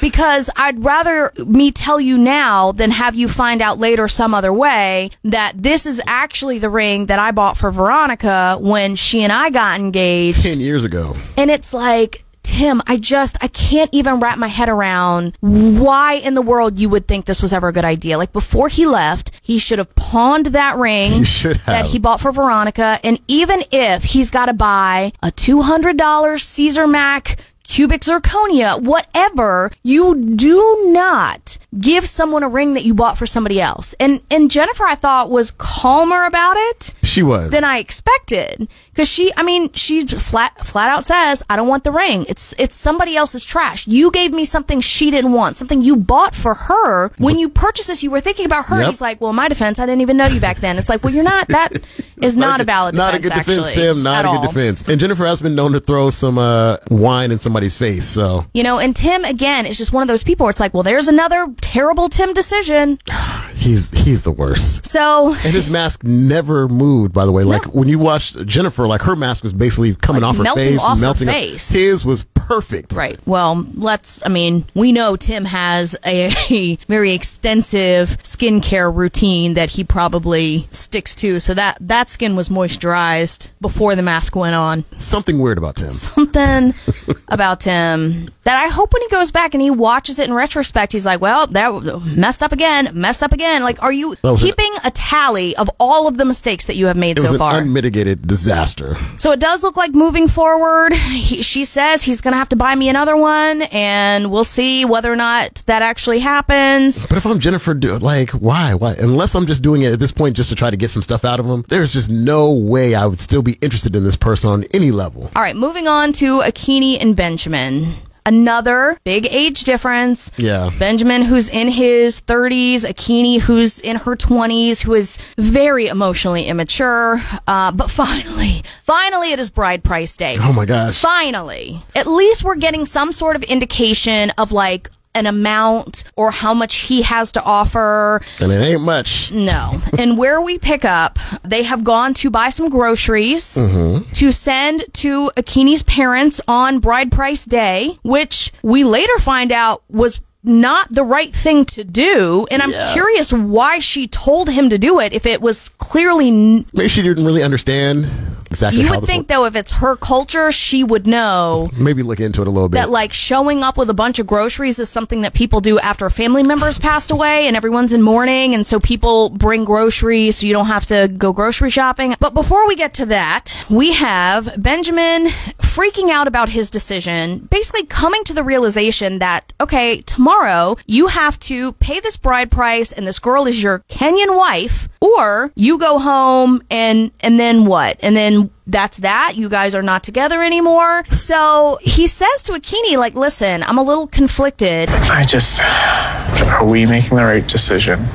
because 0.00 0.50
I'd 0.56 0.84
rather 0.84 1.32
me 1.38 1.70
tell 1.70 2.00
you 2.00 2.18
now 2.18 2.72
than 2.72 2.90
have 2.90 3.14
you 3.14 3.28
find 3.28 3.62
out 3.62 3.78
later 3.78 4.06
some 4.08 4.34
other 4.34 4.52
way 4.52 5.10
that 5.24 5.54
this 5.56 5.86
is 5.86 6.00
actually 6.06 6.58
the 6.58 6.68
ring 6.70 7.06
that 7.06 7.18
I 7.18 7.30
bought 7.30 7.56
for 7.56 7.70
Veronica 7.70 8.58
when 8.60 8.96
she 8.96 9.22
and 9.22 9.32
I 9.32 9.50
got 9.50 9.80
engaged. 9.80 10.42
10 10.42 10.60
years 10.60 10.84
ago. 10.84 11.16
And 11.36 11.50
it's 11.50 11.72
like, 11.72 12.24
Tim, 12.60 12.82
I 12.86 12.98
just, 12.98 13.38
I 13.40 13.48
can't 13.48 13.88
even 13.90 14.20
wrap 14.20 14.36
my 14.36 14.48
head 14.48 14.68
around 14.68 15.34
why 15.40 16.12
in 16.12 16.34
the 16.34 16.42
world 16.42 16.78
you 16.78 16.90
would 16.90 17.08
think 17.08 17.24
this 17.24 17.40
was 17.40 17.54
ever 17.54 17.68
a 17.68 17.72
good 17.72 17.86
idea. 17.86 18.18
Like 18.18 18.34
before 18.34 18.68
he 18.68 18.84
left, 18.84 19.30
he 19.42 19.58
should 19.58 19.78
have 19.78 19.94
pawned 19.94 20.44
that 20.48 20.76
ring 20.76 21.10
He 21.10 21.24
that 21.64 21.86
he 21.86 21.98
bought 21.98 22.20
for 22.20 22.32
Veronica. 22.32 22.98
And 23.02 23.18
even 23.28 23.62
if 23.72 24.04
he's 24.04 24.30
got 24.30 24.46
to 24.46 24.52
buy 24.52 25.12
a 25.22 25.28
$200 25.28 26.38
Caesar 26.38 26.86
Mack 26.86 27.38
cubic 27.62 28.02
zirconia, 28.02 28.78
whatever, 28.78 29.72
you 29.82 30.22
do 30.36 30.90
not 30.92 31.56
give 31.78 32.04
someone 32.04 32.42
a 32.42 32.48
ring 32.48 32.74
that 32.74 32.84
you 32.84 32.94
bought 32.94 33.16
for 33.16 33.26
somebody 33.26 33.60
else. 33.60 33.94
And, 34.00 34.20
and 34.30 34.50
Jennifer, 34.50 34.84
I 34.84 34.94
thought 34.96 35.30
was 35.30 35.52
calmer 35.52 36.24
about 36.24 36.56
it 36.56 36.94
She 37.02 37.22
was. 37.22 37.50
than 37.50 37.62
I 37.64 37.78
expected. 37.78 38.68
Cause 38.96 39.08
she, 39.08 39.32
I 39.36 39.42
mean, 39.42 39.72
she 39.72 40.04
flat, 40.06 40.64
flat 40.64 40.90
out 40.90 41.04
says, 41.04 41.42
I 41.48 41.56
don't 41.56 41.68
want 41.68 41.84
the 41.84 41.92
ring. 41.92 42.26
It's, 42.28 42.54
it's 42.58 42.74
somebody 42.74 43.16
else's 43.16 43.44
trash. 43.44 43.86
You 43.86 44.10
gave 44.10 44.32
me 44.32 44.44
something 44.44 44.80
she 44.80 45.10
didn't 45.10 45.32
want, 45.32 45.56
something 45.56 45.80
you 45.80 45.96
bought 45.96 46.34
for 46.34 46.54
her. 46.54 47.10
When 47.18 47.38
you 47.38 47.48
purchased 47.48 47.88
this, 47.88 48.02
you 48.02 48.10
were 48.10 48.20
thinking 48.20 48.46
about 48.46 48.66
her. 48.66 48.80
Yep. 48.80 48.88
He's 48.88 49.00
like, 49.00 49.20
well, 49.20 49.32
my 49.32 49.48
defense, 49.48 49.78
I 49.78 49.86
didn't 49.86 50.00
even 50.02 50.16
know 50.16 50.26
you 50.26 50.40
back 50.40 50.58
then. 50.58 50.76
It's 50.76 50.88
like, 50.88 51.04
well, 51.04 51.14
you're 51.14 51.24
not, 51.24 51.48
that 51.48 51.70
is 52.20 52.36
not 52.36 52.60
a 52.60 52.64
valid 52.64 52.94
Not 52.94 53.12
defense, 53.12 53.26
a 53.26 53.28
good 53.28 53.38
actually, 53.38 53.56
defense, 53.56 53.74
Tim. 53.76 54.02
Not 54.02 54.24
a 54.24 54.28
good 54.28 54.36
all. 54.38 54.46
defense. 54.48 54.88
And 54.88 55.00
Jennifer 55.00 55.24
has 55.24 55.40
been 55.40 55.54
known 55.54 55.72
to 55.72 55.80
throw 55.80 56.10
some 56.10 56.36
uh, 56.36 56.76
wine 56.90 57.30
in 57.30 57.38
somebody's 57.38 57.78
face. 57.78 58.04
So 58.06 58.44
You 58.52 58.62
know, 58.64 58.78
and 58.78 58.94
Tim, 58.94 59.24
again, 59.24 59.66
is 59.66 59.78
just 59.78 59.92
one 59.92 60.02
of 60.02 60.08
those 60.08 60.24
people 60.24 60.44
where 60.44 60.50
it's 60.50 60.60
like, 60.60 60.74
well, 60.74 60.82
there's 60.82 61.08
another 61.08 61.46
terrible 61.60 62.08
Tim 62.08 62.32
decision. 62.32 62.98
he's 63.54 63.90
he's 64.04 64.22
the 64.22 64.30
worst. 64.32 64.86
So, 64.86 65.28
And 65.28 65.54
his 65.54 65.68
mask 65.70 66.02
never 66.04 66.68
moved, 66.68 67.12
by 67.12 67.24
the 67.26 67.32
way. 67.32 67.44
Like 67.44 67.64
when 67.74 67.88
you 67.88 67.98
watched 67.98 68.44
Jennifer, 68.46 68.86
like 68.86 69.02
her 69.02 69.16
mask 69.16 69.42
was 69.42 69.52
basically 69.52 69.94
coming 69.94 70.22
Like 70.22 70.30
off 70.30 70.36
her 70.38 70.54
face 70.54 70.82
off 70.82 70.90
and 70.92 70.98
her 71.00 71.06
melting. 71.06 71.28
off- 71.28 71.34
face. 71.34 71.68
His 71.70 72.04
was 72.04 72.24
perfect. 72.24 72.92
Right. 72.92 73.18
Well, 73.26 73.66
let's, 73.74 74.24
I 74.26 74.28
mean, 74.28 74.64
we 74.74 74.90
know 74.92 75.14
Tim 75.16 75.44
has 75.44 75.96
a, 76.04 76.32
a 76.50 76.76
very 76.88 77.12
extensive 77.12 78.08
skincare 78.22 78.94
routine 78.94 79.54
that 79.54 79.70
he 79.70 79.84
probably 79.84 80.66
sticks 80.70 81.14
to. 81.16 81.38
So 81.40 81.54
that, 81.54 81.78
that 81.80 82.10
skin 82.10 82.34
was 82.36 82.48
moisturized 82.48 83.52
before 83.60 83.94
the 83.94 84.02
mask 84.02 84.34
went 84.34 84.54
on. 84.56 84.84
Something 84.96 85.38
weird 85.38 85.58
about 85.58 85.76
Tim. 85.76 85.90
Something 85.90 86.74
about 87.28 87.60
Tim 87.60 88.28
that 88.50 88.64
I 88.64 88.68
hope 88.68 88.92
when 88.92 89.00
he 89.02 89.08
goes 89.10 89.30
back 89.30 89.54
and 89.54 89.62
he 89.62 89.70
watches 89.70 90.18
it 90.18 90.28
in 90.28 90.34
retrospect, 90.34 90.92
he's 90.92 91.06
like, 91.06 91.20
well, 91.20 91.46
that 91.46 92.02
messed 92.16 92.42
up 92.42 92.50
again, 92.50 92.90
messed 92.94 93.22
up 93.22 93.32
again. 93.32 93.62
Like, 93.62 93.80
are 93.80 93.92
you 93.92 94.16
an- 94.24 94.36
keeping 94.36 94.72
a 94.84 94.90
tally 94.90 95.54
of 95.56 95.70
all 95.78 96.08
of 96.08 96.16
the 96.16 96.24
mistakes 96.24 96.66
that 96.66 96.74
you 96.74 96.86
have 96.86 96.96
made 96.96 97.16
It 97.16 97.20
was 97.20 97.30
so 97.30 97.34
an 97.34 97.38
far? 97.38 97.58
unmitigated 97.60 98.26
disaster. 98.26 98.96
So 99.18 99.30
it 99.30 99.38
does 99.38 99.62
look 99.62 99.76
like 99.76 99.92
moving 99.94 100.26
forward, 100.26 100.92
he, 100.94 101.42
she 101.42 101.64
says 101.64 102.02
he's 102.02 102.20
going 102.20 102.32
to 102.32 102.38
have 102.38 102.48
to 102.48 102.56
buy 102.56 102.74
me 102.74 102.88
another 102.88 103.16
one, 103.16 103.62
and 103.62 104.32
we'll 104.32 104.42
see 104.42 104.84
whether 104.84 105.12
or 105.12 105.16
not 105.16 105.62
that 105.66 105.82
actually 105.82 106.18
happens. 106.18 107.06
But 107.06 107.18
if 107.18 107.26
I'm 107.26 107.38
Jennifer, 107.38 107.72
like, 107.74 108.30
why? 108.30 108.74
Why? 108.74 108.94
Unless 108.98 109.36
I'm 109.36 109.46
just 109.46 109.62
doing 109.62 109.82
it 109.82 109.92
at 109.92 110.00
this 110.00 110.10
point 110.10 110.36
just 110.36 110.48
to 110.50 110.56
try 110.56 110.70
to 110.70 110.76
get 110.76 110.90
some 110.90 111.02
stuff 111.02 111.24
out 111.24 111.38
of 111.38 111.46
him, 111.46 111.64
there's 111.68 111.92
just 111.92 112.10
no 112.10 112.50
way 112.52 112.96
I 112.96 113.06
would 113.06 113.20
still 113.20 113.42
be 113.42 113.52
interested 113.60 113.94
in 113.94 114.02
this 114.02 114.16
person 114.16 114.50
on 114.50 114.64
any 114.74 114.90
level. 114.90 115.30
All 115.36 115.42
right, 115.42 115.54
moving 115.54 115.86
on 115.86 116.12
to 116.14 116.40
Akinyi 116.40 117.00
and 117.00 117.14
Benjamin. 117.14 117.92
Another 118.26 118.96
big 119.04 119.26
age 119.30 119.64
difference. 119.64 120.32
Yeah. 120.36 120.70
Benjamin, 120.78 121.22
who's 121.22 121.48
in 121.48 121.68
his 121.68 122.20
30s, 122.22 122.84
Akinyi, 122.86 123.40
who's 123.40 123.80
in 123.80 123.96
her 123.96 124.16
20s, 124.16 124.82
who 124.82 124.94
is 124.94 125.18
very 125.38 125.88
emotionally 125.88 126.46
immature. 126.46 127.20
Uh, 127.46 127.72
but 127.72 127.90
finally, 127.90 128.62
finally, 128.82 129.32
it 129.32 129.38
is 129.38 129.50
bride 129.50 129.82
price 129.82 130.16
day. 130.16 130.36
Oh 130.38 130.52
my 130.52 130.64
gosh. 130.64 131.00
Finally, 131.00 131.80
at 131.94 132.06
least 132.06 132.44
we're 132.44 132.56
getting 132.56 132.84
some 132.84 133.12
sort 133.12 133.36
of 133.36 133.42
indication 133.44 134.30
of 134.38 134.52
like 134.52 134.90
an 135.14 135.26
amount 135.26 136.04
or 136.16 136.30
how 136.30 136.54
much 136.54 136.76
he 136.76 137.02
has 137.02 137.32
to 137.32 137.42
offer. 137.42 138.20
And 138.40 138.52
it 138.52 138.60
ain't 138.60 138.82
much. 138.82 139.32
No. 139.32 139.80
and 139.98 140.16
where 140.16 140.40
we 140.40 140.58
pick 140.58 140.84
up, 140.84 141.18
they 141.42 141.64
have 141.64 141.84
gone 141.84 142.14
to 142.14 142.30
buy 142.30 142.50
some 142.50 142.68
groceries 142.68 143.56
mm-hmm. 143.56 144.10
to 144.12 144.32
send 144.32 144.84
to 144.94 145.30
Akinyi's 145.36 145.82
parents 145.82 146.40
on 146.46 146.78
bride 146.78 147.10
price 147.10 147.44
day, 147.44 147.98
which 148.02 148.52
we 148.62 148.84
later 148.84 149.18
find 149.18 149.52
out 149.52 149.82
was 149.88 150.20
not 150.42 150.92
the 150.92 151.04
right 151.04 151.34
thing 151.34 151.64
to 151.66 151.84
do. 151.84 152.46
And 152.50 152.62
I'm 152.62 152.72
curious 152.92 153.32
why 153.32 153.78
she 153.78 154.06
told 154.06 154.48
him 154.48 154.70
to 154.70 154.78
do 154.78 155.00
it 155.00 155.12
if 155.12 155.26
it 155.26 155.42
was 155.42 155.68
clearly. 155.70 156.28
N- 156.28 156.66
Maybe 156.72 156.88
she 156.88 157.02
didn't 157.02 157.24
really 157.24 157.42
understand 157.42 158.08
exactly 158.50 158.82
you 158.82 158.90
would 158.90 159.04
think, 159.04 159.20
worked. 159.20 159.28
though, 159.28 159.44
if 159.46 159.56
it's 159.56 159.72
her 159.80 159.96
culture, 159.96 160.52
she 160.52 160.84
would 160.84 161.06
know 161.06 161.68
Maybe 161.78 162.02
look 162.02 162.20
into 162.20 162.42
it 162.42 162.48
a 162.48 162.50
little 162.50 162.68
bit. 162.68 162.76
that 162.76 162.90
like 162.90 163.12
showing 163.12 163.62
up 163.62 163.78
with 163.78 163.88
a 163.90 163.94
bunch 163.94 164.18
of 164.18 164.26
groceries 164.26 164.78
is 164.78 164.88
something 164.88 165.20
that 165.22 165.34
people 165.34 165.60
do 165.60 165.78
after 165.78 166.06
a 166.06 166.10
family 166.10 166.42
member's 166.42 166.78
passed 166.78 167.10
away 167.10 167.46
and 167.46 167.56
everyone's 167.56 167.92
in 167.92 168.02
mourning 168.02 168.54
and 168.54 168.66
so 168.66 168.78
people 168.80 169.30
bring 169.30 169.64
groceries 169.64 170.38
so 170.38 170.46
you 170.46 170.52
don't 170.52 170.66
have 170.66 170.86
to 170.86 171.08
go 171.16 171.32
grocery 171.32 171.70
shopping. 171.70 172.14
But 172.18 172.34
before 172.34 172.66
we 172.66 172.76
get 172.76 172.92
to 172.94 173.06
that, 173.06 173.64
we 173.70 173.92
have 173.92 174.60
Benjamin 174.62 175.26
freaking 175.58 176.10
out 176.10 176.26
about 176.26 176.48
his 176.48 176.68
decision, 176.70 177.38
basically 177.50 177.86
coming 177.86 178.24
to 178.24 178.34
the 178.34 178.42
realization 178.42 179.18
that 179.20 179.52
okay, 179.60 180.00
tomorrow 180.02 180.76
you 180.86 181.06
have 181.08 181.38
to 181.40 181.72
pay 181.74 182.00
this 182.00 182.16
bride 182.16 182.50
price 182.50 182.90
and 182.92 183.06
this 183.06 183.18
girl 183.18 183.46
is 183.46 183.62
your 183.62 183.80
Kenyan 183.88 184.36
wife 184.36 184.88
or 185.00 185.52
you 185.56 185.78
go 185.78 185.98
home 185.98 186.62
and 186.70 187.10
and 187.20 187.40
then 187.40 187.64
what? 187.64 187.96
And 188.02 188.16
then 188.16 188.50
that's 188.66 188.98
that. 188.98 189.32
You 189.36 189.48
guys 189.48 189.74
are 189.74 189.82
not 189.82 190.04
together 190.04 190.42
anymore. 190.42 191.04
So 191.10 191.78
he 191.82 192.06
says 192.06 192.42
to 192.44 192.52
Akinyi, 192.52 192.96
like, 192.96 193.14
listen, 193.14 193.62
I'm 193.64 193.78
a 193.78 193.82
little 193.82 194.06
conflicted. 194.06 194.88
I 194.90 195.24
just. 195.24 195.60
Are 195.60 196.64
we 196.64 196.86
making 196.86 197.16
the 197.16 197.24
right 197.24 197.46
decision 197.46 198.06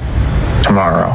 tomorrow? 0.64 1.12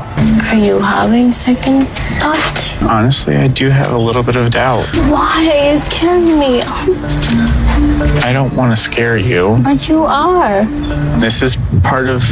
Are 0.49 0.55
you 0.57 0.79
having 0.79 1.33
second 1.33 1.87
thoughts? 2.21 2.69
Honestly, 2.83 3.37
I 3.37 3.49
do 3.49 3.69
have 3.71 3.93
a 3.93 3.99
little 3.99 4.23
bit 4.23 4.37
of 4.37 4.51
doubt. 4.51 4.85
Why 5.09 5.49
are 5.53 5.73
you 5.73 5.79
scaring 5.79 6.39
me? 6.39 6.63
I 8.23 8.31
don't 8.33 8.55
want 8.55 8.73
to 8.73 8.77
scare 8.77 9.17
you. 9.17 9.59
But 9.63 9.89
you 9.89 10.05
are. 10.05 10.65
This 11.19 11.43
is 11.43 11.57
part 11.83 12.09
of 12.09 12.23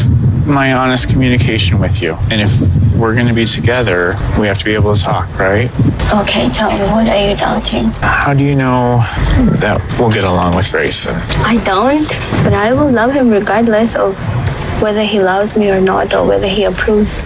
my 0.48 0.72
honest 0.72 1.08
communication 1.08 1.78
with 1.78 2.00
you. 2.02 2.14
And 2.30 2.40
if 2.40 2.60
we're 2.94 3.14
going 3.14 3.28
to 3.28 3.34
be 3.34 3.44
together, 3.44 4.16
we 4.38 4.46
have 4.46 4.58
to 4.58 4.64
be 4.64 4.74
able 4.74 4.94
to 4.94 5.00
talk, 5.00 5.28
right? 5.38 5.70
Okay, 6.14 6.48
tell 6.48 6.70
me, 6.70 6.84
what 6.92 7.08
are 7.08 7.30
you 7.30 7.36
doubting? 7.36 7.84
How 8.00 8.34
do 8.34 8.42
you 8.42 8.56
know 8.56 8.98
that 9.60 9.80
we'll 9.98 10.10
get 10.10 10.24
along 10.24 10.56
with 10.56 10.70
Grayson? 10.70 11.14
I 11.44 11.62
don't, 11.64 12.08
but 12.42 12.54
I 12.54 12.72
will 12.72 12.90
love 12.90 13.12
him 13.12 13.28
regardless 13.30 13.94
of 13.94 14.16
whether 14.82 15.02
he 15.02 15.20
loves 15.20 15.56
me 15.56 15.70
or 15.70 15.80
not, 15.80 16.14
or 16.14 16.26
whether 16.26 16.46
he 16.46 16.64
approves 16.64 17.18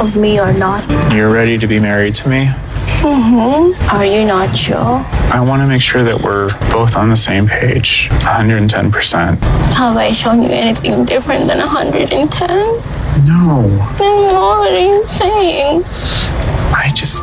of 0.00 0.16
me 0.16 0.40
or 0.40 0.52
not. 0.52 0.88
You're 1.12 1.30
ready 1.30 1.56
to 1.58 1.66
be 1.66 1.78
married 1.78 2.14
to 2.16 2.28
me? 2.28 2.50
Mm-hmm. 2.98 3.96
Are 3.96 4.04
you 4.04 4.24
not 4.26 4.54
sure? 4.56 5.04
I 5.32 5.40
want 5.40 5.62
to 5.62 5.68
make 5.68 5.80
sure 5.80 6.02
that 6.04 6.20
we're 6.20 6.50
both 6.70 6.96
on 6.96 7.08
the 7.08 7.16
same 7.16 7.46
page, 7.46 8.08
110%. 8.10 9.38
Have 9.74 9.96
I 9.96 10.12
shown 10.12 10.42
you 10.42 10.50
anything 10.50 11.04
different 11.04 11.46
than 11.46 11.58
110? 11.58 12.48
No, 13.26 13.62
Then 13.96 14.34
what 14.34 14.70
are 14.72 14.78
you 14.78 15.06
saying? 15.06 15.82
I 16.72 16.90
just. 16.94 17.22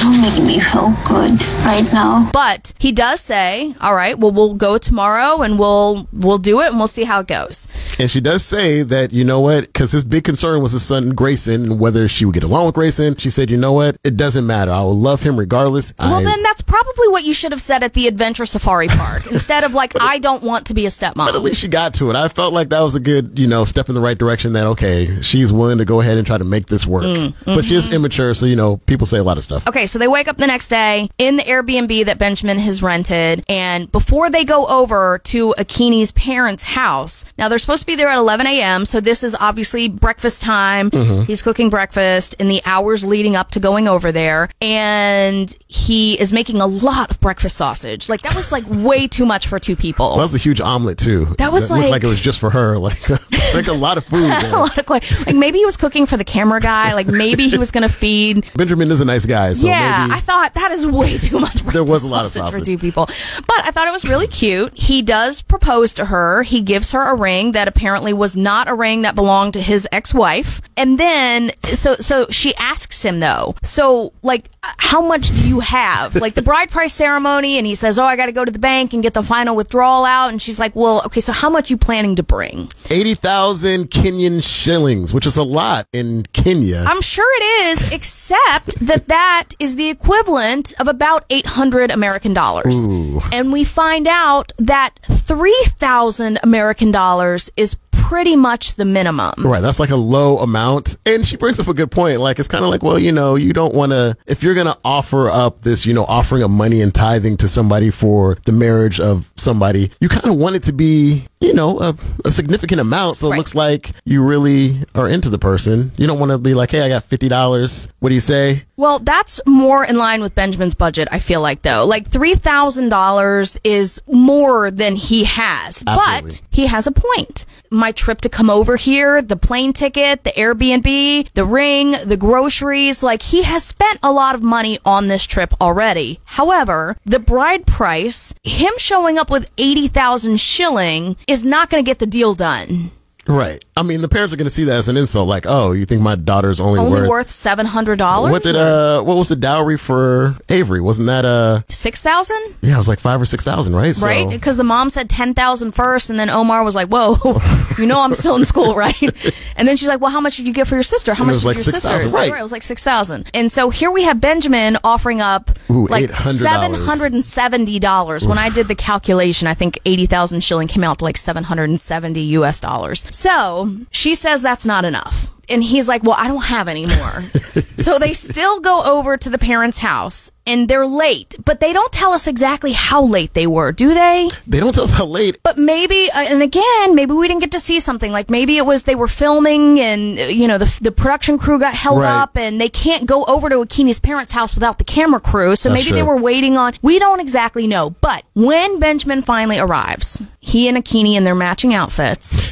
Don't 0.00 0.20
make 0.20 0.42
me 0.42 0.58
feel 0.60 0.94
good 1.06 1.40
right 1.64 1.88
now. 1.92 2.30
But 2.32 2.74
he 2.78 2.92
does 2.92 3.20
say, 3.20 3.74
all 3.80 3.94
right, 3.94 4.18
well, 4.18 4.32
we'll 4.32 4.54
go 4.54 4.78
tomorrow 4.78 5.42
and 5.42 5.58
we'll, 5.58 6.08
we'll 6.12 6.38
do 6.38 6.60
it 6.60 6.68
and 6.68 6.78
we'll 6.78 6.86
see 6.86 7.04
how 7.04 7.20
it 7.20 7.26
goes. 7.28 7.68
And 7.98 8.10
she 8.10 8.20
does 8.20 8.44
say 8.44 8.82
that, 8.82 9.12
you 9.12 9.24
know 9.24 9.40
what, 9.40 9.66
because 9.66 9.92
his 9.92 10.04
big 10.04 10.24
concern 10.24 10.62
was 10.62 10.72
his 10.72 10.84
son 10.84 11.10
Grayson 11.10 11.64
and 11.64 11.80
whether 11.80 12.08
she 12.08 12.24
would 12.24 12.34
get 12.34 12.42
along 12.42 12.66
with 12.66 12.74
Grayson. 12.74 13.16
She 13.16 13.30
said, 13.30 13.50
you 13.50 13.56
know 13.56 13.72
what, 13.72 13.96
it 14.02 14.16
doesn't 14.16 14.46
matter. 14.46 14.70
I 14.72 14.80
will 14.82 14.98
love 14.98 15.22
him 15.22 15.38
regardless. 15.38 15.94
Well, 15.98 16.14
I, 16.14 16.24
then 16.24 16.42
that's 16.42 16.62
probably 16.62 17.08
what 17.08 17.24
you 17.24 17.32
should 17.32 17.52
have 17.52 17.60
said 17.60 17.82
at 17.82 17.92
the 17.92 18.08
Adventure 18.08 18.46
Safari 18.46 18.88
Park 18.88 19.26
instead 19.30 19.64
of 19.64 19.74
like, 19.74 19.92
I 20.00 20.18
don't 20.18 20.42
want 20.42 20.66
to 20.66 20.74
be 20.74 20.86
a 20.86 20.88
stepmom." 20.88 21.14
but 21.14 21.34
at 21.34 21.42
least 21.42 21.60
she 21.60 21.68
got 21.68 21.94
to 21.94 22.10
it. 22.10 22.16
I 22.16 22.28
felt 22.28 22.52
like 22.52 22.70
that 22.70 22.80
was 22.80 22.94
a 22.94 23.00
good, 23.00 23.38
you 23.38 23.46
know, 23.46 23.64
step 23.64 23.88
in 23.88 23.94
the 23.94 24.00
right 24.00 24.18
direction 24.18 24.54
that, 24.54 24.66
okay, 24.66 25.20
she's 25.22 25.52
willing 25.52 25.78
to 25.78 25.84
go 25.84 26.00
ahead 26.00 26.18
and 26.18 26.26
try 26.26 26.38
to 26.38 26.44
make 26.44 26.66
this 26.66 26.86
work. 26.86 27.04
Mm, 27.04 27.34
but 27.44 27.64
she 27.64 27.74
is 27.74 27.84
mm-hmm. 27.86 27.94
immature, 27.94 28.34
so, 28.34 28.46
you 28.46 28.56
know, 28.56 28.78
people 28.78 29.06
say 29.06 29.18
a 29.18 29.22
lot 29.22 29.36
of 29.36 29.44
stuff. 29.44 29.61
Okay, 29.68 29.86
so 29.86 29.98
they 29.98 30.08
wake 30.08 30.28
up 30.28 30.36
the 30.38 30.46
next 30.46 30.68
day 30.68 31.08
in 31.18 31.36
the 31.36 31.42
Airbnb 31.44 32.04
that 32.06 32.18
Benjamin 32.18 32.58
has 32.58 32.82
rented, 32.82 33.44
and 33.48 33.90
before 33.92 34.28
they 34.30 34.44
go 34.44 34.66
over 34.66 35.20
to 35.24 35.54
Akinyi's 35.58 36.12
parents' 36.12 36.64
house, 36.64 37.24
now 37.38 37.48
they're 37.48 37.58
supposed 37.58 37.82
to 37.82 37.86
be 37.86 37.94
there 37.94 38.08
at 38.08 38.18
11 38.18 38.46
a.m., 38.46 38.84
so 38.84 39.00
this 39.00 39.22
is 39.22 39.36
obviously 39.38 39.88
breakfast 39.88 40.42
time. 40.42 40.90
Mm-hmm. 40.90 41.22
He's 41.22 41.42
cooking 41.42 41.70
breakfast 41.70 42.34
in 42.40 42.48
the 42.48 42.60
hours 42.64 43.04
leading 43.04 43.36
up 43.36 43.50
to 43.52 43.60
going 43.60 43.86
over 43.88 44.10
there, 44.12 44.48
and 44.60 45.54
he 45.68 46.18
is 46.20 46.32
making 46.32 46.60
a 46.60 46.66
lot 46.66 47.10
of 47.10 47.20
breakfast 47.20 47.56
sausage. 47.56 48.08
Like, 48.08 48.22
that 48.22 48.34
was 48.34 48.50
like 48.52 48.64
way 48.68 49.06
too 49.06 49.26
much 49.26 49.46
for 49.46 49.58
two 49.58 49.76
people. 49.76 50.16
That 50.16 50.22
was 50.22 50.34
a 50.34 50.38
huge 50.38 50.60
omelet, 50.60 50.98
too. 50.98 51.26
That 51.38 51.52
was 51.52 51.70
looked 51.70 51.82
like- 51.82 51.90
like 51.92 52.04
it 52.04 52.08
was 52.08 52.20
just 52.20 52.40
for 52.40 52.50
her. 52.50 52.72
Like, 52.82 53.08
like 53.54 53.68
a 53.68 53.72
lot 53.72 53.96
of 53.96 54.04
food. 54.04 54.24
a 54.44 54.48
lot 54.58 54.76
of 54.76 54.88
like 54.90 55.04
maybe 55.32 55.58
he 55.58 55.64
was 55.64 55.76
cooking 55.76 56.04
for 56.06 56.16
the 56.16 56.24
camera 56.24 56.58
guy. 56.60 56.94
Like 56.94 57.06
maybe 57.06 57.48
he 57.48 57.56
was 57.58 57.70
going 57.70 57.86
to 57.86 57.94
feed 57.94 58.44
Benjamin 58.56 58.90
is 58.90 59.00
a 59.00 59.04
nice 59.04 59.24
guy, 59.24 59.51
so 59.54 59.66
yeah. 59.66 60.08
I 60.10 60.20
thought 60.20 60.54
that 60.54 60.72
is 60.72 60.86
way 60.86 61.18
too 61.18 61.40
much. 61.40 61.54
There 61.62 61.84
was 61.84 62.04
a 62.04 62.10
lot 62.10 62.24
of 62.24 62.52
for 62.52 62.60
two 62.60 62.78
people, 62.78 63.06
but 63.06 63.64
I 63.64 63.70
thought 63.70 63.88
it 63.88 63.92
was 63.92 64.04
really 64.04 64.26
cute. 64.26 64.76
He 64.76 65.02
does 65.02 65.42
propose 65.42 65.94
to 65.94 66.06
her. 66.06 66.42
He 66.42 66.60
gives 66.60 66.92
her 66.92 67.02
a 67.02 67.14
ring 67.14 67.52
that 67.52 67.68
apparently 67.68 68.12
was 68.12 68.36
not 68.36 68.68
a 68.68 68.74
ring 68.74 69.02
that 69.02 69.14
belonged 69.14 69.54
to 69.54 69.60
his 69.60 69.88
ex-wife, 69.92 70.60
and 70.76 70.98
then 70.98 71.52
so 71.64 71.94
so 71.96 72.26
she 72.30 72.54
asks 72.56 73.04
him 73.04 73.20
though. 73.20 73.54
So 73.62 74.12
like, 74.22 74.48
how 74.62 75.00
much 75.00 75.28
do 75.34 75.46
you 75.48 75.60
have? 75.60 76.16
Like 76.22 76.34
the 76.34 76.42
bride 76.42 76.70
price 76.70 76.94
ceremony, 76.94 77.58
and 77.58 77.66
he 77.66 77.74
says, 77.74 77.98
"Oh, 77.98 78.04
I 78.04 78.14
got 78.16 78.26
to 78.26 78.32
go 78.32 78.44
to 78.44 78.52
the 78.52 78.58
bank 78.60 78.92
and 78.92 79.02
get 79.02 79.12
the 79.12 79.24
final 79.24 79.56
withdrawal 79.56 80.04
out." 80.04 80.30
And 80.30 80.40
she's 80.40 80.60
like, 80.60 80.76
"Well, 80.76 81.02
okay, 81.06 81.20
so 81.20 81.32
how 81.32 81.50
much 81.50 81.68
you 81.68 81.76
planning 81.76 82.14
to 82.16 82.22
bring?" 82.22 82.68
80,000 82.88 83.90
Kenyan 83.90 84.40
shillings, 84.42 85.12
which 85.12 85.26
is 85.26 85.36
a 85.36 85.42
lot 85.42 85.88
in 85.92 86.24
Kenya. 86.32 86.84
I'm 86.86 87.00
sure 87.00 87.26
it 87.40 87.70
is, 87.70 87.92
except 87.92 88.78
that 88.86 89.08
that 89.08 89.48
is 89.58 89.74
the 89.74 89.88
equivalent 89.88 90.74
of 90.78 90.86
about 90.86 91.24
800 91.28 91.90
American 91.90 92.32
dollars. 92.34 92.86
And 93.32 93.52
we 93.52 93.64
find 93.64 94.06
out 94.06 94.52
that 94.58 94.90
3,000 95.06 96.38
American 96.42 96.92
dollars 96.92 97.50
is 97.56 97.76
pretty 98.12 98.36
much 98.36 98.74
the 98.74 98.84
minimum. 98.84 99.32
Right, 99.38 99.62
that's 99.62 99.80
like 99.80 99.88
a 99.88 99.96
low 99.96 100.36
amount. 100.36 100.98
And 101.06 101.24
she 101.26 101.38
brings 101.38 101.58
up 101.58 101.66
a 101.66 101.72
good 101.72 101.90
point. 101.90 102.20
Like, 102.20 102.38
it's 102.38 102.46
kind 102.46 102.62
of 102.62 102.70
like, 102.70 102.82
well, 102.82 102.98
you 102.98 103.10
know, 103.10 103.36
you 103.36 103.54
don't 103.54 103.74
want 103.74 103.92
to, 103.92 104.18
if 104.26 104.42
you're 104.42 104.52
going 104.52 104.66
to 104.66 104.76
offer 104.84 105.30
up 105.30 105.62
this, 105.62 105.86
you 105.86 105.94
know, 105.94 106.04
offering 106.04 106.42
of 106.42 106.50
money 106.50 106.82
and 106.82 106.94
tithing 106.94 107.38
to 107.38 107.48
somebody 107.48 107.88
for 107.88 108.36
the 108.44 108.52
marriage 108.52 109.00
of 109.00 109.30
somebody, 109.36 109.90
you 109.98 110.10
kind 110.10 110.26
of 110.26 110.34
want 110.34 110.56
it 110.56 110.62
to 110.64 110.74
be, 110.74 111.24
you 111.42 111.52
know, 111.52 111.80
a, 111.80 111.96
a 112.24 112.30
significant 112.30 112.80
amount. 112.80 113.16
So 113.16 113.32
it 113.32 113.36
looks 113.36 113.54
like 113.54 113.90
you 114.04 114.22
really 114.22 114.76
are 114.94 115.08
into 115.08 115.28
the 115.28 115.38
person. 115.38 115.92
You 115.96 116.06
don't 116.06 116.18
want 116.20 116.30
to 116.30 116.38
be 116.38 116.54
like, 116.54 116.70
hey, 116.70 116.82
I 116.82 116.88
got 116.88 117.02
$50. 117.02 117.90
What 117.98 118.08
do 118.08 118.14
you 118.14 118.20
say? 118.20 118.64
Well, 118.76 118.98
that's 118.98 119.40
more 119.46 119.84
in 119.84 119.96
line 119.96 120.22
with 120.22 120.34
Benjamin's 120.34 120.74
budget, 120.74 121.08
I 121.12 121.18
feel 121.18 121.40
like, 121.40 121.62
though. 121.62 121.84
Like, 121.84 122.08
$3,000 122.08 123.60
is 123.64 124.02
more 124.06 124.70
than 124.70 124.96
he 124.96 125.24
has. 125.24 125.84
Absolutely. 125.86 126.30
But 126.30 126.42
he 126.50 126.66
has 126.66 126.86
a 126.86 126.92
point. 126.92 127.46
My 127.70 127.92
trip 127.92 128.20
to 128.22 128.28
come 128.28 128.50
over 128.50 128.76
here, 128.76 129.22
the 129.22 129.36
plane 129.36 129.72
ticket, 129.72 130.24
the 130.24 130.30
Airbnb, 130.32 131.30
the 131.32 131.44
ring, 131.44 131.92
the 132.04 132.16
groceries, 132.16 133.02
like, 133.02 133.22
he 133.22 133.44
has 133.44 133.64
spent 133.64 133.98
a 134.02 134.12
lot 134.12 134.34
of 134.34 134.42
money 134.42 134.78
on 134.84 135.08
this 135.08 135.26
trip 135.26 135.54
already. 135.60 136.20
However, 136.24 136.96
the 137.04 137.20
bride 137.20 137.66
price, 137.66 138.34
him 138.42 138.72
showing 138.78 139.16
up 139.16 139.30
with 139.30 139.50
80,000 139.58 140.40
shilling, 140.40 141.16
is 141.32 141.44
not 141.46 141.70
going 141.70 141.82
to 141.82 141.88
get 141.88 141.98
the 141.98 142.06
deal 142.06 142.34
done. 142.34 142.90
Right. 143.26 143.64
I 143.76 143.82
mean, 143.84 144.00
the 144.02 144.08
parents 144.08 144.34
are 144.34 144.36
going 144.36 144.46
to 144.46 144.50
see 144.50 144.64
that 144.64 144.76
as 144.76 144.88
an 144.88 144.96
insult. 144.96 145.28
Like, 145.28 145.46
oh, 145.46 145.70
you 145.72 145.86
think 145.86 146.02
my 146.02 146.16
daughter's 146.16 146.58
only, 146.60 146.80
Only 146.80 147.00
worth, 147.02 147.08
worth 147.08 147.28
$700? 147.28 148.30
what 148.30 148.42
did, 148.42 148.56
uh, 148.56 149.02
what 149.02 149.16
was 149.16 149.28
the 149.28 149.36
dowry 149.36 149.78
for 149.78 150.36
Avery? 150.48 150.80
Wasn't 150.80 151.06
that, 151.06 151.24
uh, 151.24 151.62
6,000? 151.68 152.36
yeah, 152.62 152.74
it 152.74 152.78
was 152.78 152.88
like 152.88 152.98
five 153.00 153.20
or 153.22 153.26
six 153.26 153.44
thousand, 153.44 153.74
right? 153.76 153.94
So- 153.94 154.06
right? 154.06 154.28
Because 154.28 154.56
the 154.56 154.64
mom 154.64 154.90
said 154.90 155.08
10,000 155.08 155.72
first, 155.72 156.10
and 156.10 156.18
then 156.18 156.30
Omar 156.30 156.64
was 156.64 156.74
like, 156.74 156.88
whoa, 156.88 157.16
you 157.78 157.86
know 157.86 158.00
I'm 158.00 158.14
still 158.14 158.34
in 158.36 158.44
school, 158.44 158.74
right? 158.74 159.00
And 159.54 159.68
then 159.68 159.76
she's 159.76 159.86
like, 159.88 160.00
well, 160.00 160.10
how 160.10 160.20
much 160.20 160.38
did 160.38 160.48
you 160.48 160.54
get 160.54 160.66
for 160.66 160.74
your 160.74 160.82
sister? 160.82 161.12
How 161.14 161.22
And 161.24 161.28
much 161.32 161.40
did 161.40 161.46
like 161.46 161.56
your 161.56 161.64
6,000, 161.64 162.00
sister? 162.08 162.18
right. 162.32 162.40
It 162.40 162.42
was 162.42 162.50
like 162.52 162.62
6,000. 162.64 163.30
And 163.34 163.52
so 163.52 163.70
here 163.70 163.90
we 163.92 164.02
have 164.04 164.20
Benjamin 164.20 164.76
offering 164.82 165.20
up 165.20 165.50
Ooh, 165.70 165.86
like 165.86 166.10
$770. 166.10 168.26
When 168.26 168.38
I 168.38 168.48
did 168.48 168.68
the 168.68 168.74
calculation, 168.74 169.48
I 169.48 169.54
think 169.54 169.78
80,000 169.84 170.42
shilling 170.42 170.68
came 170.68 170.84
out 170.84 170.98
to 170.98 171.04
like 171.04 171.16
770 171.16 172.20
US 172.38 172.60
dollars. 172.60 173.06
So 173.12 173.76
she 173.90 174.14
says 174.14 174.42
that's 174.42 174.66
not 174.66 174.84
enough. 174.84 175.30
And 175.48 175.62
he's 175.62 175.86
like, 175.88 176.02
well, 176.02 176.16
I 176.18 176.28
don't 176.28 176.44
have 176.44 176.68
any 176.68 176.86
more. 176.86 177.20
so 177.76 177.98
they 177.98 178.12
still 178.12 178.60
go 178.60 178.82
over 178.84 179.16
to 179.16 179.28
the 179.28 179.38
parents' 179.38 179.78
house 179.78 180.30
and 180.46 180.68
they're 180.68 180.86
late, 180.86 181.36
but 181.44 181.60
they 181.60 181.72
don't 181.72 181.92
tell 181.92 182.12
us 182.12 182.26
exactly 182.26 182.72
how 182.72 183.02
late 183.02 183.34
they 183.34 183.46
were, 183.46 183.72
do 183.72 183.94
they? 183.94 184.28
They 184.46 184.58
don't 184.60 184.74
tell 184.74 184.84
us 184.84 184.90
how 184.90 185.06
late. 185.06 185.38
But 185.42 185.56
maybe, 185.58 186.08
uh, 186.14 186.18
and 186.28 186.42
again, 186.42 186.94
maybe 186.94 187.12
we 187.12 187.28
didn't 187.28 187.40
get 187.42 187.52
to 187.52 187.60
see 187.60 187.78
something. 187.80 188.10
Like 188.12 188.28
maybe 188.30 188.56
it 188.56 188.66
was 188.66 188.82
they 188.84 188.94
were 188.94 189.08
filming 189.08 189.78
and, 189.80 190.18
uh, 190.18 190.22
you 190.24 190.48
know, 190.48 190.58
the, 190.58 190.78
the 190.82 190.92
production 190.92 191.38
crew 191.38 191.58
got 191.58 191.74
held 191.74 192.02
Right. 192.02 192.22
up 192.22 192.36
and 192.36 192.60
they 192.60 192.68
can't 192.68 193.06
go 193.06 193.24
over 193.26 193.48
to 193.48 193.56
Akinyi's 193.56 194.00
parents' 194.00 194.32
house 194.32 194.54
without 194.54 194.78
the 194.78 194.84
camera 194.84 195.20
crew. 195.20 195.54
So 195.54 195.68
That's 195.68 195.84
maybe 195.84 195.94
they 195.94 196.02
were 196.02 196.16
waiting 196.16 196.56
on, 196.56 196.72
we 196.82 196.98
don't 196.98 197.20
exactly 197.20 197.66
know. 197.66 197.90
But 197.90 198.24
when 198.34 198.80
Benjamin 198.80 199.22
finally 199.22 199.58
arrives, 199.58 200.22
he 200.40 200.66
and 200.68 200.76
Akinyi 200.76 201.14
in 201.14 201.24
their 201.24 201.34
matching 201.34 201.72
outfits, 201.74 202.50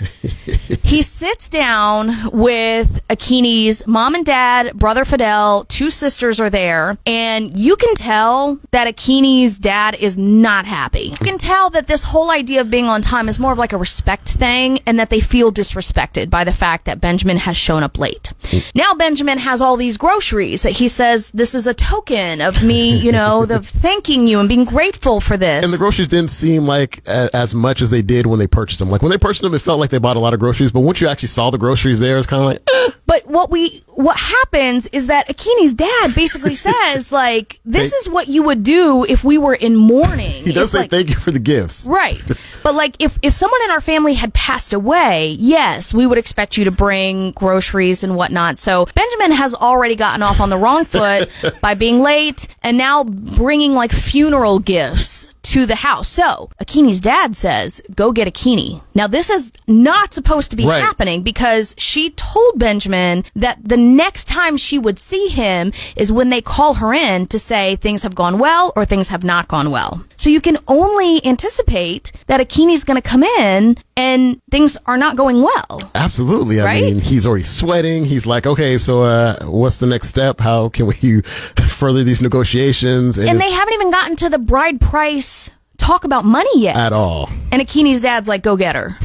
he 0.85 1.03
sits 1.03 1.49
down 1.49 2.31
with 2.33 3.05
Akinyi's 3.09 3.87
mom 3.87 4.15
and 4.15 4.25
dad, 4.25 4.75
brother 4.79 5.05
Fidel, 5.05 5.65
two 5.65 5.91
sisters 5.91 6.39
are 6.39 6.51
there, 6.51 6.99
and 7.07 7.59
you 7.59 7.77
can 7.81 7.95
tell 7.95 8.59
that 8.71 8.87
Akinyi's 8.87 9.59
dad 9.59 9.95
is 9.95 10.17
not 10.17 10.67
happy. 10.67 11.15
You 11.21 11.25
can 11.25 11.39
tell 11.39 11.71
that 11.71 11.87
this 11.87 12.05
whole 12.05 12.31
idea 12.31 12.61
of 12.61 12.71
being 12.71 12.87
on 12.87 13.03
time 13.03 13.29
is 13.29 13.41
more 13.41 13.53
of 13.53 13.59
like 13.59 13.73
a 13.73 13.79
respect 13.79 14.29
thing 14.29 14.81
and 14.87 14.99
that 15.01 15.11
they 15.11 15.21
feel 15.21 15.51
disrespected 15.51 16.31
by 16.31 16.45
the 16.45 16.53
fact 16.53 16.85
that 16.85 17.01
Benjamin 17.01 17.39
has 17.39 17.57
shown 17.57 17.83
up 17.83 17.99
late. 17.99 18.33
Now 18.75 18.95
Benjamin 18.95 19.39
has 19.39 19.61
all 19.61 19.77
these 19.77 19.97
groceries 19.97 20.63
that 20.63 20.73
he 20.73 20.89
says 20.89 21.31
this 21.33 21.55
is 21.55 21.67
a 21.67 21.75
token 21.75 22.41
of 22.41 22.63
me, 22.63 22.97
you 22.97 23.13
know, 23.13 23.47
the 23.47 23.61
thanking 23.81 24.29
you 24.29 24.39
and 24.41 24.49
being 24.49 24.65
grateful 24.65 25.21
for 25.21 25.37
this. 25.37 25.65
And 25.65 25.73
the 25.73 25.79
groceries 25.79 26.09
didn't 26.09 26.31
seem 26.31 26.67
like 26.67 27.03
a, 27.09 27.31
as 27.35 27.55
much 27.55 27.81
as 27.81 27.91
they 27.91 28.03
did 28.03 28.27
when 28.27 28.39
they 28.39 28.47
purchased 28.47 28.79
them. 28.79 28.91
Like 28.91 29.03
when 29.03 29.11
they 29.11 29.19
purchased 29.19 29.43
them, 29.43 29.55
it 29.55 29.61
felt 29.63 29.81
like 29.81 29.91
they 29.91 29.99
bought 29.99 30.17
a 30.17 30.21
lot 30.21 30.35
of 30.35 30.41
groceries. 30.41 30.73
But 30.73 30.81
once 30.81 31.01
you 31.01 31.09
actually 31.09 31.29
saw 31.29 31.51
the 31.51 31.59
groceries 31.59 32.01
there, 32.01 32.19
it's 32.19 32.27
kind 32.27 32.43
of 32.43 32.47
like, 32.47 32.63
eh. 32.69 32.91
But 33.11 33.27
what 33.27 33.51
we 33.51 33.83
what 33.97 34.17
happens 34.17 34.87
is 34.93 35.09
that 35.09 35.27
Akinyi's 35.27 35.75
dad 35.75 36.15
basically 36.15 36.55
says 36.69 37.11
like 37.11 37.59
this 37.65 37.93
is 37.93 38.09
what 38.09 38.29
you 38.29 38.45
would 38.45 38.63
do 38.63 39.05
if 39.09 39.25
we 39.25 39.37
were 39.37 39.55
in 39.55 39.75
mourning. 39.75 40.45
he 40.45 40.53
does 40.53 40.63
It's 40.63 40.73
say 40.73 40.79
like- 40.83 40.91
thank 40.91 41.09
you 41.09 41.17
for 41.17 41.33
the 41.33 41.41
gifts. 41.41 41.85
Right. 41.87 42.23
But 42.63 42.75
like 42.75 42.95
if 42.99 43.19
if 43.23 43.33
someone 43.33 43.63
in 43.65 43.71
our 43.71 43.81
family 43.81 44.13
had 44.13 44.35
passed 44.35 44.75
away, 44.75 45.35
yes, 45.41 45.95
we 45.95 46.07
would 46.07 46.19
expect 46.19 46.59
you 46.59 46.67
to 46.67 46.71
bring 46.71 47.31
groceries 47.33 48.05
and 48.05 48.17
whatnot. 48.17 48.59
So 48.59 48.87
Benjamin 48.95 49.33
has 49.33 49.55
already 49.55 49.97
gotten 49.97 50.23
off 50.23 50.43
on 50.43 50.51
the 50.51 50.59
wrong 50.59 50.85
foot 50.85 51.31
by 51.63 51.73
being 51.73 52.03
late 52.03 52.47
and 52.63 52.77
now 52.77 53.03
bringing 53.05 53.73
like 53.75 53.93
funeral 53.93 54.59
gifts 54.59 55.35
to 55.55 55.67
the 55.67 55.77
house. 55.89 56.09
So 56.09 56.51
Akinyi's 56.63 57.01
dad 57.01 57.37
says, 57.37 57.83
"Go 57.95 58.13
get 58.13 58.27
Akinyi." 58.33 58.83
Now 58.95 59.07
this 59.07 59.29
is 59.31 59.53
not 59.67 60.15
supposed 60.15 60.51
to 60.53 60.57
be 60.57 60.67
Right. 60.67 60.83
happening 60.83 61.23
because 61.23 61.75
she 61.79 62.11
told 62.11 62.59
Benjamin 62.59 63.25
that 63.35 63.57
the 63.73 63.77
next 64.05 64.25
time 64.29 64.57
she 64.57 64.79
would 64.79 64.99
see 64.99 65.29
him 65.29 65.73
is 65.97 66.13
when 66.13 66.29
they 66.31 66.41
call 66.41 66.75
her 66.75 66.93
in 66.95 67.27
to 67.29 67.39
say 67.39 67.77
things 67.77 68.03
have 68.03 68.15
gone 68.15 68.39
well 68.39 68.73
or 68.77 68.85
things 68.85 69.09
have 69.09 69.25
not 69.25 69.49
gone 69.49 69.71
well. 69.71 69.93
So 70.17 70.29
you 70.29 70.41
can 70.43 70.59
only 70.69 71.25
anticipate 71.25 72.13
that 72.27 72.41
Akinyi's 72.47 72.85
going 72.85 73.01
to 73.01 73.09
come 73.09 73.23
in 73.25 73.77
and 73.97 74.37
things 74.51 74.77
are 74.87 74.99
not 74.99 75.17
going 75.17 75.43
well. 75.43 75.81
Absolutely. 75.95 76.61
I 76.61 76.65
Right? 76.65 76.85
mean, 76.85 77.01
he's 77.01 77.25
already 77.27 77.45
sweating. 77.45 78.05
He's 78.05 78.27
like, 78.27 78.47
okay, 78.47 78.77
so 78.77 79.03
uh, 79.03 79.37
what's 79.47 79.79
the 79.79 79.87
next 79.87 80.09
step? 80.09 80.39
How 80.41 80.69
can 80.69 80.87
we 80.87 81.23
further 81.81 82.05
these 82.05 82.21
negotiations? 82.21 83.17
And 83.17 83.29
it's- 83.29 83.39
they 83.43 83.51
haven't 83.51 83.75
even 83.75 83.91
gotten 83.91 84.17
to 84.17 84.29
the 84.29 84.39
bride 84.39 84.79
price 84.81 85.40
talk 85.81 86.05
about 86.05 86.25
money 86.25 86.51
yet. 86.57 86.77
At 86.77 86.93
all. 86.93 87.29
And 87.51 87.61
Akinyi's 87.61 88.01
dad's 88.01 88.29
like, 88.29 88.43
go 88.43 88.57
get 88.57 88.77
her. 88.77 88.97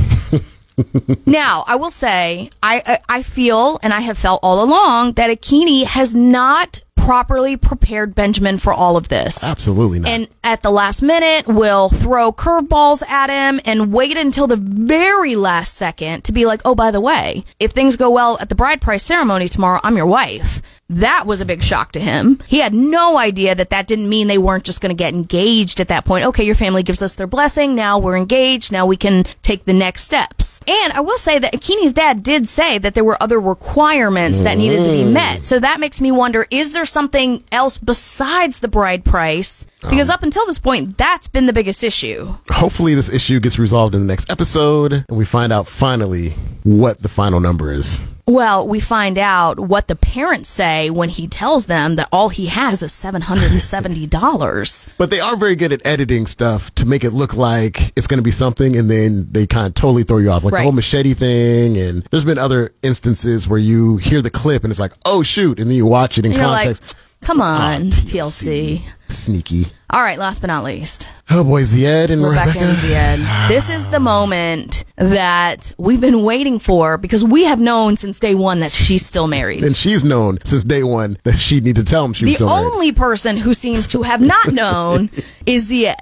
now, 1.26 1.64
I 1.68 1.76
will 1.76 1.92
say, 1.92 2.50
I, 2.62 2.84
I 2.86 3.18
I 3.18 3.24
feel 3.24 3.80
and 3.82 3.94
I 3.94 4.02
have 4.02 4.18
felt 4.18 4.42
all 4.44 4.64
along 4.64 5.14
that 5.14 5.30
Akinyi 5.30 5.86
has 5.86 6.14
not 6.14 6.82
properly 7.06 7.56
prepared 7.56 8.16
Benjamin 8.16 8.58
for 8.58 8.74
all 8.74 8.98
of 8.98 9.10
this. 9.10 9.44
Absolutely 9.44 10.00
not. 10.00 10.10
And 10.10 10.28
at 10.44 10.64
the 10.64 10.72
last 10.72 11.04
minute, 11.04 11.48
will 11.48 11.90
throw 11.90 12.32
curveballs 12.32 13.08
at 13.08 13.30
him 13.30 13.62
and 13.64 13.94
wait 13.94 14.18
until 14.18 14.48
the 14.48 14.58
very 14.58 15.36
last 15.36 15.76
second 15.76 16.24
to 16.24 16.34
be 16.34 16.48
like, 16.48 16.62
oh, 16.66 16.74
by 16.74 16.90
the 16.90 17.00
way, 17.00 17.46
if 17.60 17.72
things 17.72 17.96
go 17.96 18.10
well 18.10 18.40
at 18.42 18.50
the 18.50 18.56
bride 18.56 18.82
price 18.82 19.04
ceremony 19.04 19.48
tomorrow, 19.48 19.80
I'm 19.84 19.96
your 19.96 20.08
wife. 20.08 20.64
That 20.90 21.26
was 21.26 21.42
a 21.42 21.46
big 21.46 21.64
shock 21.64 21.94
to 21.94 22.00
him. 22.00 22.40
He 22.48 22.60
had 22.60 22.74
no 22.74 23.18
idea 23.18 23.56
that 23.56 23.72
that 23.72 23.88
didn't 23.88 24.08
mean 24.08 24.28
they 24.28 24.38
weren't 24.38 24.64
just 24.64 24.82
going 24.82 24.96
to 24.96 25.04
get 25.04 25.16
engaged 25.16 25.80
at 25.80 25.88
that 25.88 26.06
point. 26.06 26.26
Okay, 26.26 26.44
your 26.44 26.54
family 26.54 26.84
gives 26.84 27.02
us 27.02 27.16
their 27.16 27.26
blessing. 27.26 27.74
Now 27.74 27.98
we're 27.98 28.16
engaged. 28.16 28.72
Now 28.72 28.86
we 28.86 28.96
can 28.96 29.24
take 29.42 29.66
the 29.66 29.74
next 29.74 30.04
steps. 30.04 30.62
And 30.68 30.94
I 30.94 31.00
will 31.00 31.18
say 31.18 31.40
that 31.40 31.54
Akinyi's 31.54 31.94
dad 31.94 32.22
did 32.22 32.48
say 32.48 32.78
that 32.78 32.94
there 32.94 33.04
were 33.04 33.22
other 33.22 33.40
requirements 33.40 34.42
that 34.42 34.60
needed 34.60 34.86
to 34.86 34.92
be 34.92 35.04
mm. 35.04 35.14
met. 35.14 35.44
So 35.44 35.60
that 35.60 35.80
makes 35.80 36.02
me 36.02 36.12
wonder, 36.12 36.46
is 36.52 36.74
there 36.74 36.86
something 36.86 37.44
else 37.52 37.80
besides 37.80 38.60
the 38.60 38.68
bride 38.68 39.04
price? 39.04 39.66
Because 39.82 40.10
um. 40.10 40.14
up 40.14 40.24
until 40.24 40.46
this 40.46 40.60
point, 40.60 41.00
that's 41.00 41.28
been 41.28 41.48
the 41.48 41.54
biggest 41.54 41.84
issue. 41.84 42.36
Hopefully, 42.50 42.94
this 42.94 43.10
issue 43.10 43.40
gets 43.40 43.58
resolved 43.58 43.96
in 43.96 44.02
the 44.02 44.08
next 44.08 44.32
episode 44.32 44.94
and 44.94 45.18
we 45.18 45.26
find 45.26 45.52
out 45.52 45.68
finally 45.68 46.30
what 46.64 47.00
the 47.00 47.10
final 47.10 47.40
number 47.40 47.72
is. 47.72 48.08
Well, 48.28 48.68
we 48.68 48.80
find 48.80 49.20
out 49.20 49.60
what 49.60 49.88
the 49.88 49.96
parents 49.96 50.50
say 50.50 50.90
when 50.90 51.10
he 51.10 51.28
tells 51.28 51.68
them 51.68 51.96
that 51.98 52.10
all 52.12 52.30
he 52.30 52.48
has 52.48 52.82
is 52.82 52.92
$770. 52.92 54.90
But 54.98 55.12
they 55.12 55.20
are 55.20 55.38
very 55.38 55.56
good 55.56 55.72
at 55.72 55.86
editing 55.86 56.26
stuff 56.26 56.74
to 56.76 56.88
make 56.88 57.04
it 57.04 57.12
look 57.12 57.36
like 57.36 57.92
it's 57.96 58.08
going 58.08 58.18
to 58.18 58.24
be 58.24 58.32
something, 58.32 58.76
and 58.76 58.90
then 58.90 59.28
they 59.32 59.46
kind 59.46 59.68
of 59.68 59.76
totally 59.76 60.02
throw 60.04 60.18
you 60.18 60.32
off, 60.32 60.44
like 60.44 60.54
Right. 60.54 60.60
the 60.62 60.64
whole 60.64 60.72
machete 60.72 61.14
thing. 61.14 61.78
And 61.78 62.04
there's 62.10 62.26
been 62.26 62.40
other 62.40 62.74
instances 62.82 63.48
where 63.48 63.60
you 63.60 63.98
hear 63.98 64.24
the 64.24 64.32
clip 64.32 64.64
and 64.64 64.72
it's 64.72 64.80
like, 64.80 64.94
oh 65.06 65.22
shoot, 65.22 65.60
and 65.60 65.70
then 65.70 65.76
you 65.78 65.86
watch 65.86 66.18
it 66.18 66.26
in 66.26 66.32
And 66.32 66.42
context. 66.42 66.96
Come 67.22 67.42
on, 67.42 67.88
Ah, 67.88 67.90
TLC. 67.90 68.82
Sneaky. 69.08 69.66
All 69.90 70.02
right, 70.02 70.18
last 70.18 70.42
but 70.42 70.48
not 70.48 70.64
least, 70.64 71.10
Oh 71.30 71.44
boy, 71.44 71.62
Zied 71.62 72.10
and 72.10 72.24
Rebecca, 72.24 72.50
Rebecca. 72.60 72.66
and 72.66 72.78
Zied. 72.78 73.48
This 73.48 73.70
is 73.70 73.88
the 73.90 74.00
moment 74.00 74.84
that 74.98 75.74
we've 75.78 76.02
been 76.02 76.24
waiting 76.24 76.60
for 76.60 76.98
because 76.98 77.24
we 77.24 77.46
have 77.46 77.60
known 77.60 77.96
since 77.98 78.20
day 78.20 78.34
one 78.36 78.60
that 78.60 78.72
she's 78.72 79.06
still 79.06 79.28
married. 79.28 79.64
And 79.64 79.76
she's 79.78 80.04
known 80.04 80.40
since 80.44 80.64
day 80.64 80.84
one 80.84 81.18
that 81.24 81.38
she 81.40 81.60
need 81.62 81.76
to 81.78 81.84
tell 81.84 82.04
him 82.06 82.14
she 82.14 82.26
was 82.26 82.34
The 82.38 82.46
still 82.48 82.48
married. 82.62 82.74
only 82.74 82.92
person 82.92 83.38
who 83.38 83.54
seems 83.54 83.88
to 83.88 84.02
have 84.04 84.22
not 84.22 84.52
known 84.52 85.10
is 85.46 85.70
Zied. 85.72 85.96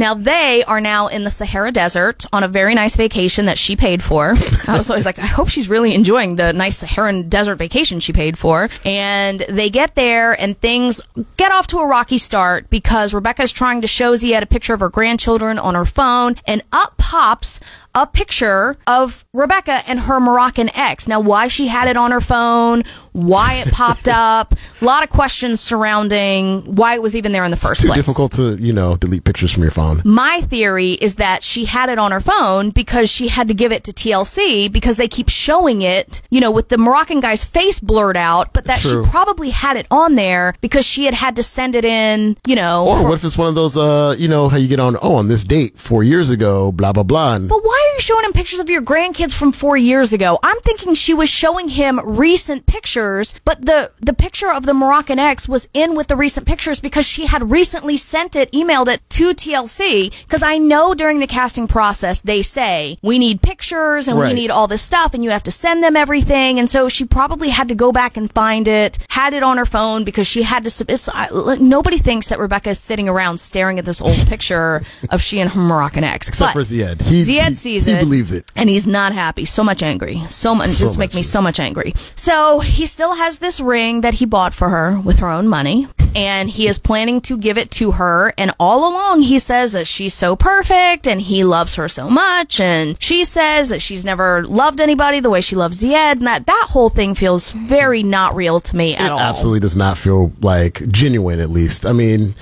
Now 0.00 0.14
they 0.14 0.64
are 0.64 0.80
now 0.80 1.08
in 1.08 1.24
the 1.24 1.30
Sahara 1.30 1.70
Desert 1.70 2.24
on 2.32 2.42
a 2.42 2.48
very 2.48 2.74
nice 2.74 2.96
vacation 2.96 3.44
that 3.44 3.58
she 3.58 3.76
paid 3.76 4.02
for. 4.02 4.32
I 4.66 4.78
was 4.78 4.88
always 4.88 5.04
like, 5.04 5.18
I 5.18 5.26
hope 5.26 5.50
she's 5.50 5.68
really 5.68 5.94
enjoying 5.94 6.36
the 6.36 6.54
nice 6.54 6.78
Saharan 6.78 7.28
desert 7.28 7.56
vacation 7.56 8.00
she 8.00 8.14
paid 8.14 8.38
for. 8.38 8.70
And 8.86 9.40
they 9.40 9.68
get 9.68 9.96
there 9.96 10.40
and 10.40 10.58
things 10.58 11.02
get 11.36 11.52
off 11.52 11.66
to 11.66 11.78
a 11.80 11.86
rocky 11.86 12.16
start 12.16 12.70
because 12.70 13.12
Rebecca's 13.12 13.52
trying 13.52 13.82
to 13.82 13.86
show 13.86 14.14
Zied 14.14 14.40
a 14.40 14.46
picture 14.46 14.72
of 14.72 14.80
her 14.80 14.88
grandchildren 14.88 15.58
on 15.58 15.74
her 15.74 15.84
phone 15.84 16.36
and 16.46 16.62
up 16.72 16.96
pops 16.96 17.60
a 17.94 18.06
picture 18.06 18.76
of 18.86 19.26
Rebecca 19.34 19.82
and 19.86 20.00
her 20.00 20.18
Moroccan 20.18 20.70
ex. 20.74 21.08
Now, 21.08 21.20
why 21.20 21.48
she 21.48 21.66
had 21.66 21.88
it 21.88 21.96
on 21.96 22.12
her 22.12 22.20
phone, 22.20 22.84
why 23.12 23.54
it 23.54 23.72
popped 23.72 24.08
up, 24.12 24.54
a 24.80 24.84
lot 24.84 25.02
of 25.02 25.10
questions 25.10 25.60
surrounding 25.60 26.60
why 26.76 26.94
it 26.94 27.02
was 27.02 27.16
even 27.16 27.32
there 27.32 27.44
in 27.44 27.50
the 27.50 27.56
first 27.56 27.80
Too 27.82 27.88
place. 27.88 27.96
difficult 27.98 28.32
to, 28.32 28.54
you 28.56 28.72
know, 28.72 28.96
delete 28.96 29.24
pictures 29.24 29.52
from 29.52 29.62
your 29.62 29.72
phone. 29.72 30.02
My 30.04 30.40
theory 30.42 30.92
is 30.92 31.16
that 31.16 31.42
she 31.42 31.64
had 31.64 31.88
it 31.90 31.98
on 31.98 32.12
her 32.12 32.20
phone 32.20 32.70
because 32.70 33.10
she 33.10 33.28
had 33.28 33.48
to 33.48 33.54
give 33.54 33.72
it 33.72 33.84
to 33.84 33.92
TLC 33.92 34.70
because 34.72 34.96
they 34.96 35.08
keep 35.08 35.28
showing 35.28 35.82
it, 35.82 36.22
you 36.30 36.40
know, 36.40 36.50
with 36.50 36.68
the 36.68 36.78
Moroccan 36.78 37.20
guy's 37.20 37.44
face 37.44 37.80
blurred 37.80 38.16
out, 38.16 38.52
but 38.52 38.64
that 38.66 38.80
True. 38.80 39.04
she 39.04 39.10
probably 39.10 39.50
had 39.50 39.76
it 39.76 39.86
on 39.90 40.14
there 40.14 40.54
because 40.60 40.86
she 40.86 41.04
had 41.04 41.14
had 41.14 41.36
to 41.36 41.42
send 41.42 41.74
it 41.74 41.84
in, 41.84 42.36
you 42.46 42.56
know. 42.56 42.86
Or 42.86 42.98
for- 42.98 43.08
what 43.08 43.14
if 43.14 43.24
it's 43.24 43.36
one 43.38 43.48
of 43.48 43.54
those, 43.54 43.76
uh, 43.76 44.14
you 44.18 44.28
know, 44.28 44.48
how 44.48 44.56
you 44.56 44.68
get 44.68 44.80
on, 44.80 44.96
oh, 45.02 45.14
on 45.16 45.28
this 45.28 45.44
date 45.44 45.78
four 45.78 46.02
years 46.04 46.30
ago, 46.30 46.72
blah, 46.72 46.92
blah, 46.92 47.02
blah. 47.02 47.34
And 47.34 47.48
But 47.48 47.62
why 47.62 47.88
are 47.90 47.94
you 47.94 48.00
showing 48.00 48.24
him 48.24 48.32
pictures 48.32 48.60
of 48.60 48.70
your 48.70 48.82
grandkids 48.82 49.34
from 49.36 49.52
four 49.52 49.76
years 49.76 50.12
ago? 50.12 50.38
I'm 50.42 50.60
thinking 50.60 50.94
she 50.94 51.14
was 51.14 51.28
showing 51.28 51.68
him 51.68 52.00
recent 52.04 52.66
pictures, 52.66 52.99
but 53.44 53.64
the, 53.64 53.90
the 54.00 54.12
picture 54.12 54.50
of 54.52 54.66
the 54.66 54.74
Moroccan 54.74 55.18
ex 55.18 55.48
was 55.48 55.68
in 55.74 55.94
with 55.94 56.08
the 56.08 56.16
recent 56.16 56.46
pictures 56.46 56.80
because 56.80 57.06
she 57.06 57.26
had 57.26 57.50
recently 57.50 57.96
sent 57.96 58.36
it, 58.36 58.50
emailed 58.52 58.88
it 58.88 59.00
to 59.10 59.30
TLC. 59.34 60.10
Because 60.22 60.42
I 60.42 60.58
know 60.58 60.94
during 60.94 61.18
the 61.20 61.26
casting 61.26 61.66
process, 61.66 62.20
they 62.20 62.42
say, 62.42 62.98
we 63.02 63.18
need 63.18 63.42
pictures 63.42 64.08
and 64.08 64.18
we 64.18 64.32
need 64.32 64.50
all 64.50 64.66
this 64.66 64.82
stuff 64.82 65.14
and 65.14 65.24
you 65.24 65.30
have 65.30 65.42
to 65.44 65.50
send 65.50 65.82
them 65.82 65.96
everything. 65.96 66.58
And 66.58 66.68
so 66.68 66.88
she 66.88 67.04
probably 67.04 67.50
had 67.50 67.68
to 67.68 67.74
go 67.74 67.92
back 67.92 68.16
and 68.16 68.30
find 68.32 68.66
it, 68.68 68.98
had 69.10 69.32
it 69.34 69.42
on 69.42 69.56
her 69.58 69.66
phone 69.66 70.04
because 70.04 70.26
she 70.26 70.42
had 70.42 70.64
to, 70.64 70.84
it's, 70.88 71.08
I, 71.08 71.28
look, 71.30 71.60
nobody 71.60 71.98
thinks 71.98 72.28
that 72.28 72.38
Rebecca 72.38 72.70
is 72.70 72.78
sitting 72.78 73.08
around 73.08 73.38
staring 73.38 73.78
at 73.78 73.84
this 73.84 74.00
old 74.00 74.16
picture 74.28 74.82
of 75.10 75.20
she 75.22 75.40
and 75.40 75.50
her 75.50 75.60
Moroccan 75.60 76.04
ex. 76.04 76.28
except 76.28 76.54
But- 76.54 76.64
for 76.64 76.74
Zied. 76.74 77.00
He, 77.02 77.22
Zied 77.22 77.48
he- 77.50 77.54
sees 77.54 77.86
he 77.86 77.92
it. 77.92 78.00
believes 78.00 78.32
it. 78.32 78.44
And 78.56 78.68
he's 78.68 78.86
not 78.86 79.12
happy. 79.12 79.44
So 79.44 79.64
much 79.64 79.82
angry. 79.82 80.18
So 80.28 80.54
much. 80.54 80.70
So 80.72 80.84
just 80.84 80.98
make 80.98 81.14
me 81.14 81.22
so 81.22 81.40
much 81.42 81.58
angry. 81.60 81.92
So 82.14 82.60
he 82.60 82.86
still 82.90 83.14
has 83.14 83.38
this 83.38 83.60
ring 83.60 84.02
that 84.02 84.14
he 84.14 84.26
bought 84.26 84.52
for 84.54 84.68
her 84.68 85.00
with 85.00 85.18
her 85.20 85.28
own 85.28 85.48
money. 85.48 85.86
and 86.16 86.50
he 86.50 86.66
is 86.66 86.76
planning 86.80 87.20
to 87.20 87.38
give 87.38 87.56
it 87.56 87.70
to 87.70 87.92
her. 87.92 88.34
And 88.36 88.52
all 88.58 88.90
along, 88.90 89.20
he 89.22 89.38
says 89.38 89.74
that 89.74 89.86
she's 89.86 90.12
so 90.12 90.34
perfect 90.34 91.06
and 91.06 91.20
he 91.20 91.44
loves 91.44 91.76
her 91.76 91.88
so 91.88 92.10
much. 92.10 92.58
And 92.58 93.00
she 93.00 93.24
says 93.24 93.68
that 93.68 93.80
she's 93.80 94.04
never 94.04 94.44
loved 94.44 94.80
anybody 94.80 95.20
the 95.20 95.30
way 95.30 95.40
she 95.40 95.54
loves 95.54 95.80
Zied. 95.80 96.14
And 96.18 96.26
that, 96.26 96.46
that 96.46 96.66
whole 96.70 96.88
thing 96.88 97.14
feels 97.14 97.52
very 97.52 98.02
not 98.02 98.34
real 98.34 98.58
to 98.58 98.74
me 98.76 98.96
at 98.96 99.02
all. 99.02 99.18
It 99.18 99.20
all. 99.22 99.28
absolutely 99.28 99.60
does 99.60 99.76
not 99.76 99.96
feel 99.96 100.32
like 100.40 100.82
genuine, 100.90 101.38
at 101.38 101.50
least. 101.50 101.86
I 101.86 101.92
mean, 101.92 102.34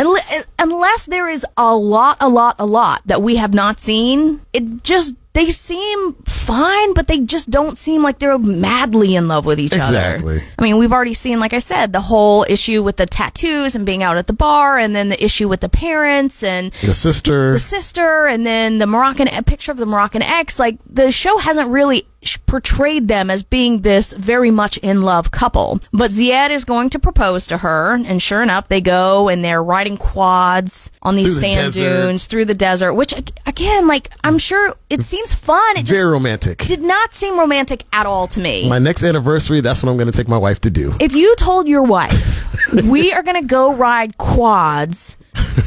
Unless 0.61 1.07
there 1.07 1.29
is 1.29 1.47
a 1.57 1.75
lot, 1.77 2.17
a 2.21 2.29
lot, 2.29 2.57
a 2.59 2.67
lot 2.67 3.03
that 3.07 3.23
we 3.23 3.37
have 3.37 3.55
not 3.55 3.79
seen, 3.81 4.41
it 4.53 4.83
just, 4.83 5.17
they 5.35 5.51
seem 5.51 6.15
fine, 6.25 6.95
but 6.95 7.07
they 7.07 7.21
just 7.21 7.49
don't 7.49 7.79
seem 7.79 8.03
like 8.03 8.19
they're 8.19 8.39
madly 8.39 9.15
in 9.15 9.29
love 9.29 9.47
with 9.47 9.61
each 9.61 9.73
Exactly. 9.77 9.97
other. 9.99 10.35
Exactly. 10.35 10.49
I 10.59 10.63
mean, 10.63 10.79
we've 10.79 10.93
already 10.93 11.15
seen, 11.15 11.39
like 11.39 11.53
I 11.53 11.61
said, 11.61 11.93
the 11.93 12.01
whole 12.01 12.45
issue 12.49 12.83
with 12.83 12.97
the 12.97 13.07
tattoos 13.07 13.77
and 13.77 13.87
being 13.87 14.03
out 14.03 14.17
at 14.17 14.27
the 14.27 14.33
bar, 14.33 14.79
and 14.79 14.97
then 14.97 15.11
the 15.11 15.25
issue 15.25 15.47
with 15.49 15.61
the 15.61 15.69
parents 15.69 16.43
and 16.43 16.73
the 16.83 16.93
sister. 16.95 17.53
the 17.53 17.59
sister, 17.61 18.27
and 18.27 18.45
then 18.45 18.79
the 18.79 18.87
Moroccan 18.89 19.29
a 19.29 19.43
picture 19.45 19.71
of 19.71 19.79
the 19.79 19.87
Moroccan 19.87 20.23
ex. 20.23 20.59
Like 20.59 20.79
the 20.91 21.13
show 21.13 21.39
hasn't 21.39 21.71
really 21.71 22.09
portrayed 22.47 23.09
them 23.09 23.31
as 23.31 23.43
being 23.43 23.83
this 23.83 24.13
very 24.13 24.51
much 24.51 24.77
in 24.79 25.03
love 25.03 25.31
couple. 25.31 25.81
But 25.93 26.11
Zied 26.11 26.51
is 26.51 26.65
going 26.65 26.91
to 26.91 26.99
propose 26.99 27.47
to 27.49 27.59
her, 27.59 27.95
and 27.95 28.21
sure 28.23 28.43
enough, 28.43 28.69
they 28.69 28.81
go 28.81 29.29
and 29.29 29.45
they're 29.45 29.63
riding 29.63 29.97
quads 29.97 30.91
on 31.03 31.15
these 31.17 31.35
the 31.37 31.41
sand 31.41 31.67
desert. 31.75 32.03
dunes 32.03 32.27
through 32.27 32.45
the 32.47 32.55
desert. 32.55 32.95
Which 32.95 33.15
again, 33.47 33.87
like 33.87 34.11
I'm 34.25 34.39
sure 34.39 34.75
it 34.91 35.03
seems 35.03 35.33
fun. 35.35 35.77
It 35.77 35.81
just 35.87 35.93
Very 35.93 36.11
romantic. 36.11 36.59
did 36.59 36.83
not 36.83 37.15
seem 37.15 37.39
romantic 37.39 37.85
at 37.93 38.07
all 38.07 38.27
to 38.29 38.41
me. 38.41 38.69
My 38.69 38.79
next 38.79 39.03
anniversary, 39.05 39.61
that's 39.61 39.83
what 39.83 39.91
I'm 39.91 39.97
going 39.97 40.11
to 40.11 40.17
take 40.17 40.29
my 40.29 40.39
wife 40.39 40.61
to 40.63 40.71
do. 40.71 40.95
if 41.01 41.13
you 41.13 41.35
told 41.37 41.69
your 41.69 41.83
wife 41.83 42.73
we 42.91 43.13
are 43.13 43.23
gonna 43.23 43.43
go 43.43 43.73
ride 43.75 44.17
quads 44.19 45.17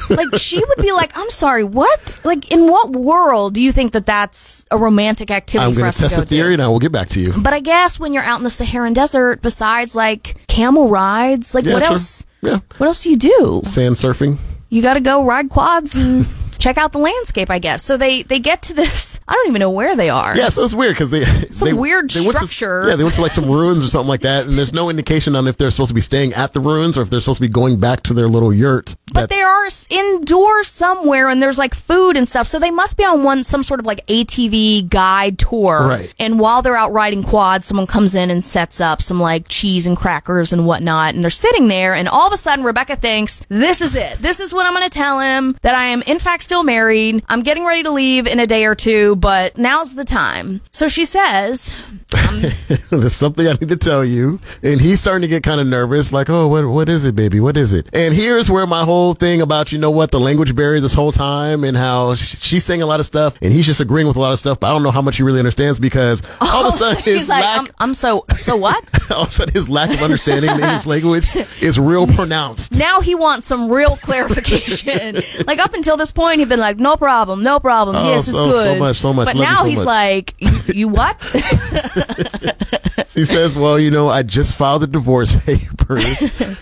like 0.10 0.28
she 0.38 0.60
would 0.64 0.78
be 0.80 0.92
like 0.92 1.12
i'm 1.16 1.30
sorry 1.30 1.64
what 1.64 2.20
like 2.24 2.52
in 2.52 2.68
what 2.70 2.92
world 2.92 3.54
do 3.54 3.62
you 3.62 3.72
think 3.72 3.94
that 3.94 4.06
that's 4.06 4.66
a 4.72 4.78
romantic 4.78 5.32
activity 5.32 5.66
I'm 5.66 5.74
for 5.74 5.80
going 5.80 5.90
us 5.90 5.98
to 6.00 6.10
to 6.10 6.16
go 6.18 6.24
theory 6.26 6.41
to 6.48 6.54
and 6.54 6.62
I 6.62 6.68
will 6.68 6.80
get 6.80 6.92
back 6.92 7.10
to 7.10 7.20
you. 7.22 7.34
but 7.38 7.54
i 7.54 7.60
guess 7.60 8.00
when 8.00 8.14
you're 8.14 8.24
out 8.24 8.38
in 8.38 8.44
the 8.44 8.50
saharan 8.50 8.94
desert 8.94 9.42
besides 9.42 9.96
like 9.96 10.36
camel 10.48 10.90
rides 10.90 11.54
like 11.56 11.66
Yeah, 11.66 11.74
what 11.74 11.84
sure. 11.84 11.92
else 11.94 12.26
Yeah. 12.42 12.60
what 12.78 12.88
else 12.88 13.02
do 13.04 13.10
you 13.10 13.18
do 13.18 13.62
Sand 13.64 13.96
surfing. 13.96 14.38
you 14.70 14.82
gotta 14.82 15.00
go 15.02 15.24
ride 15.26 15.50
quads 15.50 15.96
and 15.96 16.26
check 16.62 16.78
out 16.78 16.92
the 16.92 16.98
landscape 17.00 17.50
i 17.50 17.60
guess 17.60 17.84
so 17.84 17.98
they 17.98 18.22
they 18.24 18.40
get 18.40 18.62
to 18.62 18.74
this 18.74 19.20
i 19.28 19.34
don't 19.34 19.48
even 19.48 19.60
know 19.60 19.70
where 19.72 19.96
they 19.96 20.10
are 20.10 20.36
Yeah, 20.38 20.50
so 20.50 20.64
it's 20.64 20.74
weird 20.74 20.94
because 20.96 21.12
they 21.12 21.24
Some 21.52 21.68
they, 21.68 21.74
weird 21.74 22.10
they 22.12 22.22
went 22.22 22.38
to- 22.38 22.48
structure. 22.48 22.88
yeah, 22.90 22.96
they 22.96 23.04
went 23.04 23.16
to 23.16 23.22
like 23.22 23.32
some 23.34 23.50
ruins 23.50 23.84
or 23.84 23.88
something 23.88 24.08
like 24.08 24.22
that, 24.22 24.46
and 24.46 24.54
there's 24.58 24.74
no 24.74 24.90
indication 24.90 25.36
on 25.36 25.48
if 25.48 25.58
they're 25.58 25.72
supposed 25.72 25.90
to 25.90 25.94
be 25.96 26.02
staying 26.02 26.34
at 26.34 26.54
the 26.54 26.60
ruins 26.60 26.98
or 26.98 27.02
if 27.02 27.10
they're 27.10 27.20
supposed 27.20 27.38
to 27.42 27.48
be 27.48 27.52
going 27.52 27.80
back 27.80 28.02
to 28.04 28.14
their 28.14 28.28
little 28.30 28.54
yurt. 28.54 28.96
But 29.14 29.30
they 29.30 29.42
are 29.42 29.68
indoors 29.90 30.68
somewhere, 30.68 31.28
and 31.30 31.42
there's 31.42 31.58
like 31.58 31.74
food 31.74 32.16
and 32.18 32.28
stuff. 32.30 32.48
So 32.48 32.60
they 32.60 32.72
must 32.72 32.96
be 32.98 33.04
on 33.04 33.24
one 33.24 33.44
some 33.44 33.64
sort 33.64 33.80
of 33.80 33.86
like 33.86 34.06
ATV 34.08 34.90
guide 34.90 35.38
tour. 35.38 35.86
Right. 35.88 36.14
And 36.20 36.40
while 36.40 36.62
they're 36.62 36.76
out 36.78 36.92
riding 36.94 37.24
quads, 37.24 37.68
someone 37.68 37.88
comes 37.88 38.16
in 38.16 38.30
and 38.30 38.46
sets 38.46 38.80
up 38.82 39.02
some 39.02 39.20
like 39.20 39.48
cheese 39.50 39.86
and 39.86 39.98
crackers 39.98 40.54
and 40.54 40.66
whatnot, 40.66 41.14
and 41.14 41.24
they're 41.24 41.30
sitting 41.30 41.68
there. 41.68 41.94
And 41.94 42.08
all 42.08 42.28
of 42.28 42.34
a 42.34 42.38
sudden, 42.38 42.64
Rebecca 42.66 42.96
thinks, 42.96 43.42
"This 43.50 43.82
is 43.82 43.96
it. 43.96 44.18
This 44.18 44.40
is 44.40 44.54
what 44.54 44.66
I'm 44.66 44.74
going 44.74 44.84
to 44.84 44.90
tell 44.90 45.20
him 45.20 45.56
that 45.62 45.76
I 45.76 45.86
am 45.88 46.02
in 46.04 46.20
fact 46.20 46.44
still 46.52 46.64
married. 46.66 47.24
I'm 47.30 47.44
getting 47.44 47.64
ready 47.64 47.84
to 47.84 47.92
leave 47.92 48.28
in 48.28 48.38
a 48.38 48.46
day 48.46 48.66
or 48.66 48.76
two, 48.76 49.16
but 49.16 49.58
now's 49.58 49.96
the 49.96 50.04
time." 50.04 50.60
So 50.74 50.90
she 50.90 51.06
says, 51.06 51.74
um, 52.14 52.42
There's 52.90 53.16
something 53.16 53.48
I 53.48 53.54
need 53.54 53.70
to 53.70 53.78
tell 53.78 54.04
you. 54.04 54.40
And 54.64 54.82
he's 54.82 55.00
starting 55.00 55.22
to 55.22 55.28
get 55.28 55.44
kind 55.44 55.62
of 55.62 55.68
nervous, 55.68 56.12
like, 56.12 56.30
oh, 56.30 56.48
what, 56.48 56.68
what 56.68 56.90
is 56.90 57.06
it, 57.06 57.16
baby? 57.16 57.40
What 57.40 57.58
is 57.58 57.74
it? 57.74 57.90
And 57.94 58.14
here's 58.14 58.50
where 58.50 58.68
my 58.68 58.84
whole 58.84 59.14
thing 59.14 59.42
about, 59.42 59.72
you 59.72 59.80
know 59.80 59.92
what, 59.92 60.12
the 60.12 60.20
language 60.20 60.56
barrier 60.56 60.82
this 60.82 60.94
whole 60.94 61.12
time 61.12 61.64
and 61.64 61.78
how 61.78 62.16
sh- 62.16 62.38
she's 62.42 62.66
saying 62.66 62.82
a 62.82 62.86
lot 62.86 63.00
of 63.00 63.06
stuff 63.06 63.38
and 63.42 63.54
he's 63.54 63.66
just 63.66 63.80
agreeing 63.80 64.08
with 64.08 64.18
a 64.18 64.20
lot 64.20 64.32
of 64.32 64.40
stuff, 64.40 64.60
but 64.60 64.68
I 64.68 64.70
don't 64.72 64.84
know 64.84 64.92
how 64.92 65.02
much 65.02 65.18
he 65.18 65.24
really 65.24 65.40
understands 65.40 65.80
because 65.80 66.24
all 66.42 66.66
of 66.66 66.66
a 66.66 66.68
oh, 66.68 66.72
sudden 66.72 67.04
"He's 67.04 67.30
like, 67.30 67.44
lack, 67.44 67.60
I'm, 67.60 67.68
I'm 67.80 67.94
so 67.94 68.26
so 68.36 68.58
what?" 68.58 68.84
all 69.16 69.24
of 69.24 69.30
a 69.30 69.32
sudden 69.32 69.54
his 69.54 69.70
lack 69.70 69.90
of 69.94 70.02
understanding 70.02 70.56
the 70.58 70.64
English 70.64 70.86
language 70.86 71.36
is 71.62 71.80
real 71.80 72.08
pronounced. 72.08 72.78
now 72.80 73.02
he 73.02 73.16
wants 73.16 73.48
some 73.48 73.70
real 73.72 73.96
clarification. 73.98 75.22
like 75.48 75.60
up 75.60 75.74
until 75.74 75.98
this 75.98 76.12
point, 76.12 76.40
he'd 76.40 76.50
been 76.50 76.60
like, 76.60 76.80
"No 76.80 76.96
problem, 76.98 77.44
no 77.44 77.60
problem. 77.60 77.96
Oh, 77.96 78.08
yes, 78.10 78.28
it's 78.28 78.32
so- 78.38 78.52
so 78.52 78.64
good." 78.64 78.80
much, 78.80 78.98
so 78.98 79.14
much. 79.14 79.28
But 79.28 79.36
Love 79.36 79.44
now 79.48 79.58
so 79.64 79.66
he's 79.70 79.78
much. 79.80 79.86
like, 79.86 80.34
"You, 80.76 80.88
what?" 80.88 81.18
She 83.10 83.26
says, 83.26 83.56
well, 83.56 83.78
you 83.78 83.92
know, 83.92 84.08
I 84.08 84.24
just 84.24 84.56
filed 84.56 84.84
the 84.84 84.88
divorce 84.88 85.34
papers. 85.46 86.22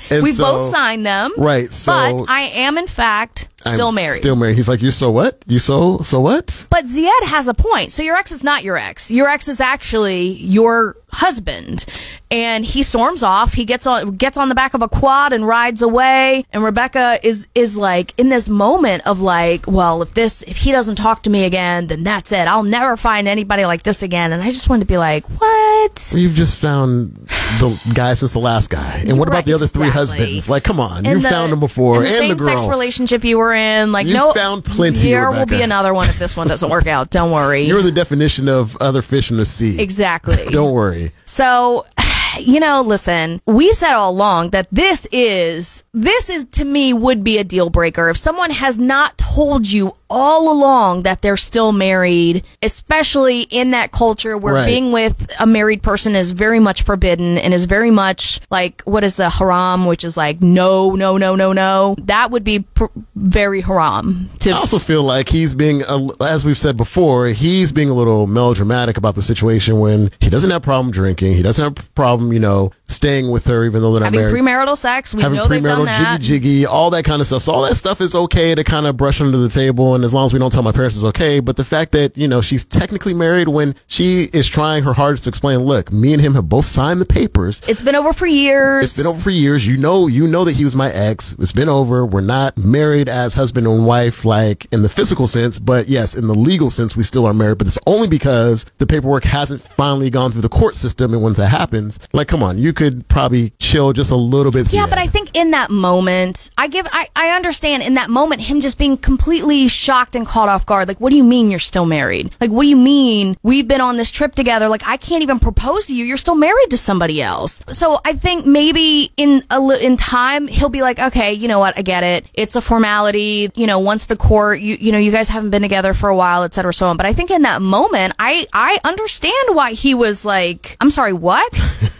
And 0.09 0.23
we 0.23 0.31
so- 0.31 0.43
both 0.43 0.69
signed 0.69 1.05
them, 1.05 1.31
Right, 1.37 1.71
so- 1.71 2.17
but 2.17 2.27
I 2.29 2.41
am 2.41 2.77
in 2.79 2.87
fact 2.87 3.49
I'm 3.65 3.73
still 3.75 3.91
married. 3.91 4.15
Still 4.15 4.35
married. 4.35 4.55
He's 4.55 4.69
like, 4.69 4.81
you 4.81 4.91
so 4.91 5.11
what? 5.11 5.43
You 5.47 5.59
so, 5.59 5.99
so 5.99 6.19
what? 6.21 6.67
But 6.69 6.85
Zied 6.85 7.23
has 7.27 7.47
a 7.47 7.53
point. 7.53 7.91
So 7.91 8.03
your 8.03 8.15
ex 8.15 8.31
is 8.31 8.43
not 8.43 8.63
your 8.63 8.77
ex. 8.77 9.11
Your 9.11 9.27
ex 9.27 9.47
is 9.47 9.59
actually 9.59 10.27
your 10.33 10.95
husband. 11.11 11.85
And 12.31 12.63
he 12.63 12.83
storms 12.83 13.23
off. 13.23 13.53
He 13.53 13.65
gets 13.65 13.87
on 13.87 14.15
gets 14.15 14.37
on 14.37 14.49
the 14.49 14.55
back 14.55 14.75
of 14.75 14.81
a 14.83 14.87
quad 14.87 15.33
and 15.33 15.45
rides 15.47 15.81
away. 15.81 16.45
And 16.53 16.63
Rebecca 16.63 17.19
is 17.23 17.47
is 17.55 17.75
like 17.75 18.13
in 18.19 18.29
this 18.29 18.47
moment 18.49 19.07
of 19.07 19.19
like, 19.19 19.65
well, 19.67 20.01
if 20.03 20.13
this 20.13 20.43
if 20.43 20.57
he 20.57 20.71
doesn't 20.71 20.95
talk 20.95 21.23
to 21.23 21.29
me 21.31 21.45
again, 21.45 21.87
then 21.87 22.03
that's 22.03 22.31
it. 22.31 22.47
I'll 22.47 22.61
never 22.63 22.95
find 22.95 23.27
anybody 23.27 23.65
like 23.65 23.81
this 23.83 24.03
again. 24.03 24.31
And 24.31 24.43
I 24.43 24.49
just 24.51 24.69
wanted 24.69 24.81
to 24.81 24.85
be 24.87 24.99
like, 24.99 25.25
what? 25.39 26.13
You've 26.15 26.35
just 26.35 26.59
found 26.59 27.15
the 27.59 27.79
guy 27.95 28.13
since 28.13 28.33
the 28.33 28.39
last 28.39 28.69
guy. 28.69 29.03
And 29.07 29.17
what 29.17 29.27
about 29.27 29.37
Right, 29.37 29.45
the 29.45 29.53
other 29.53 29.67
three 29.67 29.87
exactly. 29.87 30.17
husbands? 30.19 30.49
Like, 30.49 30.63
come 30.63 30.79
on. 30.79 30.97
And 30.97 31.07
You 31.07 31.19
the- 31.21 31.29
found 31.29 31.51
him 31.51 31.59
before. 31.59 31.95
and 31.97 32.05
the 32.05 32.09
And, 32.09 32.17
same 32.17 32.37
the 32.37 32.43
sex 32.45 32.65
relationship 32.67 33.23
you 33.23 33.39
were 33.39 33.48
in. 33.53 33.91
Like 33.91 34.07
You 34.07 34.13
no, 34.13 34.33
found 34.33 34.63
plenty, 34.63 35.09
There 35.09 35.31
will 35.31 35.45
be 35.45 35.61
another 35.61 35.93
one 35.93 36.09
if 36.09 36.19
this 36.19 36.35
one 36.35 36.47
doesn't 36.47 36.69
work 36.69 36.87
out. 36.87 37.09
Don't 37.09 37.31
worry. 37.31 37.61
You're 37.61 37.81
the 37.81 37.91
definition 37.91 38.47
of 38.47 38.75
other 38.77 39.01
fish 39.01 39.31
in 39.31 39.37
the 39.37 39.45
sea. 39.45 39.81
exactly. 39.81 40.45
Don't 40.51 40.73
worry. 40.73 41.11
So, 41.25 41.85
you 42.39 42.59
know, 42.59 42.81
listen, 42.81 43.41
we 43.45 43.73
said 43.73 43.93
all 43.93 44.11
along 44.11 44.51
that 44.51 44.67
this 44.71 45.07
is, 45.11 45.83
this 45.93 46.29
is 46.29 46.45
to 46.45 46.65
me 46.65 46.93
would 46.93 47.23
be 47.23 47.37
a 47.37 47.43
deal 47.43 47.69
breaker. 47.69 48.09
If 48.09 48.17
someone 48.17 48.51
has 48.51 48.77
not 48.77 49.17
told 49.17 49.71
you 49.71 49.95
all 50.09 50.51
along 50.51 51.03
that 51.03 51.21
they're 51.21 51.37
still 51.37 51.71
married, 51.71 52.43
especially 52.61 53.41
in 53.43 53.71
that 53.71 53.91
culture 53.91 54.37
where 54.37 54.53
Right. 54.55 54.65
being 54.65 54.91
with 54.91 55.29
a 55.39 55.45
married 55.45 55.83
person 55.83 56.15
is 56.15 56.31
very 56.31 56.59
much 56.59 56.81
forbidden 56.83 57.37
and 57.37 57.53
is 57.53 57.65
very 57.65 57.91
much 57.91 58.39
like, 58.49 58.81
what 58.85 59.03
is 59.03 59.15
the 59.17 59.29
haram, 59.29 59.85
which 59.85 60.03
is 60.03 60.17
like, 60.17 60.41
no, 60.41 60.95
no, 60.95 61.17
no, 61.17 61.35
no, 61.35 61.53
no. 61.53 61.95
That 62.03 62.31
would 62.31 62.43
be 62.43 62.61
pr- 62.61 62.85
very 63.15 63.61
haram 63.61 64.29
to 64.39 64.51
I 64.51 64.53
also 64.53 64.79
feel 64.79 65.03
like 65.03 65.29
he's 65.29 65.53
being, 65.53 65.83
a, 65.87 66.07
as 66.23 66.45
we've 66.45 66.57
said 66.57 66.77
before, 66.77 67.27
he's 67.27 67.71
being 67.71 67.89
a 67.89 67.93
little 67.93 68.25
melodramatic 68.27 68.97
about 68.97 69.15
the 69.15 69.21
situation 69.21 69.79
when 69.79 70.09
he 70.21 70.29
doesn't 70.29 70.49
have 70.49 70.61
problem 70.63 70.91
drinking. 70.91 71.33
He 71.33 71.41
doesn't 71.43 71.63
have 71.77 71.93
problem, 71.95 72.33
you 72.33 72.39
know, 72.39 72.71
staying 72.85 73.29
with 73.31 73.45
her 73.47 73.65
even 73.65 73.81
though 73.81 73.91
they're 73.91 73.99
not 74.01 74.13
having 74.13 74.21
married. 74.21 74.35
premarital 74.67 74.77
sex. 74.77 75.13
We 75.13 75.21
having 75.21 75.37
know 75.37 75.47
they've 75.47 75.61
done 75.61 75.81
premarital 75.81 75.85
that. 75.85 76.21
jiggy 76.21 76.39
jiggy, 76.39 76.65
all 76.65 76.89
that 76.91 77.03
kind 77.03 77.19
of 77.21 77.27
stuff. 77.27 77.43
So 77.43 77.53
all 77.53 77.63
that 77.63 77.75
stuff 77.75 78.01
is 78.01 78.15
okay 78.15 78.55
to 78.55 78.63
kind 78.63 78.87
of 78.87 78.95
brush 78.97 79.19
under 79.21 79.37
the 79.37 79.49
table, 79.49 79.95
and 79.99 80.05
as 80.05 80.13
long 80.13 80.25
as 80.25 80.33
we 80.33 80.39
don't 80.39 80.51
tell 80.51 80.63
my 80.63 80.71
parents, 80.71 80.95
it's 80.95 81.03
okay. 81.03 81.41
But 81.41 81.57
the 81.57 81.65
fact 81.65 81.91
that 81.91 82.17
you 82.17 82.27
know 82.27 82.41
she's 82.41 82.63
technically 82.63 83.13
married 83.13 83.49
when 83.49 83.75
she 83.87 84.29
is 84.31 84.47
trying 84.47 84.83
her 84.83 84.93
hardest 84.93 85.25
to 85.25 85.29
explain, 85.29 85.59
look, 85.59 85.91
me 85.91 86.13
and 86.13 86.21
him 86.21 86.35
have 86.35 86.47
both 86.47 86.65
signed 86.65 87.01
the 87.01 87.05
papers. 87.05 87.61
It's 87.67 87.81
been 87.81 87.95
over 87.95 88.13
for 88.13 88.25
years. 88.25 88.85
It's 88.85 88.97
been 88.97 89.07
over 89.07 89.19
for 89.19 89.29
years. 89.29 89.67
You 89.67 89.77
know, 89.77 90.07
you 90.07 90.25
know 90.25 90.45
that 90.45 90.53
he 90.53 90.63
was 90.63 90.73
my 90.75 90.89
ex. 90.91 91.35
It's 91.37 91.51
been 91.51 91.67
over. 91.67 92.05
We're 92.05 92.21
not 92.21 92.57
married 92.57 93.09
as 93.09 93.35
husband 93.35 93.67
and 93.67 93.85
wife, 93.85 94.23
like 94.23 94.67
in 94.71 94.81
the 94.81 94.89
physical 94.89 95.27
sense, 95.27 95.59
but 95.59 95.89
yes, 95.89 96.15
in 96.15 96.27
the 96.27 96.33
legal 96.33 96.69
sense, 96.69 96.95
we 96.95 97.03
still 97.03 97.25
are 97.25 97.33
married. 97.33 97.57
But 97.57 97.67
it's 97.67 97.79
only 97.85 98.07
because 98.07 98.65
the 98.77 98.87
paperwork 98.87 99.25
hasn't 99.25 99.61
finally 99.61 100.09
gone 100.09 100.31
through 100.31 100.41
the 100.41 100.49
court 100.49 100.77
system. 100.77 101.13
And 101.13 101.21
once 101.21 101.37
that 101.37 101.49
happens, 101.49 101.99
like, 102.13 102.29
come 102.29 102.41
on, 102.41 102.57
you 102.57 102.71
could 102.71 103.07
probably 103.09 103.51
chill 103.59 103.91
just 103.91 104.11
a 104.11 104.15
little 104.15 104.51
bit. 104.51 104.71
Yeah, 104.71 104.87
but 104.87 104.97
I 104.97 105.07
think 105.07 105.35
in 105.35 105.51
that 105.51 105.69
moment, 105.69 106.51
I 106.57 106.67
give, 106.69 106.87
I, 106.91 107.07
I 107.15 107.29
understand 107.31 107.83
in 107.83 107.95
that 107.95 108.09
moment 108.09 108.41
him 108.41 108.61
just 108.61 108.77
being 108.77 108.95
completely 108.95 109.67
shocked 109.67 109.88
and 110.15 110.25
caught 110.25 110.49
off 110.49 110.65
guard. 110.65 110.87
Like, 110.87 110.99
what 110.99 111.09
do 111.09 111.15
you 111.15 111.23
mean 111.23 111.49
you're 111.49 111.59
still 111.59 111.85
married? 111.85 112.35
Like, 112.39 112.51
what 112.51 112.63
do 112.63 112.69
you 112.69 112.75
mean 112.75 113.35
we've 113.43 113.67
been 113.67 113.81
on 113.81 113.97
this 113.97 114.11
trip 114.11 114.35
together? 114.35 114.67
Like, 114.67 114.87
I 114.87 114.97
can't 114.97 115.23
even 115.23 115.39
propose 115.39 115.87
to 115.87 115.95
you. 115.95 116.05
You're 116.05 116.17
still 116.17 116.35
married 116.35 116.69
to 116.71 116.77
somebody 116.77 117.21
else. 117.21 117.61
So 117.71 117.99
I 118.05 118.13
think 118.13 118.45
maybe 118.45 119.11
in 119.17 119.43
a 119.49 119.59
li- 119.59 119.83
in 119.83 119.97
time 119.97 120.47
he'll 120.47 120.69
be 120.69 120.81
like, 120.81 120.99
okay, 120.99 121.33
you 121.33 121.47
know 121.47 121.59
what? 121.59 121.77
I 121.77 121.81
get 121.81 122.03
it. 122.03 122.25
It's 122.33 122.55
a 122.55 122.61
formality. 122.61 123.49
You 123.55 123.67
know, 123.67 123.79
once 123.79 124.05
the 124.05 124.17
court, 124.17 124.59
you 124.59 124.77
you 124.79 124.91
know, 124.91 124.97
you 124.97 125.11
guys 125.11 125.29
haven't 125.29 125.49
been 125.49 125.61
together 125.61 125.93
for 125.93 126.09
a 126.09 126.15
while, 126.15 126.43
et 126.43 126.53
cetera, 126.53 126.73
so 126.73 126.87
on. 126.87 126.97
But 126.97 127.05
I 127.05 127.13
think 127.13 127.31
in 127.31 127.41
that 127.43 127.61
moment, 127.61 128.13
I 128.19 128.45
I 128.53 128.79
understand 128.83 129.55
why 129.55 129.73
he 129.73 129.93
was 129.93 130.23
like, 130.25 130.77
I'm 130.79 130.89
sorry, 130.89 131.13
what? 131.13 131.51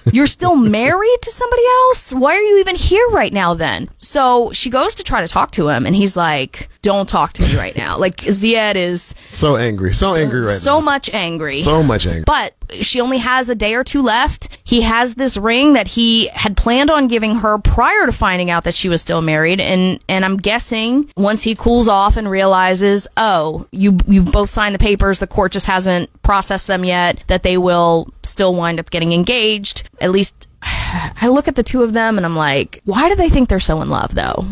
You're 0.14 0.28
still 0.28 0.56
married 0.56 1.18
to 1.22 1.32
somebody 1.32 1.62
else? 1.84 2.14
Why 2.14 2.34
are 2.34 2.42
you 2.42 2.60
even 2.60 2.76
here 2.76 3.08
right 3.10 3.32
now 3.32 3.54
then? 3.54 3.90
So 3.98 4.52
she 4.54 4.70
goes 4.70 4.96
to 4.96 5.04
try 5.04 5.22
to 5.22 5.28
talk 5.28 5.52
to 5.52 5.70
him 5.70 5.86
and 5.86 5.96
he's 5.96 6.18
like, 6.18 6.68
don't 6.82 7.08
talk 7.08 7.34
to 7.34 7.44
me 7.44 7.56
right 7.58 7.78
now. 7.80 7.98
Like 7.98 8.18
Zied 8.18 8.76
is 8.76 9.16
So 9.32 9.56
angry, 9.56 9.94
so 9.94 10.16
angry 10.16 10.42
right 10.42 10.54
so 10.54 10.76
now. 10.80 10.86
much 10.86 11.10
angry. 11.14 11.62
So 11.62 11.82
much 11.82 12.06
angry. 12.06 12.24
But 12.26 12.54
she 12.82 13.02
only 13.02 13.18
has 13.18 13.50
a 13.50 13.56
day 13.56 13.74
or 13.74 13.84
two 13.84 14.04
left. 14.04 14.60
He 14.64 14.82
has 14.82 15.16
this 15.16 15.38
ring 15.38 15.74
that 15.74 15.88
he 15.88 16.28
had 16.28 16.56
planned 16.56 16.92
on 16.92 17.08
giving 17.08 17.36
her 17.38 17.58
prior 17.58 18.06
to 18.06 18.12
finding 18.12 18.52
out 18.52 18.66
that 18.66 18.76
she 18.76 18.90
was 18.90 19.02
still 19.02 19.22
married. 19.22 19.60
And, 19.60 20.00
and 20.08 20.24
I'm 20.24 20.38
guessing 20.38 21.10
once 21.18 21.42
he 21.44 21.56
cools 21.56 21.88
off 21.88 22.16
and 22.18 22.30
realizes, 22.30 23.08
oh, 23.18 23.66
you, 23.72 23.98
you've 24.06 24.32
both 24.32 24.50
signed 24.52 24.76
the 24.76 24.80
papers, 24.80 25.18
the 25.18 25.26
court 25.26 25.52
just 25.54 25.66
hasn't 25.66 26.10
processed 26.22 26.68
them 26.68 26.86
yet, 26.86 27.24
that 27.28 27.42
they 27.42 27.58
will 27.58 28.08
still 28.22 28.54
wind 28.54 28.80
up 28.80 28.92
getting 28.92 29.14
engaged. 29.14 29.90
At 30.00 30.12
least 30.12 30.48
I 30.62 31.30
look 31.30 31.48
at 31.48 31.56
the 31.56 31.64
two 31.64 31.82
of 31.82 31.94
them 31.94 32.18
and 32.18 32.26
I'm 32.26 32.36
like, 32.36 32.82
why 32.86 33.10
do 33.10 33.16
they 33.16 33.30
think 33.30 33.50
they're 33.50 33.60
so 33.60 33.82
in 33.82 33.90
love 33.90 34.14
though? 34.14 34.46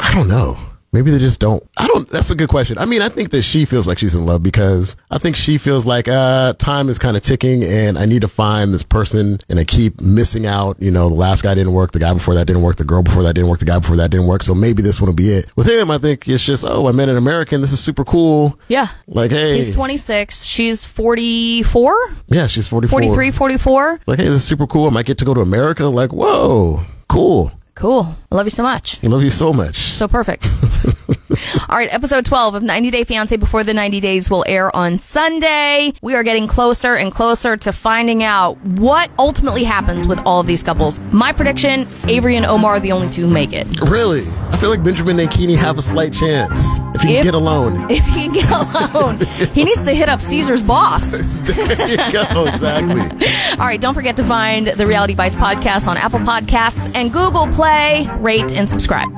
I 0.00 0.12
don't 0.14 0.26
know. 0.28 0.58
Maybe 0.92 1.10
they 1.10 1.18
just 1.18 1.40
don't. 1.40 1.62
I 1.78 1.86
don't. 1.86 2.06
That's 2.10 2.30
a 2.30 2.34
good 2.34 2.50
question. 2.50 2.76
I 2.76 2.84
mean, 2.84 3.00
I 3.00 3.08
think 3.08 3.30
that 3.30 3.42
she 3.42 3.64
feels 3.64 3.88
like 3.88 3.98
she's 3.98 4.14
in 4.14 4.26
love 4.26 4.42
because 4.42 4.94
I 5.10 5.16
think 5.16 5.36
she 5.36 5.56
feels 5.56 5.86
like 5.86 6.06
uh, 6.06 6.52
time 6.54 6.90
is 6.90 6.98
kind 6.98 7.16
of 7.16 7.22
ticking, 7.22 7.64
and 7.64 7.96
I 7.98 8.04
need 8.04 8.20
to 8.20 8.28
find 8.28 8.74
this 8.74 8.82
person, 8.82 9.38
and 9.48 9.58
I 9.58 9.64
keep 9.64 10.00
missing 10.02 10.46
out. 10.46 10.76
You 10.82 10.90
know, 10.90 11.08
the 11.08 11.14
last 11.14 11.42
guy 11.42 11.54
didn't 11.54 11.72
work, 11.72 11.92
the 11.92 11.98
guy 11.98 12.12
before 12.12 12.34
that 12.34 12.46
didn't 12.46 12.60
work, 12.60 12.76
the 12.76 12.84
girl 12.84 13.02
before 13.02 13.22
that 13.22 13.34
didn't 13.34 13.48
work, 13.48 13.60
the 13.60 13.64
guy 13.64 13.78
before 13.78 13.96
that 13.96 14.10
didn't 14.10 14.26
work. 14.26 14.42
So 14.42 14.54
maybe 14.54 14.82
this 14.82 15.00
one 15.00 15.08
will 15.08 15.14
be 15.16 15.32
it. 15.32 15.48
With 15.56 15.66
him, 15.66 15.90
I 15.90 15.96
think 15.96 16.28
it's 16.28 16.44
just, 16.44 16.62
oh, 16.68 16.86
I 16.88 16.92
met 16.92 17.08
an 17.08 17.16
American. 17.16 17.62
This 17.62 17.72
is 17.72 17.80
super 17.80 18.04
cool. 18.04 18.58
Yeah. 18.68 18.88
Like, 19.06 19.30
hey, 19.30 19.56
He's 19.56 19.70
26. 19.70 20.44
She's 20.44 20.84
44, 20.84 21.94
yeah, 22.28 22.46
she's 22.46 22.68
44. 22.68 23.02
43, 23.02 23.30
44. 23.30 24.00
Like, 24.06 24.18
hey, 24.18 24.24
this 24.26 24.34
is 24.34 24.44
super 24.44 24.66
cool. 24.66 24.88
I 24.88 24.90
might 24.90 25.06
get 25.06 25.16
to 25.18 25.24
go 25.24 25.32
to 25.32 25.40
America. 25.40 25.86
Like, 25.86 26.12
whoa, 26.12 26.82
cool. 27.08 27.52
Cool. 27.74 28.14
I 28.30 28.34
love 28.34 28.44
you 28.46 28.50
so 28.50 28.62
much. 28.62 29.02
I 29.02 29.08
love 29.08 29.22
you 29.22 29.30
so 29.30 29.50
much. 29.52 29.76
So 29.92 30.08
perfect. 30.08 30.48
All 31.68 31.76
right, 31.78 31.92
episode 31.92 32.26
12 32.26 32.56
of 32.56 32.62
90 32.62 32.90
Day 32.90 33.04
Fiance 33.04 33.34
Before 33.36 33.64
the 33.64 33.72
90 33.72 34.00
Days 34.00 34.30
will 34.30 34.44
air 34.46 34.74
on 34.74 34.98
Sunday. 34.98 35.92
We 36.02 36.14
are 36.14 36.22
getting 36.22 36.46
closer 36.46 36.94
and 36.94 37.10
closer 37.12 37.56
to 37.56 37.72
finding 37.72 38.22
out 38.22 38.58
what 38.62 39.10
ultimately 39.18 39.64
happens 39.64 40.06
with 40.06 40.20
all 40.26 40.40
of 40.40 40.46
these 40.46 40.62
couples. 40.62 41.00
My 41.12 41.32
prediction 41.32 41.86
Avery 42.08 42.36
and 42.36 42.44
Omar 42.44 42.72
are 42.74 42.80
the 42.80 42.92
only 42.92 43.08
two 43.08 43.22
who 43.22 43.32
make 43.32 43.52
it. 43.52 43.66
Really? 43.80 44.26
I 44.50 44.56
feel 44.58 44.68
like 44.70 44.82
Benjamin 44.82 45.18
and 45.20 45.30
Keeney 45.30 45.54
have 45.54 45.78
a 45.78 45.82
slight 45.82 46.12
chance 46.12 46.78
if 46.94 47.00
he 47.02 47.16
If- 47.16 47.24
can 47.24 47.24
get 47.24 47.34
alone. 47.34 47.86
If 47.90 48.04
he 48.06 48.24
can 48.28 48.32
get 48.32 48.50
alone, 48.50 49.18
he 49.54 49.64
needs 49.64 49.84
to 49.84 49.92
hit 49.94 50.08
up 50.08 50.20
Caesar's 50.20 50.62
boss. 50.62 51.20
there 51.42 51.88
you 51.90 52.12
go. 52.12 52.44
Exactly. 52.46 53.00
All 53.58 53.66
right, 53.66 53.80
don't 53.80 53.94
forget 53.94 54.16
to 54.18 54.24
find 54.24 54.66
the 54.66 54.86
Reality 54.86 55.14
Bites 55.14 55.36
podcast 55.36 55.86
on 55.86 55.96
Apple 55.96 56.20
Podcasts 56.20 56.90
and 56.94 57.12
Google 57.12 57.46
Play. 57.48 58.06
Rate 58.18 58.52
and 58.52 58.68
subscribe. 58.68 59.08